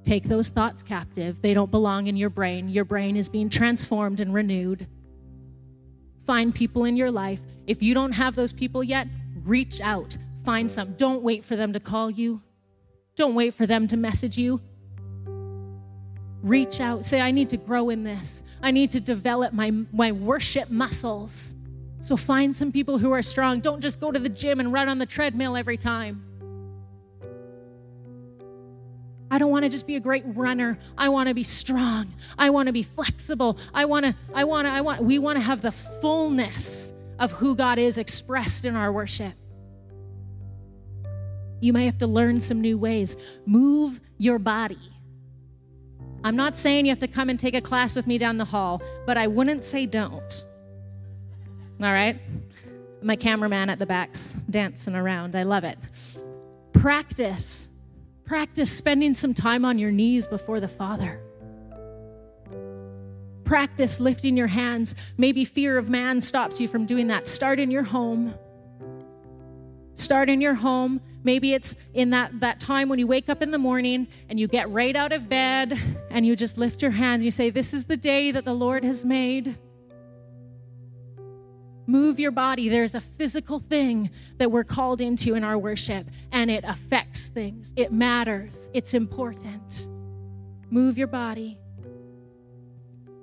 Take 0.03 0.23
those 0.23 0.49
thoughts 0.49 0.83
captive. 0.83 1.41
They 1.41 1.53
don't 1.53 1.71
belong 1.71 2.07
in 2.07 2.15
your 2.15 2.29
brain. 2.29 2.69
Your 2.69 2.85
brain 2.85 3.17
is 3.17 3.27
being 3.27 3.49
transformed 3.49 4.19
and 4.19 4.33
renewed 4.33 4.87
find 6.27 6.53
people 6.53 6.83
in 6.83 6.97
your 6.97 7.09
life. 7.09 7.41
If 7.65 7.81
you 7.81 7.93
don't 7.93 8.11
have 8.11 8.35
those 8.35 8.51
people 8.51 8.83
yet, 8.83 9.07
reach 9.45 9.79
out, 9.79 10.17
find 10.43 10.69
some. 10.69 10.93
Don't 10.95 11.23
wait 11.23 11.45
for 11.45 11.55
them 11.55 11.73
to 11.73 11.79
call 11.79 12.11
you, 12.11 12.41
don't 13.15 13.33
wait 13.33 13.53
for 13.53 13.65
them 13.65 13.87
to 13.87 13.97
message 13.97 14.37
you. 14.37 14.61
Reach 16.47 16.79
out, 16.79 17.05
say, 17.05 17.19
I 17.19 17.31
need 17.31 17.49
to 17.49 17.57
grow 17.57 17.89
in 17.89 18.03
this. 18.03 18.43
I 18.61 18.71
need 18.71 18.91
to 18.91 19.01
develop 19.01 19.53
my, 19.53 19.71
my 19.91 20.13
worship 20.13 20.69
muscles. 20.69 21.55
So 21.99 22.15
find 22.15 22.55
some 22.55 22.71
people 22.71 22.97
who 22.97 23.11
are 23.11 23.21
strong. 23.21 23.59
Don't 23.59 23.81
just 23.81 23.99
go 23.99 24.11
to 24.11 24.19
the 24.19 24.29
gym 24.29 24.61
and 24.61 24.71
run 24.71 24.87
on 24.87 24.97
the 24.97 25.05
treadmill 25.05 25.57
every 25.57 25.75
time. 25.75 26.23
I 29.29 29.39
don't 29.39 29.51
want 29.51 29.65
to 29.65 29.69
just 29.69 29.85
be 29.85 29.97
a 29.97 29.99
great 29.99 30.23
runner. 30.25 30.79
I 30.97 31.09
want 31.09 31.27
to 31.27 31.35
be 31.35 31.43
strong. 31.43 32.13
I 32.37 32.49
want 32.49 32.67
to 32.67 32.73
be 32.73 32.83
flexible. 32.83 33.57
I 33.73 33.83
want 33.83 34.05
to, 34.05 34.15
I 34.33 34.45
want 34.45 34.67
to, 34.67 34.71
I 34.71 34.79
want, 34.79 35.03
we 35.03 35.19
want 35.19 35.37
to 35.37 35.43
have 35.43 35.61
the 35.61 35.73
fullness 35.73 36.93
of 37.19 37.33
who 37.33 37.57
God 37.57 37.77
is 37.77 37.97
expressed 37.97 38.63
in 38.63 38.77
our 38.77 38.91
worship. 38.91 39.33
You 41.59 41.73
may 41.73 41.85
have 41.85 41.97
to 41.97 42.07
learn 42.07 42.39
some 42.39 42.61
new 42.61 42.77
ways. 42.77 43.17
Move 43.45 43.99
your 44.17 44.39
body. 44.39 44.77
I'm 46.23 46.35
not 46.35 46.55
saying 46.55 46.85
you 46.85 46.91
have 46.91 46.99
to 46.99 47.07
come 47.07 47.29
and 47.29 47.39
take 47.39 47.53
a 47.53 47.61
class 47.61 47.95
with 47.95 48.07
me 48.07 48.17
down 48.17 48.37
the 48.37 48.45
hall, 48.45 48.81
but 49.05 49.17
I 49.17 49.27
wouldn't 49.27 49.63
say 49.63 49.85
don't. 49.85 50.45
All 51.81 51.93
right? 51.93 52.19
My 53.01 53.15
cameraman 53.15 53.69
at 53.69 53.79
the 53.79 53.85
back's 53.85 54.33
dancing 54.49 54.95
around. 54.95 55.35
I 55.35 55.43
love 55.43 55.63
it. 55.63 55.77
Practice 56.73 57.67
Practice 58.27 58.69
spending 58.69 59.13
some 59.13 59.33
time 59.33 59.63
on 59.63 59.79
your 59.79 59.89
knees 59.89 60.27
before 60.27 60.59
the 60.59 60.67
Father. 60.67 61.21
Practice 63.45 64.01
lifting 64.01 64.35
your 64.35 64.47
hands. 64.47 64.95
Maybe 65.17 65.45
fear 65.45 65.77
of 65.77 65.89
man 65.89 66.19
stops 66.19 66.59
you 66.59 66.67
from 66.67 66.85
doing 66.85 67.07
that. 67.07 67.29
Start 67.29 67.57
in 67.57 67.71
your 67.71 67.83
home. 67.83 68.35
Start 69.97 70.29
in 70.29 70.41
your 70.41 70.53
home. 70.53 71.01
Maybe 71.23 71.53
it's 71.53 71.75
in 71.95 72.11
that, 72.11 72.39
that 72.39 72.59
time 72.59 72.87
when 72.87 72.99
you 72.99 73.07
wake 73.07 73.29
up 73.29 73.41
in 73.41 73.49
the 73.49 73.57
morning 73.57 74.07
and 74.29 74.39
you 74.39 74.47
get 74.47 74.69
right 74.69 74.95
out 74.95 75.11
of 75.11 75.27
bed 75.27 75.77
and 76.11 76.25
you 76.25 76.35
just 76.35 76.57
lift 76.57 76.83
your 76.83 76.91
hands. 76.91 77.25
You 77.25 77.31
say, 77.31 77.49
This 77.49 77.73
is 77.73 77.85
the 77.85 77.97
day 77.97 78.31
that 78.31 78.45
the 78.45 78.53
Lord 78.53 78.83
has 78.83 79.03
made. 79.03 79.57
Move 81.87 82.19
your 82.19 82.31
body. 82.31 82.69
There's 82.69 82.93
a 82.93 83.01
physical 83.01 83.59
thing 83.59 84.11
that 84.37 84.51
we're 84.51 84.63
called 84.63 85.01
into 85.01 85.33
in 85.33 85.43
our 85.43 85.57
worship, 85.57 86.07
and 86.31 86.51
it 86.51 86.63
affects 86.67 87.29
things. 87.29 87.73
It 87.75 87.91
matters. 87.91 88.69
It's 88.73 88.93
important. 88.93 89.87
Move 90.69 90.97
your 90.97 91.07
body. 91.07 91.57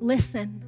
Listen. 0.01 0.65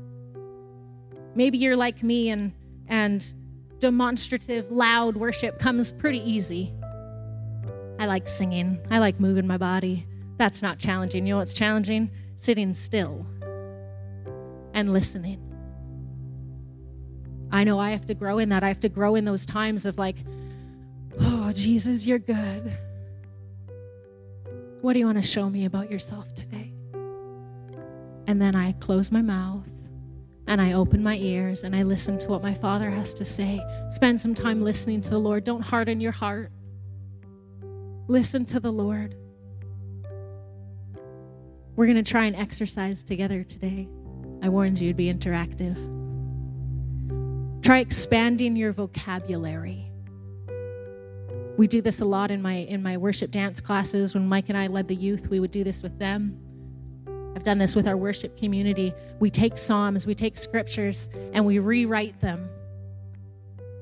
Maybe 1.34 1.58
you're 1.58 1.76
like 1.76 2.02
me 2.02 2.30
and 2.30 2.52
and 2.88 3.34
demonstrative 3.78 4.70
loud 4.70 5.16
worship 5.16 5.58
comes 5.58 5.92
pretty 5.92 6.18
easy. 6.18 6.74
I 7.98 8.06
like 8.06 8.28
singing. 8.28 8.78
I 8.90 8.98
like 8.98 9.20
moving 9.20 9.46
my 9.46 9.56
body. 9.56 10.06
That's 10.38 10.62
not 10.62 10.78
challenging. 10.78 11.26
You 11.26 11.34
know 11.34 11.38
what's 11.38 11.54
challenging? 11.54 12.10
Sitting 12.36 12.74
still 12.74 13.26
and 14.74 14.92
listening. 14.92 15.40
I 17.50 17.64
know 17.64 17.78
I 17.78 17.90
have 17.90 18.06
to 18.06 18.14
grow 18.14 18.38
in 18.38 18.50
that. 18.50 18.62
I 18.62 18.68
have 18.68 18.80
to 18.80 18.88
grow 18.88 19.14
in 19.14 19.24
those 19.24 19.46
times 19.46 19.86
of 19.86 19.98
like, 19.98 20.16
oh, 21.20 21.52
Jesus, 21.54 22.04
you're 22.04 22.18
good. 22.18 22.76
What 24.82 24.92
do 24.92 24.98
you 24.98 25.06
want 25.06 25.18
to 25.18 25.26
show 25.26 25.48
me 25.48 25.64
about 25.64 25.90
yourself 25.90 26.34
today? 26.34 26.72
And 28.26 28.42
then 28.42 28.54
I 28.54 28.72
close 28.72 29.10
my 29.10 29.22
mouth 29.22 29.70
and 30.46 30.60
I 30.60 30.72
open 30.72 31.02
my 31.02 31.16
ears 31.16 31.64
and 31.64 31.74
I 31.74 31.82
listen 31.82 32.18
to 32.18 32.28
what 32.28 32.42
my 32.42 32.54
Father 32.54 32.90
has 32.90 33.12
to 33.14 33.24
say. 33.24 33.60
Spend 33.88 34.20
some 34.20 34.34
time 34.34 34.62
listening 34.62 35.00
to 35.02 35.10
the 35.10 35.18
Lord. 35.18 35.44
Don't 35.44 35.60
harden 35.60 36.00
your 36.00 36.12
heart. 36.12 36.52
Listen 38.08 38.44
to 38.46 38.60
the 38.60 38.70
Lord. 38.70 39.16
We're 41.74 41.86
going 41.86 42.02
to 42.02 42.10
try 42.10 42.26
and 42.26 42.36
exercise 42.36 43.02
together 43.02 43.42
today. 43.42 43.88
I 44.42 44.48
warned 44.48 44.78
you 44.78 44.88
it'd 44.88 44.96
be 44.96 45.12
interactive. 45.12 45.76
Try 47.62 47.80
expanding 47.80 48.54
your 48.54 48.72
vocabulary. 48.72 49.90
We 51.58 51.66
do 51.66 51.82
this 51.82 52.00
a 52.00 52.04
lot 52.04 52.30
in 52.30 52.40
my 52.40 52.52
in 52.52 52.82
my 52.82 52.96
worship 52.96 53.30
dance 53.30 53.60
classes 53.60 54.14
when 54.14 54.28
Mike 54.28 54.48
and 54.48 54.58
I 54.58 54.68
led 54.68 54.88
the 54.88 54.94
youth, 54.94 55.28
we 55.28 55.40
would 55.40 55.50
do 55.50 55.64
this 55.64 55.82
with 55.82 55.98
them. 55.98 56.38
I've 57.36 57.44
done 57.44 57.58
this 57.58 57.76
with 57.76 57.86
our 57.86 57.96
worship 57.96 58.36
community. 58.36 58.92
We 59.20 59.30
take 59.30 59.56
psalms, 59.56 60.06
we 60.06 60.14
take 60.16 60.36
scriptures 60.36 61.08
and 61.32 61.46
we 61.46 61.60
rewrite 61.60 62.18
them 62.20 62.48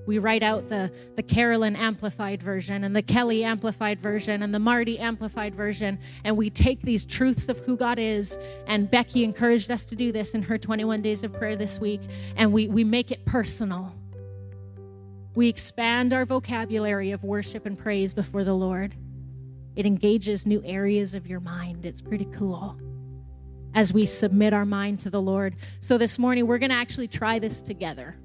we 0.06 0.18
write 0.18 0.42
out 0.42 0.68
the, 0.68 0.92
the 1.16 1.22
Carolyn 1.22 1.76
amplified 1.76 2.42
version 2.42 2.84
and 2.84 2.94
the 2.94 3.02
Kelly 3.02 3.44
amplified 3.44 4.00
version 4.00 4.42
and 4.42 4.52
the 4.52 4.58
Marty 4.58 4.98
amplified 4.98 5.54
version, 5.54 5.98
and 6.24 6.36
we 6.36 6.50
take 6.50 6.82
these 6.82 7.04
truths 7.04 7.48
of 7.48 7.58
who 7.60 7.76
God 7.76 7.98
is. 7.98 8.38
And 8.66 8.90
Becky 8.90 9.24
encouraged 9.24 9.70
us 9.70 9.86
to 9.86 9.96
do 9.96 10.12
this 10.12 10.34
in 10.34 10.42
her 10.42 10.58
21 10.58 11.02
days 11.02 11.24
of 11.24 11.32
prayer 11.32 11.56
this 11.56 11.78
week, 11.80 12.02
and 12.36 12.52
we, 12.52 12.68
we 12.68 12.84
make 12.84 13.10
it 13.10 13.24
personal. 13.24 13.94
We 15.34 15.48
expand 15.48 16.12
our 16.12 16.24
vocabulary 16.24 17.10
of 17.10 17.24
worship 17.24 17.66
and 17.66 17.78
praise 17.78 18.14
before 18.14 18.44
the 18.44 18.54
Lord. 18.54 18.94
It 19.74 19.86
engages 19.86 20.46
new 20.46 20.62
areas 20.64 21.14
of 21.14 21.26
your 21.26 21.40
mind. 21.40 21.84
It's 21.84 22.00
pretty 22.00 22.26
cool 22.26 22.78
as 23.74 23.92
we 23.92 24.06
submit 24.06 24.52
our 24.52 24.64
mind 24.64 25.00
to 25.00 25.10
the 25.10 25.20
Lord. 25.20 25.56
So 25.80 25.98
this 25.98 26.18
morning, 26.18 26.46
we're 26.46 26.58
going 26.58 26.70
to 26.70 26.76
actually 26.76 27.08
try 27.08 27.38
this 27.38 27.60
together. 27.60 28.16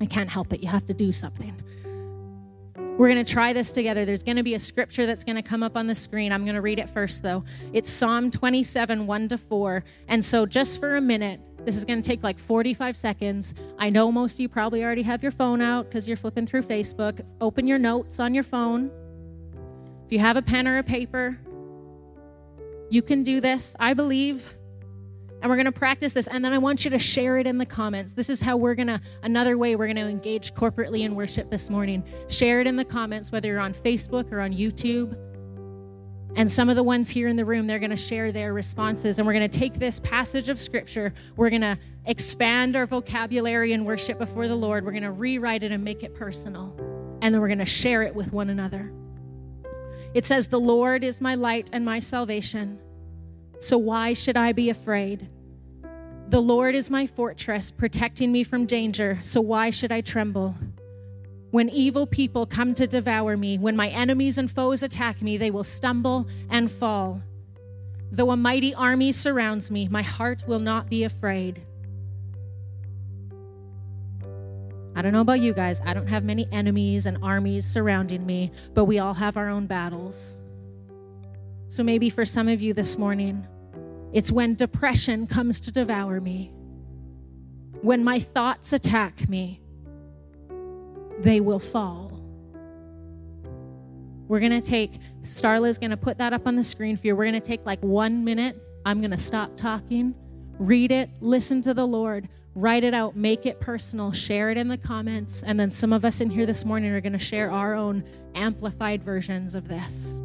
I 0.00 0.06
can't 0.06 0.30
help 0.30 0.52
it. 0.52 0.60
You 0.60 0.68
have 0.68 0.86
to 0.86 0.94
do 0.94 1.12
something. 1.12 1.54
We're 2.98 3.08
going 3.08 3.24
to 3.24 3.32
try 3.32 3.52
this 3.52 3.70
together. 3.70 4.04
There's 4.04 4.24
going 4.24 4.38
to 4.38 4.42
be 4.42 4.54
a 4.54 4.58
scripture 4.58 5.06
that's 5.06 5.22
going 5.22 5.36
to 5.36 5.42
come 5.42 5.62
up 5.62 5.76
on 5.76 5.86
the 5.86 5.94
screen. 5.94 6.32
I'm 6.32 6.44
going 6.44 6.56
to 6.56 6.60
read 6.60 6.80
it 6.80 6.90
first, 6.90 7.22
though. 7.22 7.44
It's 7.72 7.90
Psalm 7.90 8.30
27, 8.30 9.06
1 9.06 9.28
to 9.28 9.38
4. 9.38 9.84
And 10.08 10.24
so, 10.24 10.46
just 10.46 10.80
for 10.80 10.96
a 10.96 11.00
minute, 11.00 11.40
this 11.64 11.76
is 11.76 11.84
going 11.84 12.02
to 12.02 12.08
take 12.08 12.24
like 12.24 12.38
45 12.38 12.96
seconds. 12.96 13.54
I 13.78 13.90
know 13.90 14.10
most 14.10 14.34
of 14.34 14.40
you 14.40 14.48
probably 14.48 14.82
already 14.82 15.02
have 15.02 15.22
your 15.22 15.32
phone 15.32 15.60
out 15.60 15.88
because 15.88 16.08
you're 16.08 16.16
flipping 16.16 16.44
through 16.44 16.62
Facebook. 16.62 17.20
Open 17.40 17.68
your 17.68 17.78
notes 17.78 18.18
on 18.18 18.34
your 18.34 18.44
phone. 18.44 18.90
If 20.06 20.12
you 20.12 20.18
have 20.18 20.36
a 20.36 20.42
pen 20.42 20.66
or 20.66 20.78
a 20.78 20.82
paper, 20.82 21.38
you 22.90 23.02
can 23.02 23.22
do 23.22 23.40
this. 23.40 23.74
I 23.78 23.94
believe 23.94 24.54
and 25.40 25.48
we're 25.48 25.56
going 25.56 25.66
to 25.66 25.72
practice 25.72 26.12
this. 26.12 26.26
And 26.26 26.44
then 26.44 26.52
I 26.52 26.58
want 26.58 26.84
you 26.84 26.90
to 26.90 26.98
share 26.98 27.38
it 27.38 27.46
in 27.46 27.58
the 27.58 27.66
comments. 27.66 28.12
This 28.12 28.28
is 28.28 28.40
how 28.40 28.56
we're 28.56 28.74
going 28.74 28.88
to, 28.88 29.00
another 29.22 29.56
way 29.56 29.76
we're 29.76 29.86
going 29.86 29.96
to 29.96 30.08
engage 30.08 30.52
corporately 30.54 31.02
in 31.02 31.14
worship 31.14 31.50
this 31.50 31.70
morning. 31.70 32.02
Share 32.28 32.60
it 32.60 32.66
in 32.66 32.76
the 32.76 32.84
comments, 32.84 33.30
whether 33.30 33.46
you're 33.48 33.60
on 33.60 33.72
Facebook 33.72 34.32
or 34.32 34.40
on 34.40 34.52
YouTube. 34.52 35.16
And 36.34 36.50
some 36.50 36.68
of 36.68 36.76
the 36.76 36.82
ones 36.82 37.08
here 37.08 37.28
in 37.28 37.36
the 37.36 37.44
room, 37.44 37.66
they're 37.66 37.78
going 37.78 37.90
to 37.90 37.96
share 37.96 38.32
their 38.32 38.52
responses. 38.52 39.18
And 39.18 39.26
we're 39.26 39.32
going 39.32 39.48
to 39.48 39.58
take 39.58 39.74
this 39.74 40.00
passage 40.00 40.48
of 40.48 40.58
scripture, 40.58 41.14
we're 41.36 41.50
going 41.50 41.62
to 41.62 41.78
expand 42.06 42.74
our 42.74 42.86
vocabulary 42.86 43.72
and 43.72 43.86
worship 43.86 44.18
before 44.18 44.48
the 44.48 44.54
Lord. 44.54 44.84
We're 44.84 44.92
going 44.92 45.02
to 45.04 45.12
rewrite 45.12 45.62
it 45.62 45.70
and 45.70 45.84
make 45.84 46.02
it 46.02 46.14
personal. 46.14 46.74
And 47.22 47.34
then 47.34 47.40
we're 47.40 47.48
going 47.48 47.58
to 47.58 47.66
share 47.66 48.02
it 48.02 48.14
with 48.14 48.32
one 48.32 48.50
another. 48.50 48.92
It 50.18 50.26
says, 50.26 50.48
The 50.48 50.58
Lord 50.58 51.04
is 51.04 51.20
my 51.20 51.36
light 51.36 51.70
and 51.72 51.84
my 51.84 52.00
salvation. 52.00 52.80
So 53.60 53.78
why 53.78 54.14
should 54.14 54.36
I 54.36 54.50
be 54.50 54.68
afraid? 54.68 55.28
The 56.30 56.40
Lord 56.42 56.74
is 56.74 56.90
my 56.90 57.06
fortress, 57.06 57.70
protecting 57.70 58.32
me 58.32 58.42
from 58.42 58.66
danger. 58.66 59.20
So 59.22 59.40
why 59.40 59.70
should 59.70 59.92
I 59.92 60.00
tremble? 60.00 60.56
When 61.52 61.68
evil 61.68 62.04
people 62.04 62.46
come 62.46 62.74
to 62.74 62.88
devour 62.88 63.36
me, 63.36 63.58
when 63.58 63.76
my 63.76 63.90
enemies 63.90 64.38
and 64.38 64.50
foes 64.50 64.82
attack 64.82 65.22
me, 65.22 65.36
they 65.36 65.52
will 65.52 65.62
stumble 65.62 66.26
and 66.50 66.68
fall. 66.68 67.22
Though 68.10 68.32
a 68.32 68.36
mighty 68.36 68.74
army 68.74 69.12
surrounds 69.12 69.70
me, 69.70 69.86
my 69.86 70.02
heart 70.02 70.42
will 70.48 70.58
not 70.58 70.90
be 70.90 71.04
afraid. 71.04 71.62
I 74.98 75.02
don't 75.02 75.12
know 75.12 75.20
about 75.20 75.38
you 75.38 75.54
guys. 75.54 75.80
I 75.84 75.94
don't 75.94 76.08
have 76.08 76.24
many 76.24 76.48
enemies 76.50 77.06
and 77.06 77.18
armies 77.22 77.64
surrounding 77.64 78.26
me, 78.26 78.50
but 78.74 78.86
we 78.86 78.98
all 78.98 79.14
have 79.14 79.36
our 79.36 79.48
own 79.48 79.68
battles. 79.68 80.38
So 81.68 81.84
maybe 81.84 82.10
for 82.10 82.24
some 82.24 82.48
of 82.48 82.60
you 82.60 82.74
this 82.74 82.98
morning, 82.98 83.46
It's 84.12 84.32
when 84.32 84.54
depression 84.54 85.26
comes 85.26 85.60
to 85.60 85.70
devour 85.70 86.20
me, 86.20 86.52
when 87.82 88.02
my 88.02 88.18
thoughts 88.18 88.72
attack 88.72 89.28
me, 89.28 89.60
they 91.20 91.40
will 91.40 91.60
fall. 91.60 92.12
We're 94.28 94.40
going 94.40 94.60
to 94.60 94.66
take, 94.66 94.98
Starla's 95.22 95.78
going 95.78 95.90
to 95.90 95.96
put 95.96 96.18
that 96.18 96.32
up 96.32 96.46
on 96.46 96.56
the 96.56 96.64
screen 96.64 96.96
for 96.96 97.06
you. 97.06 97.16
We're 97.16 97.24
going 97.24 97.40
to 97.40 97.46
take 97.46 97.64
like 97.66 97.82
one 97.82 98.24
minute. 98.24 98.62
I'm 98.84 99.00
going 99.00 99.10
to 99.10 99.18
stop 99.18 99.56
talking, 99.56 100.14
read 100.58 100.90
it, 100.90 101.10
listen 101.20 101.60
to 101.62 101.74
the 101.74 101.86
Lord, 101.86 102.28
write 102.58 102.82
it 102.82 102.92
out, 102.92 103.16
make 103.16 103.46
it 103.46 103.60
personal, 103.60 104.10
share 104.10 104.50
it 104.50 104.56
in 104.56 104.68
the 104.68 104.76
comments. 104.76 105.42
And 105.44 105.58
then 105.58 105.70
some 105.70 105.92
of 105.92 106.04
us 106.04 106.20
in 106.20 106.28
here 106.28 106.44
this 106.44 106.64
morning 106.64 106.90
are 106.90 107.00
going 107.00 107.12
to 107.12 107.18
share 107.18 107.50
our 107.50 107.74
own 107.74 108.04
amplified 108.34 109.02
versions 109.02 109.54
of 109.54 109.68
this. 109.68 110.16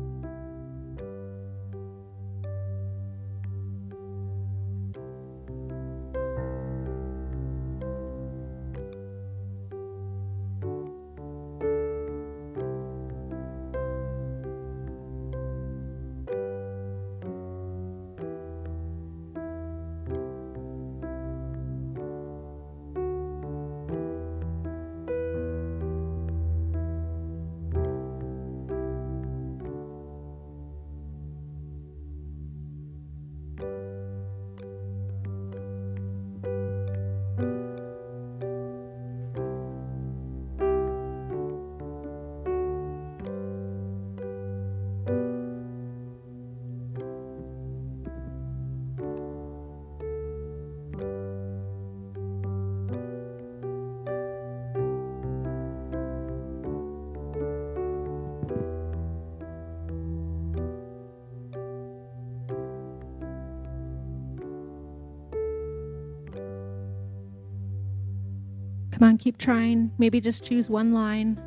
Keep 69.24 69.38
trying. 69.38 69.90
Maybe 69.98 70.20
just 70.20 70.44
choose 70.44 70.70
one 70.70 70.92
line. 70.92 71.42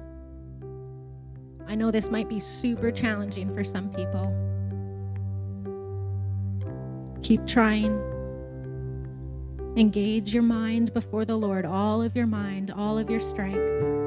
I 1.69 1.75
know 1.75 1.91
this 1.91 2.09
might 2.09 2.27
be 2.27 2.41
super 2.41 2.91
challenging 2.91 3.53
for 3.53 3.63
some 3.65 3.91
people. 3.91 4.33
Keep 7.23 7.47
trying. 7.47 8.01
Engage 9.77 10.33
your 10.33 10.43
mind 10.43 10.95
before 10.95 11.27
the 11.27 11.37
Lord, 11.37 11.67
all 11.67 12.01
of 12.01 12.17
your 12.17 12.27
mind, 12.27 12.71
all 12.71 12.99
of 12.99 13.11
your 13.11 13.21
strength. 13.21 14.06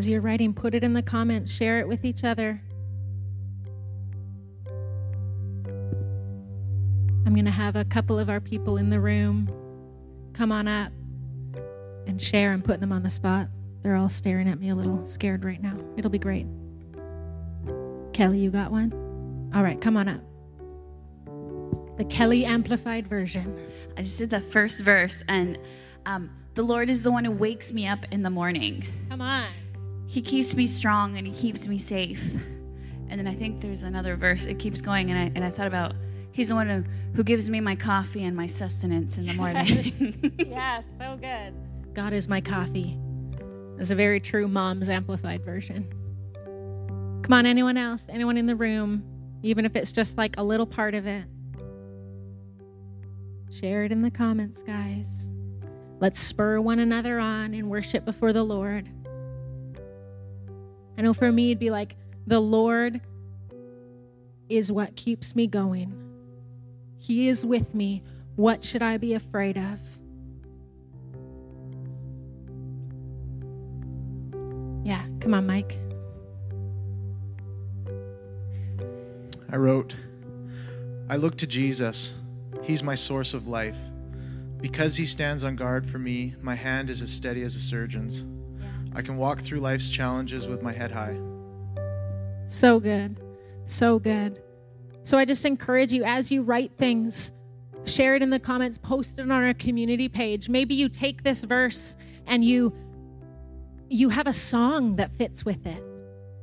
As 0.00 0.08
you're 0.08 0.22
writing, 0.22 0.54
put 0.54 0.74
it 0.74 0.82
in 0.82 0.94
the 0.94 1.02
comments, 1.02 1.52
share 1.52 1.78
it 1.78 1.86
with 1.86 2.06
each 2.06 2.24
other. 2.24 2.58
I'm 7.26 7.34
going 7.34 7.44
to 7.44 7.50
have 7.50 7.76
a 7.76 7.84
couple 7.84 8.18
of 8.18 8.30
our 8.30 8.40
people 8.40 8.78
in 8.78 8.88
the 8.88 8.98
room 8.98 9.50
come 10.32 10.52
on 10.52 10.66
up 10.66 10.90
and 12.06 12.18
share 12.18 12.54
and 12.54 12.64
put 12.64 12.80
them 12.80 12.92
on 12.92 13.02
the 13.02 13.10
spot. 13.10 13.48
They're 13.82 13.94
all 13.94 14.08
staring 14.08 14.48
at 14.48 14.58
me 14.58 14.70
a 14.70 14.74
little 14.74 15.04
scared 15.04 15.44
right 15.44 15.62
now. 15.62 15.76
It'll 15.98 16.10
be 16.10 16.18
great. 16.18 16.46
Kelly, 18.14 18.38
you 18.38 18.50
got 18.50 18.70
one? 18.72 19.50
All 19.54 19.62
right, 19.62 19.78
come 19.82 19.98
on 19.98 20.08
up. 20.08 20.22
The 21.98 22.06
Kelly 22.06 22.46
Amplified 22.46 23.06
Version. 23.06 23.54
I 23.98 24.02
just 24.02 24.16
did 24.16 24.30
the 24.30 24.40
first 24.40 24.82
verse, 24.82 25.22
and 25.28 25.58
um, 26.06 26.30
the 26.54 26.62
Lord 26.62 26.88
is 26.88 27.02
the 27.02 27.12
one 27.12 27.26
who 27.26 27.32
wakes 27.32 27.70
me 27.74 27.86
up 27.86 28.06
in 28.10 28.22
the 28.22 28.30
morning. 28.30 28.82
Come 29.10 29.20
on. 29.20 29.50
He 30.10 30.20
keeps 30.20 30.56
me 30.56 30.66
strong 30.66 31.16
and 31.16 31.24
he 31.24 31.32
keeps 31.32 31.68
me 31.68 31.78
safe. 31.78 32.34
And 33.08 33.18
then 33.18 33.28
I 33.28 33.34
think 33.34 33.60
there's 33.60 33.84
another 33.84 34.16
verse. 34.16 34.44
It 34.44 34.58
keeps 34.58 34.80
going, 34.80 35.08
and 35.10 35.18
I 35.18 35.32
and 35.36 35.44
I 35.44 35.50
thought 35.50 35.68
about 35.68 35.94
He's 36.32 36.48
the 36.48 36.54
one 36.56 36.68
who, 36.68 36.84
who 37.14 37.22
gives 37.22 37.48
me 37.48 37.60
my 37.60 37.76
coffee 37.76 38.24
and 38.24 38.36
my 38.36 38.46
sustenance 38.46 39.18
in 39.18 39.26
the 39.26 39.34
morning. 39.34 40.34
yes, 40.38 40.84
so 40.98 41.16
good. 41.20 41.54
God 41.94 42.12
is 42.12 42.28
my 42.28 42.40
coffee. 42.40 42.98
It's 43.78 43.90
a 43.90 43.94
very 43.94 44.20
true 44.20 44.48
mom's 44.48 44.88
amplified 44.88 45.44
version. 45.44 45.88
Come 47.22 47.32
on, 47.32 47.46
anyone 47.46 47.76
else? 47.76 48.06
Anyone 48.08 48.36
in 48.36 48.46
the 48.46 48.56
room? 48.56 49.04
Even 49.42 49.64
if 49.64 49.74
it's 49.76 49.92
just 49.92 50.18
like 50.18 50.36
a 50.38 50.42
little 50.42 50.66
part 50.66 50.94
of 50.94 51.06
it. 51.06 51.24
Share 53.50 53.84
it 53.84 53.92
in 53.92 54.02
the 54.02 54.10
comments, 54.10 54.62
guys. 54.62 55.28
Let's 55.98 56.20
spur 56.20 56.60
one 56.60 56.78
another 56.78 57.18
on 57.18 57.54
in 57.54 57.68
worship 57.68 58.04
before 58.04 58.32
the 58.32 58.44
Lord. 58.44 58.88
I 61.00 61.02
know 61.02 61.14
for 61.14 61.32
me, 61.32 61.46
it'd 61.46 61.58
be 61.58 61.70
like, 61.70 61.96
the 62.26 62.40
Lord 62.40 63.00
is 64.50 64.70
what 64.70 64.96
keeps 64.96 65.34
me 65.34 65.46
going. 65.46 65.94
He 66.98 67.28
is 67.28 67.42
with 67.42 67.74
me. 67.74 68.02
What 68.36 68.62
should 68.62 68.82
I 68.82 68.98
be 68.98 69.14
afraid 69.14 69.56
of? 69.56 69.80
Yeah, 74.84 75.02
come 75.20 75.32
on, 75.32 75.46
Mike. 75.46 75.78
I 79.48 79.56
wrote, 79.56 79.96
I 81.08 81.16
look 81.16 81.38
to 81.38 81.46
Jesus. 81.46 82.12
He's 82.62 82.82
my 82.82 82.94
source 82.94 83.32
of 83.32 83.48
life. 83.48 83.78
Because 84.60 84.96
he 84.96 85.06
stands 85.06 85.44
on 85.44 85.56
guard 85.56 85.88
for 85.88 85.98
me, 85.98 86.34
my 86.42 86.56
hand 86.56 86.90
is 86.90 87.00
as 87.00 87.10
steady 87.10 87.40
as 87.42 87.56
a 87.56 87.60
surgeon's. 87.60 88.22
I 88.94 89.02
can 89.02 89.16
walk 89.16 89.40
through 89.40 89.60
life's 89.60 89.88
challenges 89.88 90.46
with 90.46 90.62
my 90.62 90.72
head 90.72 90.90
high. 90.90 91.18
So 92.46 92.80
good. 92.80 93.20
So 93.64 93.98
good. 93.98 94.42
So 95.02 95.18
I 95.18 95.24
just 95.24 95.44
encourage 95.44 95.92
you 95.92 96.04
as 96.04 96.30
you 96.30 96.42
write 96.42 96.72
things, 96.76 97.32
share 97.84 98.14
it 98.16 98.22
in 98.22 98.30
the 98.30 98.40
comments, 98.40 98.78
post 98.78 99.18
it 99.18 99.22
on 99.22 99.30
our 99.30 99.54
community 99.54 100.08
page. 100.08 100.48
Maybe 100.48 100.74
you 100.74 100.88
take 100.88 101.22
this 101.22 101.44
verse 101.44 101.96
and 102.26 102.44
you 102.44 102.72
you 103.88 104.08
have 104.08 104.28
a 104.28 104.32
song 104.32 104.96
that 104.96 105.14
fits 105.16 105.44
with 105.44 105.66
it. 105.66 105.82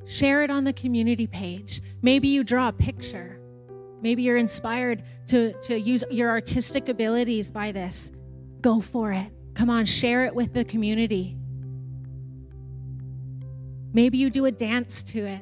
Share 0.06 0.44
it 0.44 0.50
on 0.50 0.64
the 0.64 0.74
community 0.74 1.28
page. 1.28 1.82
Maybe 2.02 2.28
you 2.28 2.44
draw 2.44 2.70
a 2.70 2.74
picture. 2.74 3.40
Maybe 4.02 4.24
you're 4.24 4.38
inspired 4.38 5.04
to, 5.28 5.54
to 5.62 5.80
use 5.80 6.04
your 6.12 6.30
artistic 6.30 6.90
abilities 6.90 7.50
by 7.50 7.72
this. 7.72 8.12
Go 8.62 8.82
for 8.82 9.12
it. 9.12 9.32
Come 9.54 9.70
on, 9.70 9.86
share 9.86 10.26
it 10.26 10.36
with 10.36 10.54
the 10.54 10.66
community. 10.66 11.38
Maybe 13.98 14.20
you 14.20 14.30
do 14.30 14.46
a 14.46 14.52
dance 14.52 15.02
to 15.06 15.26
it. 15.26 15.42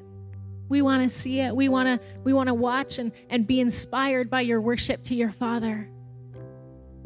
We 0.69 0.81
want 0.81 1.03
to 1.03 1.09
see 1.09 1.41
it. 1.41 1.53
We 1.53 1.67
want 1.67 1.89
to 1.89 2.07
we 2.23 2.31
want 2.31 2.47
to 2.47 2.53
watch 2.53 2.99
and 2.99 3.11
and 3.29 3.45
be 3.45 3.59
inspired 3.59 4.29
by 4.29 4.39
your 4.39 4.61
worship 4.61 5.03
to 5.03 5.13
your 5.13 5.29
Father. 5.29 5.89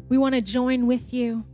We 0.08 0.16
want 0.16 0.36
to 0.36 0.42
join 0.42 0.86
with 0.86 1.12
you. 1.12 1.44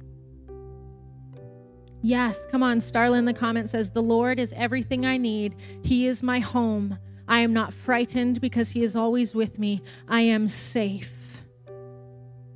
Yes, 2.03 2.45
come 2.45 2.63
on. 2.63 2.83
Starlin. 2.83 3.25
the 3.25 3.33
comment 3.33 3.71
says, 3.71 3.89
The 3.89 4.03
Lord 4.03 4.39
is 4.39 4.53
everything 4.53 5.07
I 5.07 5.17
need. 5.17 5.57
He 5.83 6.07
is 6.07 6.23
my 6.23 6.41
home. 6.41 6.99
I 7.27 7.41
am 7.41 7.55
not 7.55 7.73
frightened 7.73 8.43
because 8.43 8.71
He 8.71 8.83
is 8.83 8.97
always 8.97 9.35
with 9.35 9.59
me. 9.59 9.81
I 10.09 10.21
am 10.21 10.47
safe. 10.47 11.43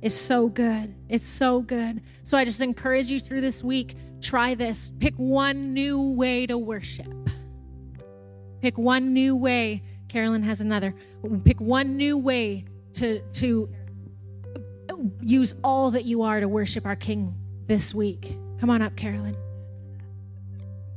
It's 0.03 0.13
so 0.13 0.47
good. 0.47 0.93
It's 1.09 1.27
so 1.27 1.61
good. 1.61 2.03
So 2.21 2.37
I 2.37 2.45
just 2.45 2.61
encourage 2.61 3.09
you 3.09 3.19
through 3.19 3.41
this 3.41 3.63
week 3.63 3.95
try 4.21 4.55
this. 4.55 4.91
Pick 4.99 5.15
one 5.15 5.73
new 5.73 6.11
way 6.11 6.45
to 6.45 6.57
worship. 6.57 7.13
Pick 8.61 8.77
one 8.77 9.13
new 9.13 9.35
way. 9.35 9.83
Carolyn 10.07 10.43
has 10.43 10.61
another. 10.61 10.93
Pick 11.43 11.59
one 11.59 11.97
new 11.97 12.17
way 12.17 12.65
to 12.93 13.21
to 13.33 13.69
use 15.21 15.55
all 15.63 15.91
that 15.91 16.05
you 16.05 16.21
are 16.21 16.39
to 16.39 16.47
worship 16.47 16.85
our 16.85 16.95
King 16.95 17.35
this 17.67 17.93
week. 17.93 18.37
Come 18.59 18.69
on 18.69 18.81
up, 18.81 18.95
Carolyn. 18.95 19.35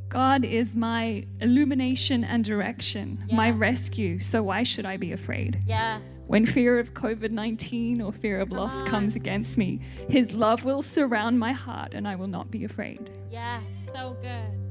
God 0.09 0.45
is 0.45 0.77
my 0.77 1.27
illumination 1.41 2.22
and 2.22 2.45
direction, 2.45 3.25
my 3.33 3.51
rescue. 3.51 4.20
So 4.22 4.43
why 4.43 4.62
should 4.62 4.87
I 4.87 4.97
be 4.97 5.12
afraid? 5.12 5.61
Yes. 5.66 6.03
When 6.27 6.47
fear 6.47 6.79
of 6.79 6.95
COVID 6.95 7.31
19 7.31 8.01
or 8.01 8.12
fear 8.12 8.41
of 8.41 8.51
loss 8.51 8.75
on. 8.83 8.87
comes 8.87 9.14
against 9.14 9.59
me, 9.59 9.81
His 10.09 10.35
love 10.35 10.64
will 10.64 10.83
surround 10.83 11.39
my 11.39 11.53
heart 11.53 11.95
and 11.95 12.09
I 12.09 12.16
will 12.16 12.29
not 12.29 12.51
be 12.51 12.64
afraid. 12.64 13.11
Yes, 13.31 13.62
so 13.93 14.16
good. 14.22 14.64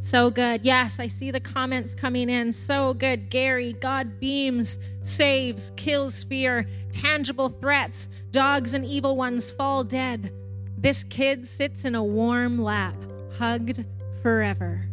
So 0.00 0.30
good. 0.30 0.64
Yes, 0.64 1.00
I 1.00 1.06
see 1.06 1.30
the 1.30 1.40
comments 1.40 1.94
coming 1.94 2.28
in. 2.28 2.52
So 2.52 2.92
good. 2.92 3.30
Gary, 3.30 3.72
God 3.72 4.20
beams, 4.20 4.78
saves, 5.00 5.72
kills 5.76 6.22
fear, 6.22 6.66
tangible 6.92 7.48
threats, 7.48 8.10
dogs 8.30 8.74
and 8.74 8.84
evil 8.84 9.16
ones 9.16 9.50
fall 9.50 9.82
dead. 9.82 10.30
This 10.76 11.04
kid 11.04 11.46
sits 11.46 11.86
in 11.86 11.94
a 11.94 12.04
warm 12.04 12.58
lap, 12.58 12.96
hugged 13.38 13.86
forever. 14.20 14.86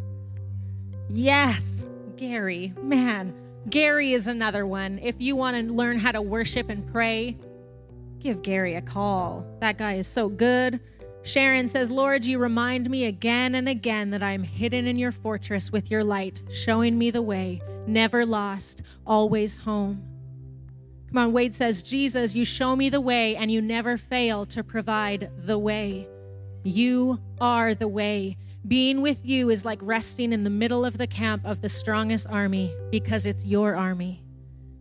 Yes, 1.10 1.86
Gary, 2.16 2.74
man. 2.82 3.34
Gary 3.70 4.14
is 4.14 4.28
another 4.28 4.66
one. 4.66 5.00
If 5.00 5.16
you 5.20 5.36
want 5.36 5.56
to 5.56 5.74
learn 5.74 6.00
how 6.00 6.12
to 6.12 6.22
worship 6.22 6.70
and 6.70 6.86
pray, 6.92 7.38
give 8.20 8.42
Gary 8.42 8.76
a 8.76 8.82
call. 8.82 9.46
That 9.60 9.78
guy 9.78 9.96
is 9.96 10.08
so 10.08 10.30
good. 10.30 10.80
Sharon 11.24 11.70
says, 11.70 11.92
Lord, 11.92 12.26
you 12.26 12.40
remind 12.40 12.90
me 12.90 13.06
again 13.06 13.54
and 13.54 13.70
again 13.70 14.10
that 14.10 14.24
I 14.24 14.32
am 14.32 14.44
hidden 14.44 14.88
in 14.88 14.98
your 14.98 15.12
fortress 15.12 15.72
with 15.72 15.92
your 15.92 16.04
light, 16.04 16.42
showing 16.50 16.98
me 16.98 17.12
the 17.12 17.22
way, 17.22 17.62
never 17.86 18.26
lost, 18.26 18.82
always 19.06 19.58
home. 19.58 20.04
Come 21.10 21.18
on, 21.18 21.34
Wade 21.34 21.54
says, 21.54 21.84
Jesus, 21.84 22.34
you 22.34 22.46
show 22.46 22.76
me 22.76 22.90
the 22.90 23.02
way 23.02 23.36
and 23.36 23.52
you 23.52 23.62
never 23.62 23.98
fail 23.98 24.46
to 24.48 24.64
provide 24.64 25.30
the 25.46 25.60
way. 25.60 26.08
You 26.64 27.20
are 27.40 27.76
the 27.76 27.88
way. 27.88 28.38
Being 28.68 29.02
with 29.02 29.26
you 29.26 29.50
is 29.50 29.66
like 29.66 29.80
resting 29.82 30.32
in 30.32 30.44
the 30.44 30.50
middle 30.50 30.86
of 30.86 30.98
the 30.98 31.08
camp 31.08 31.46
of 31.46 31.62
the 31.62 31.70
strongest 31.70 32.28
army 32.30 32.74
because 32.92 33.26
it's 33.26 33.44
your 33.44 33.76
army. 33.76 34.24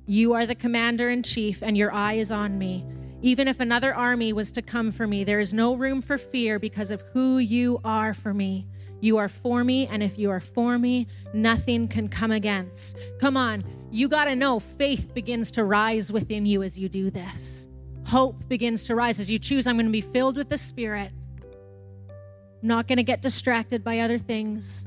You 0.06 0.34
are 0.34 0.44
the 0.44 0.54
commander 0.54 1.08
in 1.08 1.22
chief, 1.22 1.62
and 1.62 1.78
your 1.78 1.92
eye 1.92 2.14
is 2.14 2.30
on 2.30 2.58
me. 2.58 2.84
Even 3.22 3.48
if 3.48 3.60
another 3.60 3.94
army 3.94 4.32
was 4.32 4.52
to 4.52 4.62
come 4.62 4.90
for 4.90 5.06
me, 5.06 5.24
there 5.24 5.40
is 5.40 5.54
no 5.54 5.74
room 5.74 6.02
for 6.02 6.18
fear 6.18 6.58
because 6.58 6.90
of 6.90 7.02
who 7.12 7.38
you 7.38 7.80
are 7.84 8.12
for 8.12 8.34
me. 8.34 8.66
You 9.00 9.16
are 9.16 9.28
for 9.28 9.64
me, 9.64 9.86
and 9.86 10.02
if 10.02 10.18
you 10.18 10.30
are 10.30 10.40
for 10.40 10.78
me, 10.78 11.06
nothing 11.32 11.88
can 11.88 12.08
come 12.08 12.32
against. 12.32 12.98
Come 13.18 13.36
on, 13.36 13.64
you 13.90 14.08
got 14.08 14.26
to 14.26 14.36
know 14.36 14.60
faith 14.60 15.14
begins 15.14 15.50
to 15.52 15.64
rise 15.64 16.12
within 16.12 16.44
you 16.44 16.62
as 16.62 16.78
you 16.78 16.88
do 16.88 17.10
this. 17.10 17.66
Hope 18.04 18.46
begins 18.48 18.84
to 18.84 18.94
rise 18.94 19.18
as 19.20 19.30
you 19.30 19.38
choose. 19.38 19.66
I'm 19.66 19.76
going 19.76 19.86
to 19.86 19.92
be 19.92 20.00
filled 20.00 20.36
with 20.36 20.48
the 20.50 20.58
Spirit. 20.58 21.12
I'm 22.62 22.68
not 22.68 22.88
going 22.88 22.98
to 22.98 23.02
get 23.02 23.22
distracted 23.22 23.82
by 23.82 24.00
other 24.00 24.18
things. 24.18 24.84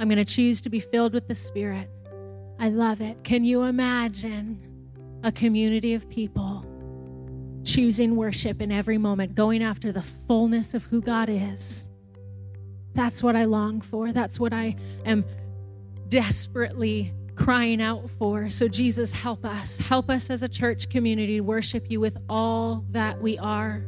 I'm 0.00 0.08
going 0.08 0.18
to 0.18 0.24
choose 0.24 0.60
to 0.62 0.70
be 0.70 0.80
filled 0.80 1.14
with 1.14 1.28
the 1.28 1.34
Spirit. 1.34 1.88
I 2.58 2.68
love 2.68 3.00
it. 3.00 3.22
Can 3.24 3.44
you 3.44 3.62
imagine 3.62 4.60
a 5.22 5.30
community 5.30 5.94
of 5.94 6.08
people 6.08 6.66
choosing 7.64 8.16
worship 8.16 8.60
in 8.60 8.72
every 8.72 8.98
moment, 8.98 9.34
going 9.34 9.62
after 9.62 9.92
the 9.92 10.02
fullness 10.02 10.74
of 10.74 10.84
who 10.84 11.00
God 11.00 11.28
is? 11.30 11.88
That's 12.94 13.22
what 13.22 13.36
I 13.36 13.44
long 13.44 13.80
for. 13.80 14.12
That's 14.12 14.38
what 14.38 14.52
I 14.52 14.76
am 15.04 15.24
desperately 16.08 17.12
crying 17.34 17.82
out 17.82 18.08
for. 18.10 18.50
So, 18.50 18.68
Jesus, 18.68 19.10
help 19.10 19.44
us. 19.44 19.78
Help 19.78 20.10
us 20.10 20.30
as 20.30 20.42
a 20.42 20.48
church 20.48 20.88
community 20.88 21.40
worship 21.40 21.90
you 21.90 22.00
with 22.00 22.16
all 22.28 22.84
that 22.90 23.20
we 23.20 23.38
are. 23.38 23.84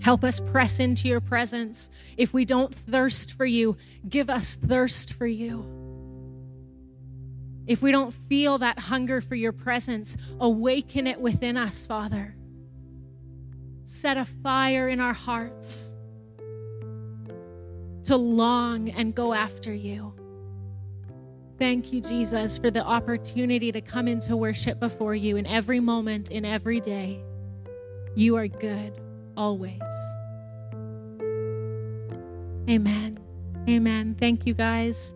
Help 0.00 0.24
us 0.24 0.40
press 0.40 0.80
into 0.80 1.08
your 1.08 1.20
presence. 1.20 1.90
If 2.16 2.32
we 2.32 2.44
don't 2.44 2.74
thirst 2.74 3.32
for 3.32 3.44
you, 3.44 3.76
give 4.08 4.30
us 4.30 4.56
thirst 4.56 5.12
for 5.12 5.26
you. 5.26 5.66
If 7.66 7.82
we 7.82 7.92
don't 7.92 8.12
feel 8.12 8.58
that 8.58 8.78
hunger 8.78 9.20
for 9.20 9.34
your 9.34 9.52
presence, 9.52 10.16
awaken 10.40 11.06
it 11.06 11.20
within 11.20 11.56
us, 11.56 11.84
Father. 11.84 12.34
Set 13.84 14.16
a 14.16 14.24
fire 14.24 14.88
in 14.88 15.00
our 15.00 15.12
hearts 15.12 15.92
to 18.04 18.16
long 18.16 18.88
and 18.90 19.14
go 19.14 19.34
after 19.34 19.72
you. 19.72 20.14
Thank 21.58 21.92
you, 21.92 22.00
Jesus, 22.00 22.56
for 22.56 22.70
the 22.70 22.82
opportunity 22.82 23.70
to 23.70 23.82
come 23.82 24.08
into 24.08 24.34
worship 24.34 24.80
before 24.80 25.14
you 25.14 25.36
in 25.36 25.44
every 25.46 25.78
moment, 25.78 26.30
in 26.30 26.46
every 26.46 26.80
day. 26.80 27.22
You 28.14 28.36
are 28.36 28.48
good 28.48 28.98
always. 29.40 29.80
Amen. 32.68 33.18
Amen. 33.66 34.14
Thank 34.20 34.44
you, 34.44 34.52
guys. 34.52 35.14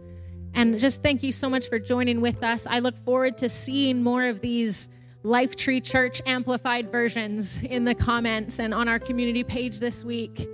And 0.55 0.79
just 0.79 1.03
thank 1.03 1.23
you 1.23 1.31
so 1.31 1.51
much 1.51 1.69
for 1.69 1.79
joining 1.79 2.23
with 2.23 2.43
us. 2.43 2.67
I 2.67 2.79
look 2.79 2.97
forward 2.97 3.37
to 3.39 3.51
seeing 3.51 4.03
more 4.03 4.25
of 4.25 4.41
these 4.41 4.89
Lifetree 5.25 5.85
Church 5.85 6.23
amplified 6.25 6.91
versions 6.91 7.63
in 7.65 7.85
the 7.85 7.95
comments 7.95 8.59
and 8.61 8.73
on 8.73 8.89
our 8.89 8.99
community 8.99 9.45
page 9.45 9.79
this 9.79 10.05
week. 10.05 10.49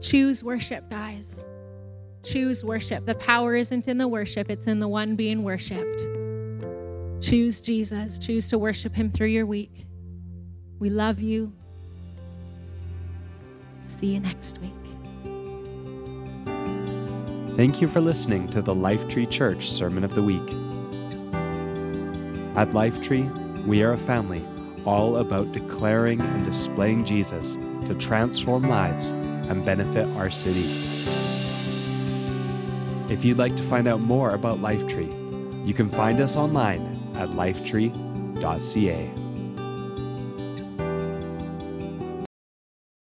Choose 0.00 0.44
worship, 0.44 0.88
guys. 0.88 1.46
Choose 2.22 2.62
worship. 2.62 3.04
The 3.04 3.16
power 3.16 3.56
isn't 3.56 3.88
in 3.88 3.98
the 3.98 4.06
worship, 4.06 4.48
it's 4.48 4.68
in 4.68 4.78
the 4.78 4.88
one 4.88 5.16
being 5.16 5.42
worshiped. 5.42 6.06
Choose 7.20 7.60
Jesus. 7.60 8.16
Choose 8.16 8.48
to 8.50 8.58
worship 8.58 8.94
him 8.94 9.10
through 9.10 9.28
your 9.28 9.46
week. 9.46 9.86
We 10.78 10.90
love 10.90 11.20
you. 11.20 11.52
See 13.84 14.14
you 14.14 14.20
next 14.20 14.58
week. 14.60 14.72
Thank 17.56 17.80
you 17.80 17.86
for 17.86 18.00
listening 18.00 18.48
to 18.48 18.60
the 18.62 18.74
Lifetree 18.74 19.30
Church 19.30 19.70
Sermon 19.70 20.02
of 20.02 20.14
the 20.14 20.22
Week. 20.22 20.40
At 22.56 22.70
Lifetree, 22.70 23.64
we 23.66 23.82
are 23.82 23.92
a 23.92 23.98
family 23.98 24.44
all 24.84 25.18
about 25.18 25.52
declaring 25.52 26.20
and 26.20 26.44
displaying 26.44 27.04
Jesus 27.04 27.54
to 27.86 27.94
transform 27.94 28.64
lives 28.68 29.10
and 29.10 29.64
benefit 29.64 30.06
our 30.16 30.30
city. 30.30 30.64
If 33.12 33.24
you'd 33.24 33.38
like 33.38 33.56
to 33.56 33.62
find 33.62 33.86
out 33.86 34.00
more 34.00 34.30
about 34.30 34.60
Lifetree, 34.60 35.66
you 35.66 35.74
can 35.74 35.90
find 35.90 36.20
us 36.20 36.36
online 36.36 36.98
at 37.14 37.28
lifetree.ca. 37.30 39.23